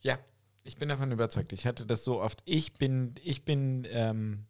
[0.00, 0.18] ja,
[0.64, 1.52] ich bin davon überzeugt.
[1.52, 2.42] Ich hatte das so oft.
[2.46, 4.46] Ich bin, ich bin, ähm,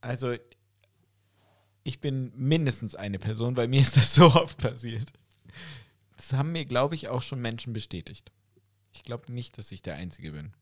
[0.00, 0.34] also
[1.84, 5.12] ich bin mindestens eine Person, bei mir ist das so oft passiert.
[6.16, 8.30] Das haben mir, glaube ich, auch schon Menschen bestätigt.
[8.92, 10.52] Ich glaube nicht, dass ich der Einzige bin.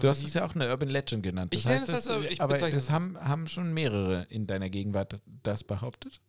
[0.00, 1.52] Du hast es ja auch eine Urban Legend genannt.
[1.54, 5.20] Das Ich heißt, das, also- ich aber das haben, haben schon mehrere in deiner Gegenwart
[5.42, 6.20] das behauptet?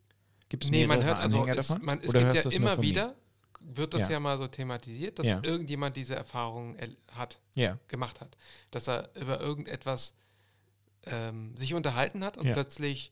[0.49, 1.85] Gibt es Nee, man mehrere hört also, Anhänger es, davon?
[1.85, 3.15] man, es Oder gibt ja immer wieder,
[3.59, 4.11] wird das Ja.
[4.11, 4.19] ja.
[4.19, 5.39] mal so thematisiert, dass Ja.
[5.43, 6.77] irgendjemand diese Erfahrung
[7.11, 8.37] hat, Ja, gemacht hat.
[8.71, 10.13] Dass er über irgendetwas
[11.05, 13.11] ähm, sich unterhalten hat und plötzlich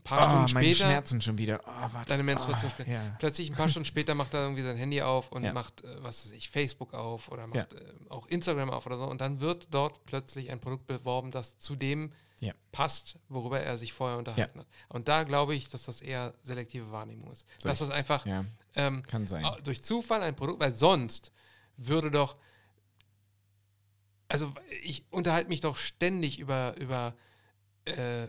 [0.00, 1.60] ein paar Oh, Stunden meine später, Schmerzen schon wieder.
[1.66, 2.08] Oh, warte.
[2.08, 2.90] deine Menstruation Ah, später.
[2.90, 3.16] ja.
[3.18, 5.52] plötzlich ein paar Stunden später macht er irgendwie sein Handy auf und Ja.
[5.52, 7.48] macht, äh, was weiß ich, Facebook auf oder Ja.
[7.48, 9.04] macht äh, auch Instagram auf oder so.
[9.04, 12.54] Und dann wird dort plötzlich ein Produkt beworben, das zu dem Ja.
[12.72, 14.66] passt, worüber er sich vorher unterhalten hat.
[14.88, 17.46] Und da glaube ich, dass das eher selektive Wahrnehmung ist.
[17.58, 18.46] So, dass das einfach Ja,
[18.76, 19.46] ähm, kann sein.
[19.64, 21.32] durch Zufall ein Produkt, weil sonst
[21.76, 22.36] würde doch,
[24.28, 24.52] also
[24.82, 27.14] ich unterhalte mich doch ständig über, über,
[27.84, 28.28] äh,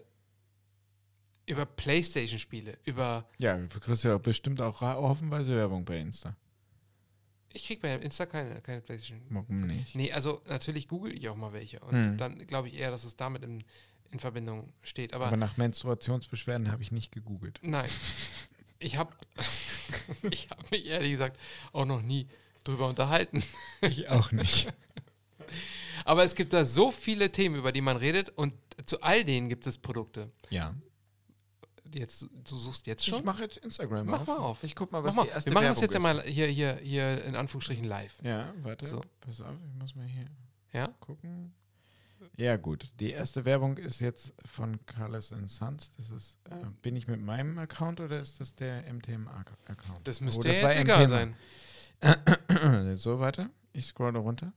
[1.51, 6.35] über Playstation-Spiele, über, Ja, du kriegst ja bestimmt auch hoffenweise Werbung bei Insta.
[7.53, 9.21] ich kriege bei Insta keine, keine Playstation.
[9.29, 9.93] Warum nicht?
[9.95, 12.17] Nee, also natürlich google ich auch mal welche und Hm.
[12.17, 13.63] dann glaube ich eher, dass es damit in,
[14.11, 15.13] in Verbindung steht.
[15.13, 17.59] Aber, Aber nach Menstruationsbeschwerden habe ich nicht gegoogelt.
[17.61, 17.89] nein,
[18.79, 19.13] ich habe
[20.31, 21.37] ich hab mich ehrlich gesagt
[21.73, 22.27] auch noch nie
[22.63, 23.43] drüber unterhalten.
[23.81, 24.71] Ich auch nicht.
[26.05, 28.55] Aber es gibt da so viele Themen, über die man redet und
[28.85, 30.31] zu all denen gibt es Produkte.
[30.49, 30.73] Ja.
[31.93, 33.23] Jetzt, du suchst jetzt Ich schon?
[33.25, 34.27] mache jetzt Instagram Mach auf.
[34.27, 34.63] mal auf.
[34.63, 35.23] Ich guck mal, Mach was mal.
[35.23, 36.15] die erste Wir machen das Werbung jetzt ja ist.
[36.25, 38.13] mal hier, hier, hier in Anführungsstrichen live.
[38.23, 38.87] Ja, warte.
[38.87, 39.01] So.
[39.21, 40.25] Pass auf, ich muss mal hier
[40.73, 40.87] Ja?
[40.99, 41.53] gucken.
[42.37, 42.87] Ja, gut.
[42.99, 45.91] Die erste Werbung ist jetzt von Carlos Sons.
[45.97, 50.01] Das ist, äh, bin ich mit meinem Account oder ist das der MTM-Account?
[50.03, 51.35] Das müsste Oh, ja war jetzt egal MTM.
[52.01, 52.97] sein.
[52.97, 53.49] so, warte.
[53.73, 54.53] Ich scrolle runter.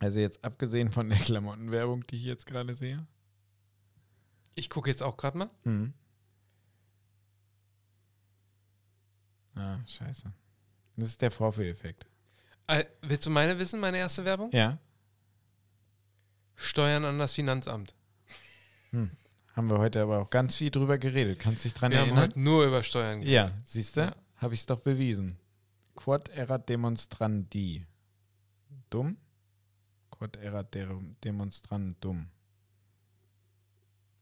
[0.00, 3.06] Also jetzt abgesehen von der Klamottenwerbung, die ich jetzt gerade sehe.
[4.54, 5.50] Ich gucke jetzt auch gerade mal.
[5.64, 5.92] Mhm.
[9.54, 10.32] Ah, scheiße.
[10.96, 12.06] Das ist der Vorführeffekt.
[12.66, 14.50] Äh, willst du meine wissen, meine erste Werbung?
[14.52, 14.78] Ja,
[16.58, 17.94] Steuern an das Finanzamt.
[19.54, 21.38] haben wir heute aber auch ganz viel drüber geredet.
[21.38, 22.24] Kannst du dich dran Wir haben erinnern?
[22.24, 23.34] heute nur über Steuern geredet.
[23.34, 24.00] Ja, siehst du?
[24.00, 24.16] Ja.
[24.36, 25.38] Habe ich es doch bewiesen.
[25.94, 27.84] Quod erat demonstrandi.
[28.88, 29.18] Dumm?
[30.18, 30.88] Quod erat der
[31.24, 32.28] demonstrandum.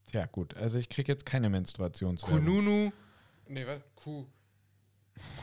[0.06, 0.54] Tja, gut.
[0.56, 2.38] Also ich kriege jetzt keine Menstruationswerbung.
[2.44, 2.92] Kununu.
[3.48, 3.80] Nee, was?
[3.94, 4.26] Ku.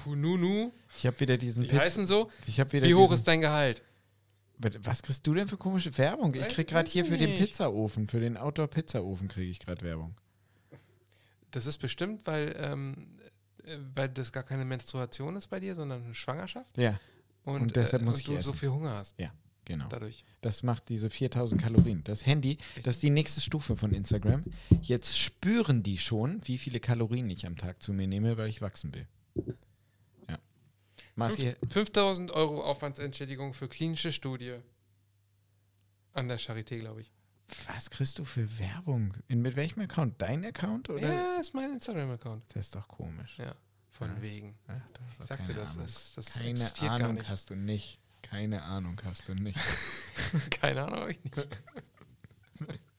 [0.04, 0.72] Kununu.
[0.98, 2.30] Ich habe wieder diesen Die Pizza- heißen so.
[2.48, 3.82] Ich habe wieder Wie hoch ist dein Gehalt?
[4.82, 6.36] Was kriegst du denn für komische Werbung?
[6.36, 7.36] Ich krieg gerade hier für den.
[7.38, 10.16] Pizzaofen, für den Outdoor-Pizzaofen kriege ich gerade Werbung.
[11.50, 13.18] Das ist bestimmt, weil, ähm,
[13.66, 16.78] äh, weil das gar keine Menstruation ist bei dir, sondern eine Schwangerschaft.
[16.78, 17.00] Ja,
[17.44, 18.54] Und, Und deshalb äh, muss und ich du so essen.
[18.54, 19.16] viel Hunger hast
[19.72, 19.88] genau.
[19.90, 20.24] dadurch.
[20.42, 22.04] Das macht diese 4000 Kalorien.
[22.04, 24.44] Das Handy, das ist die nächste Stufe von Instagram.
[24.82, 28.62] Jetzt spüren die schon, wie viele Kalorien ich am Tag zu mir nehme, weil ich
[28.62, 29.08] wachsen will.
[30.30, 30.40] Ja.
[31.16, 34.56] Marci, Fünf- 5000 Euro Aufwandsentschädigung für klinische Studie
[36.14, 37.12] an der Charité, glaube ich.
[37.68, 39.14] was kriegst du für Werbung?
[39.28, 40.22] In, mit welchem Account?
[40.22, 41.14] Dein Account oder?
[41.14, 42.44] Ja, ist mein Instagram-Account.
[42.56, 43.38] Das ist doch komisch.
[43.38, 43.54] Ja,
[43.92, 44.22] von Ja.
[44.22, 44.56] wegen.
[44.68, 44.76] Ach,
[45.22, 45.86] Ich sagte das, Ahnung.
[46.16, 48.00] das, Keine Ahnung hast du nicht.
[48.22, 49.60] Keine Ahnung hast du nicht.
[50.52, 51.48] Keine Ahnung, habe ich nicht.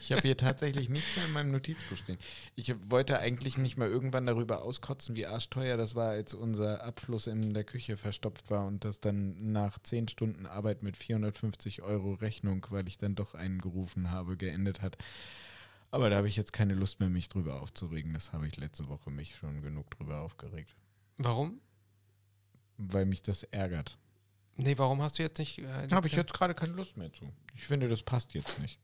[0.00, 2.18] Ich habe hier tatsächlich nichts mehr in meinem Notizbuch stehen.
[2.56, 7.26] Ich wollte eigentlich mich mal irgendwann darüber auskotzen, wie arschteuer das war, als unser Abfluss
[7.26, 12.14] in der Küche verstopft war und das dann nach zehn Stunden Arbeit mit 450 Euro
[12.14, 14.96] Rechnung, weil ich dann doch einen gerufen habe, geendet hat.
[15.90, 18.12] Aber da habe ich jetzt keine Lust mehr, mich drüber aufzuregen.
[18.12, 20.74] Das habe ich letzte Woche mich schon genug drüber aufgeregt.
[21.16, 21.60] Warum?
[22.76, 23.98] Weil mich das ärgert.
[24.58, 25.58] Nee, warum hast du jetzt nicht.
[25.58, 27.32] Äh, Da habe ich jetzt gerade keine Lust mehr zu.
[27.54, 28.78] Ich finde, das passt jetzt nicht.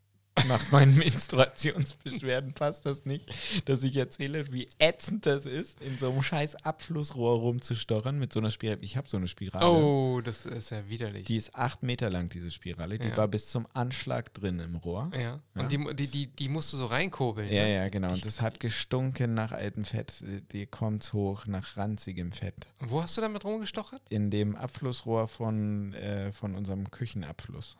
[0.49, 3.33] Nach meinen Menstruationsbeschwerden passt das nicht,
[3.65, 8.41] dass ich erzähle, wie ätzend das ist, in so einem scheiß Abflussrohr rumzustochern mit so
[8.41, 8.81] einer Spirale.
[8.83, 9.67] Ich habe so eine Spirale.
[9.67, 11.25] Oh, das ist ja widerlich.
[11.25, 12.99] Die ist acht Meter lang, diese Spirale.
[12.99, 13.17] Die Ja.
[13.17, 15.11] war bis zum Anschlag drin im Rohr.
[15.15, 15.21] ja.
[15.25, 15.41] Ja.
[15.55, 17.51] Und die, die, die, die musst du so reinkurbeln.
[17.51, 17.75] Ja, ne?
[17.75, 18.13] ja, genau.
[18.13, 20.13] Und das hat gestunken nach altem Fett.
[20.53, 22.55] Die kommt hoch nach ranzigem Fett.
[22.79, 24.03] Und wo hast du damit rumgestochert?
[24.11, 27.77] in dem Abflussrohr von, äh, von unserem Küchenabfluss.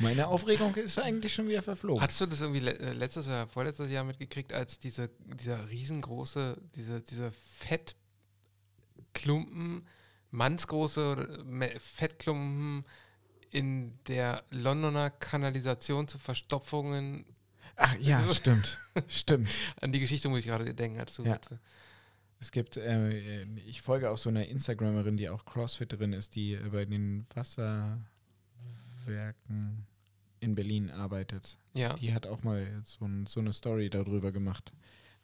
[0.00, 2.00] Meine Aufregung ist eigentlich schon wieder verflogen.
[2.02, 5.10] Hattest du das irgendwie äh, letztes oder vorletztes Jahr mitgekriegt, als diese,
[5.40, 9.86] dieser riesengroße, diese, diese Fettklumpen,
[10.30, 12.84] mannsgroße Me- Fettklumpen
[13.50, 17.24] in der Londoner Kanalisation zu Verstopfungen.
[17.76, 18.78] Ach ja, stimmt.
[19.08, 19.48] stimmt.
[19.80, 21.34] An die Geschichte muss ich gerade denken, als du Ja.
[21.36, 21.40] äh,
[22.40, 26.68] Es gibt, äh, ich folge auch so einer Instagramerin, die auch Crossfitterin ist, die äh,
[26.70, 28.06] bei den Wasserwerken
[30.40, 31.58] in Berlin arbeitet.
[31.74, 31.94] Ja.
[31.94, 34.72] Die hat auch mal so, ein, so eine Story darüber gemacht,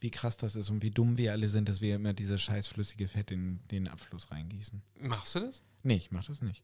[0.00, 2.68] wie krass das ist und wie dumm wir alle sind, dass wir immer dieses scheiß
[2.68, 4.82] flüssige Fett in den Abfluss reingießen.
[5.00, 5.62] Machst du das?
[5.82, 6.62] Nee, ich mach das nicht.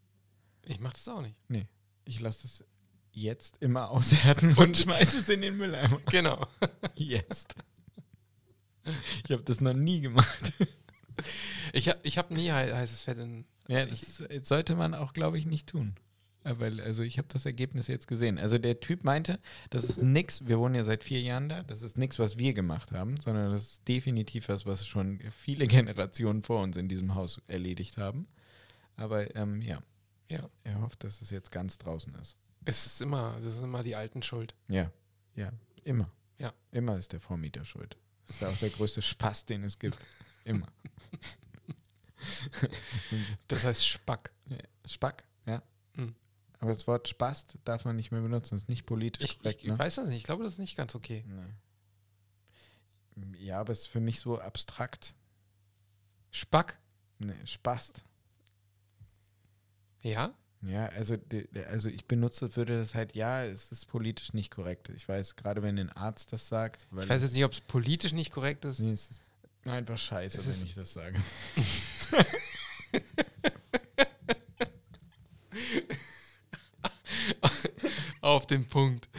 [0.67, 1.37] Ich mach das auch nicht.
[1.49, 1.67] Nee,
[2.05, 2.65] ich lasse das
[3.13, 6.01] jetzt immer aushärten und, Und- schmeiße es in den Mülleimer.
[6.11, 6.47] Genau.
[6.95, 7.55] Jetzt.
[9.25, 10.53] Ich habe das noch nie gemacht.
[11.73, 13.45] Ich habe ich hab nie hei- heißes Fett in.
[13.69, 15.95] Ja, das sollte man auch, glaube ich, nicht tun.
[16.45, 18.39] Ja, Weil, also ich habe das Ergebnis jetzt gesehen.
[18.39, 19.39] Also der Typ meinte,
[19.69, 22.55] das ist nix, wir wohnen ja seit vier Jahren da, das ist nichts, was wir
[22.55, 27.15] gemacht haben, sondern das ist definitiv was, was schon viele Generationen vor uns in diesem
[27.15, 28.27] Haus erledigt haben.
[28.97, 29.83] Aber ähm, ja,
[30.29, 30.49] Ja.
[30.65, 32.37] er hofft, dass es jetzt ganz draußen ist.
[32.65, 34.55] Es ist immer, das ist immer die alten Schuld.
[34.69, 34.91] Ja,
[35.35, 35.53] ja,
[35.85, 36.11] immer.
[36.39, 36.53] Ja.
[36.73, 37.97] Immer ist der Vormieter schuld.
[38.27, 39.99] Das ist ja auch der größte Spaß, den es gibt.
[40.45, 40.69] Immer.
[43.49, 44.31] Das heißt Spack.
[44.49, 44.57] Ja,
[44.87, 45.63] Spack, ja.
[45.97, 46.15] Hm.
[46.61, 48.55] Aber das Wort Spast darf man nicht mehr benutzen.
[48.55, 49.79] Das ist nicht politisch Ich, korrekt, ich ne?
[49.79, 50.19] weiß das nicht.
[50.19, 51.25] Ich glaube, das ist nicht ganz okay.
[51.27, 51.55] Nee.
[53.39, 55.15] Ja, aber es ist für mich so abstrakt.
[56.31, 56.79] Spack?
[57.19, 58.05] Nee, Spast.
[60.03, 60.35] Ja?
[60.63, 61.17] Ja, also,
[61.69, 64.91] also ich benutze, würde das halt, ja, es ist politisch nicht korrekt.
[64.91, 68.13] Ich weiß, gerade wenn ein Arzt das sagt, Ich weiß jetzt nicht, ob es politisch
[68.13, 68.79] nicht korrekt ist.
[68.81, 69.21] nee, es ist
[69.67, 71.19] einfach scheiße, Es wenn ich das sage.
[78.31, 79.09] Auf den Punkt.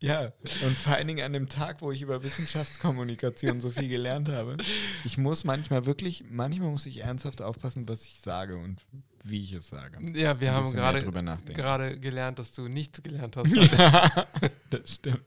[0.00, 0.32] Ja,
[0.64, 4.56] und vor allen Dingen an dem Tag, wo ich über Wissenschaftskommunikation so viel gelernt habe.
[5.04, 8.80] Ich muss manchmal wirklich, manchmal muss ich ernsthaft aufpassen, was ich sage und
[9.22, 10.00] wie ich es sage.
[10.18, 11.08] Ja, wir haben gerade
[11.54, 13.54] gerade gelernt, dass du nichts gelernt hast.
[13.54, 14.26] Ja,
[14.70, 15.22] das stimmt.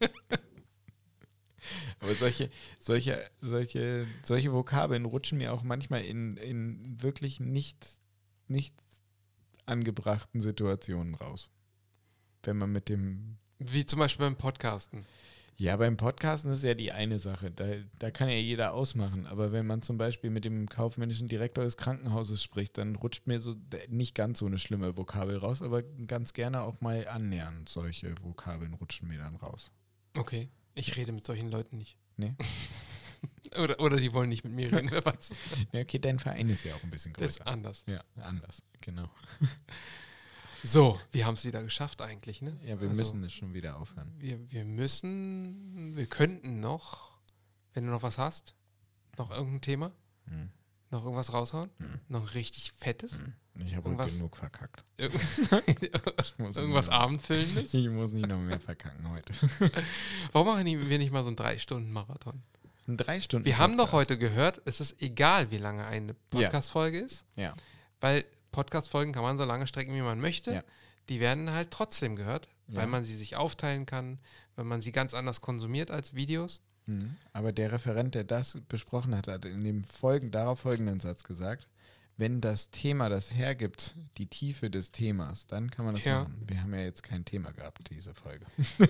[2.01, 7.77] Aber solche, solche, solche, solche Vokabeln rutschen mir auch manchmal in, in wirklich nicht,
[8.49, 8.75] nicht
[9.65, 11.49] angebrachten Situationen raus.
[12.43, 15.05] Wenn man mit dem Wie zum Beispiel beim Podcasten.
[15.57, 17.49] Ja, beim Podcasten ist ja die eine Sache.
[17.49, 17.65] Da,
[17.97, 19.25] da kann ja jeder ausmachen.
[19.25, 23.39] Aber wenn man zum Beispiel mit dem kaufmännischen Direktor des Krankenhauses spricht, dann rutscht mir
[23.39, 23.55] so
[23.87, 28.73] nicht ganz so eine schlimme Vokabel raus, aber ganz gerne auch mal annähernd solche Vokabeln
[28.73, 29.71] rutschen mir dann raus.
[30.17, 30.49] Okay.
[30.73, 31.97] Ich rede mit solchen Leuten nicht.
[32.17, 32.35] Nee.
[33.57, 34.89] oder, oder die wollen nicht mit mir reden.
[34.91, 35.31] Wer weiß.
[35.71, 37.47] Ja, okay, dein Verein ist ja auch ein bisschen Das ist größer.
[37.51, 37.83] anders.
[37.87, 39.09] Ja, anders, genau.
[40.63, 42.57] So, wir haben es wieder geschafft eigentlich, ne?
[42.63, 44.11] Ja, wir Also, müssen es schon wieder aufhören.
[44.17, 47.19] Wir, wir müssen, wir könnten noch,
[47.73, 48.55] wenn du noch was hast,
[49.17, 49.91] noch irgendein Thema,
[50.27, 50.49] Hm.
[50.89, 51.99] noch irgendwas raushauen, Hm.
[52.07, 53.19] noch richtig Fettes,
[53.63, 54.83] Ich habe genug verkackt.
[56.39, 57.73] Muss irgendwas Abendfüllendes.
[57.75, 59.33] Ich muss nicht noch mehr verkacken heute.
[60.31, 62.41] Warum machen wir nicht mal so einen Drei-Stunden-Marathon?
[62.87, 63.45] Ein drei Stunden.
[63.45, 64.11] Wir haben doch Podcast.
[64.11, 67.55] heute gehört, es ist egal, wie lange eine Podcast-Folge ist, Ja.
[67.99, 70.53] weil Podcast-Folgen kann man so lange strecken, wie man möchte.
[70.53, 70.63] Ja.
[71.09, 72.81] Die werden halt trotzdem gehört, Ja.
[72.81, 74.19] weil man sie sich aufteilen kann,
[74.55, 76.61] weil man sie ganz anders konsumiert als Videos.
[76.85, 77.15] Mhm.
[77.33, 81.67] Aber der Referent, der das besprochen hat, hat in dem Folgen, darauf folgenden Satz gesagt,
[82.17, 86.19] wenn das Thema das hergibt, die Tiefe des Themas, dann kann man das Ja.
[86.19, 86.43] machen.
[86.47, 88.45] Wir haben ja jetzt kein Thema gehabt, diese Folge.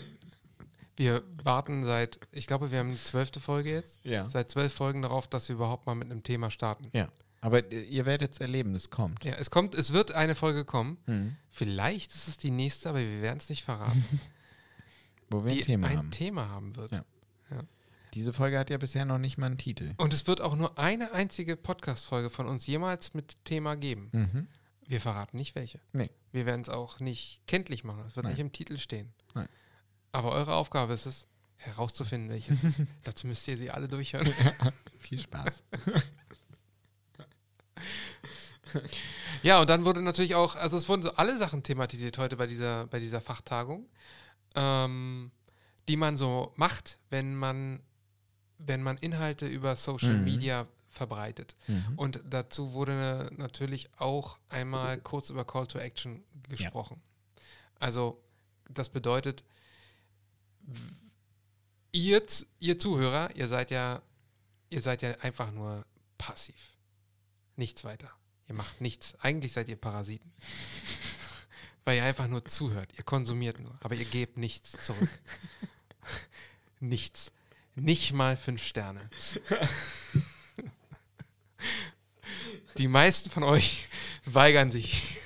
[0.98, 4.30] Wir warten seit, ich glaube, wir haben die zwölfte Folge jetzt, Ja.
[4.30, 6.86] seit zwölf Folgen darauf, dass wir überhaupt mal mit einem Thema starten.
[6.94, 7.10] Ja.
[7.42, 9.24] Aber ihr werdet es erleben, es kommt.
[9.24, 10.98] Ja, es kommt, es wird eine Folge kommen.
[11.06, 11.36] Mhm.
[11.52, 14.04] Vielleicht ist es die nächste, aber wir werden es nicht verraten.
[15.30, 16.12] Wo wir die ein Thema ein haben.
[16.12, 16.92] Thema haben wird.
[16.92, 17.04] Ja.
[18.14, 19.94] Diese Folge hat ja bisher noch nicht mal einen Titel.
[19.98, 24.10] Und es wird auch nur eine einzige Podcast-Folge von uns jemals mit Thema geben.
[24.14, 24.48] Mhm.
[24.88, 25.82] Wir verraten nicht welche.
[25.92, 26.10] Nee.
[26.32, 28.06] Wir werden es auch nicht kenntlich machen.
[28.08, 28.34] Es wird Nein.
[28.34, 29.12] nicht im Titel stehen.
[29.34, 29.50] Nein.
[30.16, 31.28] Aber eure Aufgabe ist es,
[31.58, 32.82] herauszufinden, welches ist.
[33.04, 34.26] Dazu müsst ihr sie alle durchhören.
[35.00, 35.64] Viel Spaß.
[39.44, 42.48] Ja, und dann wurde natürlich auch, also es wurden so alle Sachen thematisiert heute bei
[42.48, 43.88] dieser, bei dieser Fachtagung,
[44.56, 45.32] ähm,
[45.88, 47.82] die man so macht, wenn man,
[48.58, 50.24] wenn man Inhalte über Social Mhm.
[50.24, 51.56] Media verbreitet.
[51.68, 51.94] Mhm.
[51.98, 57.02] Und dazu wurde natürlich auch einmal kurz über Call to Action gesprochen.
[57.80, 58.22] Also
[58.70, 59.44] das bedeutet,
[61.92, 62.24] ihr,
[62.60, 64.02] ihr Zuhörer, ihr seid ja,
[64.70, 65.86] ihr seid ja einfach nur
[66.18, 66.56] passiv.
[67.56, 68.12] Nichts weiter.
[68.48, 69.16] Ihr macht nichts.
[69.22, 70.32] Eigentlich seid ihr Parasiten.
[71.86, 72.92] Weil ihr einfach nur zuhört.
[72.98, 73.78] Ihr konsumiert nur.
[73.82, 75.10] Aber ihr gebt nichts zurück.
[76.80, 77.32] nichts.
[77.76, 79.10] Nicht mal fünf Sterne.
[82.78, 83.88] Die meisten von euch
[84.26, 85.18] weigern sich.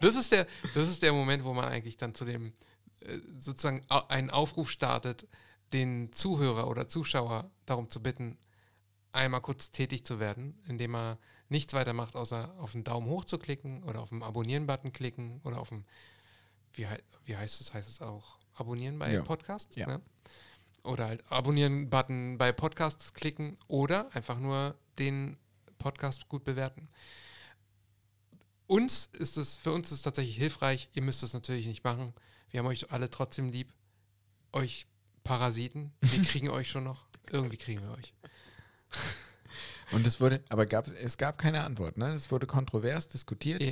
[0.00, 2.52] das, ist der, das ist der Moment, wo man eigentlich dann zu dem
[3.38, 5.26] sozusagen au- einen Aufruf startet,
[5.72, 8.38] den Zuhörer oder Zuschauer darum zu bitten,
[9.12, 11.18] einmal kurz tätig zu werden, indem er
[11.48, 15.40] nichts weiter macht, außer auf den Daumen hoch zu klicken oder auf den Abonnieren-Button klicken
[15.44, 15.84] oder auf den,
[16.74, 16.86] wie,
[17.24, 19.22] wie heißt es, heißt es auch, abonnieren bei Ja.
[19.22, 19.74] Podcasts?
[19.76, 19.86] Ja.
[19.86, 20.00] Ne?
[20.82, 25.36] Oder halt Abonnieren-Button bei Podcasts klicken oder einfach nur den
[25.78, 26.88] Podcast gut bewerten.
[28.66, 30.88] Uns ist es, für uns ist es tatsächlich hilfreich.
[30.94, 32.12] Ihr müsst es natürlich nicht machen.
[32.56, 33.70] Wir haben euch alle trotzdem lieb.
[34.54, 34.86] Euch
[35.24, 37.04] Parasiten, wir kriegen euch schon noch.
[37.30, 38.14] Irgendwie kriegen wir euch.
[39.92, 42.14] Und es wurde, aber gab, es gab keine Antwort, ne?
[42.14, 43.62] Es wurde kontrovers diskutiert.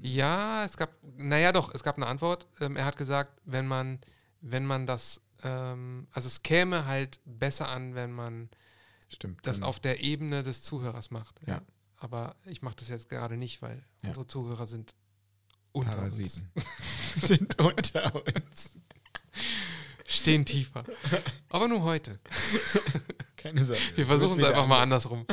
[0.00, 2.46] Ja, es gab, naja doch, es gab eine Antwort.
[2.60, 4.00] Ähm, er hat gesagt, wenn man,
[4.40, 8.48] wenn man das, ähm, also es käme halt besser an, wenn man
[9.10, 9.46] Stimmt.
[9.46, 11.38] das auf der Ebene des Zuhörers macht.
[11.46, 11.60] Ja.
[11.98, 14.08] Aber ich mache das jetzt gerade nicht, weil Ja.
[14.08, 14.94] unsere Zuhörer sind
[15.72, 16.50] unter Parasiten
[17.20, 18.72] sind unter uns.
[20.06, 20.84] stehen tiefer.
[21.48, 22.18] Aber nur heute.
[23.36, 23.80] Keine Sorge.
[23.96, 25.06] Wir versuchen es einfach wieder mal anders.
[25.06, 25.26] andersrum.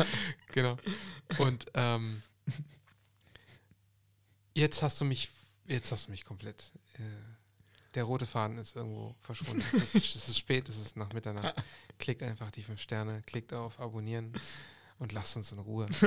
[0.52, 0.78] genau.
[1.38, 2.24] Und ähm,
[4.54, 5.30] jetzt hast du mich,
[5.68, 6.72] jetzt hast du mich komplett.
[6.96, 7.02] Äh,
[7.96, 9.64] der rote Faden ist irgendwo verschwunden.
[9.74, 11.56] Es ist, es ist spät, es ist nach Mitternacht.
[11.98, 14.34] Klickt einfach die fünf Sterne, klickt auf Abonnieren
[15.00, 15.88] und lasst uns in Ruhe.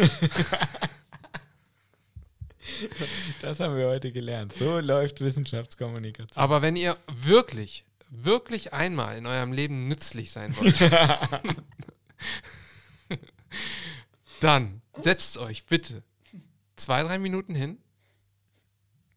[3.41, 4.53] Das haben wir heute gelernt.
[4.53, 6.43] So läuft Wissenschaftskommunikation.
[6.43, 10.81] Aber wenn ihr wirklich, wirklich einmal in eurem Leben nützlich sein wollt,
[14.41, 16.03] dann setzt euch bitte
[16.77, 17.79] zwei, drei Minuten hin.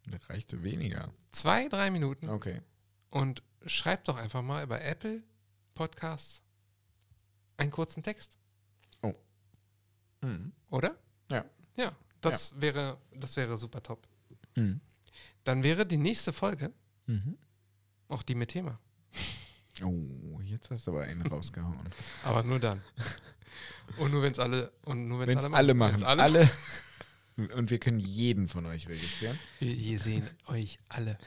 [0.07, 1.11] Das reichte weniger.
[1.31, 2.29] Zwei, drei Minuten.
[2.29, 2.61] Okay.
[3.09, 5.23] und schreibt doch einfach mal über Apple
[5.73, 6.43] Podcasts
[7.57, 8.37] einen kurzen Text,
[10.21, 10.53] Mhm.
[10.69, 10.95] oder?
[11.29, 11.45] Ja.
[11.77, 11.95] Ja,
[12.31, 14.07] das wäre das wäre super top.
[14.55, 14.79] Mhm.
[15.43, 16.71] Dann wäre die nächste Folge
[17.07, 17.37] Mhm.
[18.07, 18.79] auch die mit Thema,
[19.83, 21.77] Oh, jetzt hast du aber einen rausgehauen.
[22.23, 22.81] aber nur dann.
[23.97, 25.99] Und nur wenn es alle und nur wenn Wenn es es alle alle machen.
[26.01, 26.17] machen.
[26.17, 26.49] Wenn's Alle.
[27.57, 29.37] Und wir können jeden von euch registrieren.
[29.59, 31.17] Wir, wir sehen euch alle.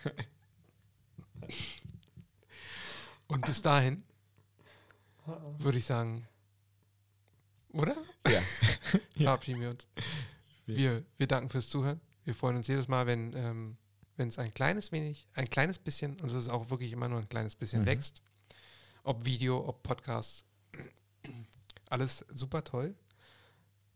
[3.26, 4.02] Und bis dahin
[5.58, 6.26] würde ich sagen,
[7.72, 7.94] oder?
[8.26, 8.40] Ja.
[9.16, 9.86] Verabschieden wir uns.
[10.76, 12.00] Wir, wir danken fürs Zuhören.
[12.24, 13.76] Wir freuen uns jedes Mal, wenn ähm,
[14.16, 17.28] es ein kleines wenig, ein kleines bisschen, und es ist auch wirklich immer nur ein
[17.28, 17.86] kleines bisschen Mhm.
[17.86, 18.22] wächst.
[19.02, 20.44] Ob Video, ob Podcast.
[21.88, 22.94] Alles super toll.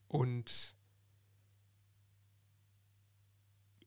[0.08, 0.74] Und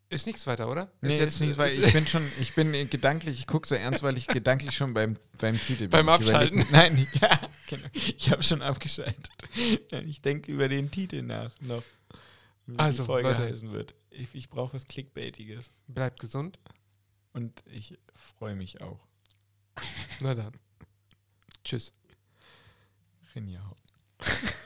[0.10, 0.92] ist nichts weiter, oder?
[1.02, 3.76] Nee, jetzt ist nicht, weil ich bin schon, ich bin äh, gedanklich, ich gucke so
[3.76, 5.90] ernst, weil ich gedanklich schon beim, beim Titel bin.
[5.90, 6.64] Beim Abschalten.
[6.72, 7.88] Nein, ja, genau.
[7.94, 9.30] Ich habe schon abgeschaltet.
[10.06, 11.84] Ich denke über den Titel nach noch.
[12.78, 13.44] Also, die Folge Leute.
[13.44, 13.96] heißen wird.
[14.10, 15.72] Ich, ich brauche was Clickbaitiges.
[15.88, 16.60] Bleibt gesund.
[17.34, 19.06] Und ich freue mich auch.
[20.22, 20.54] Na dann.
[21.64, 21.94] Tschüss.
[23.36, 23.62] Rinja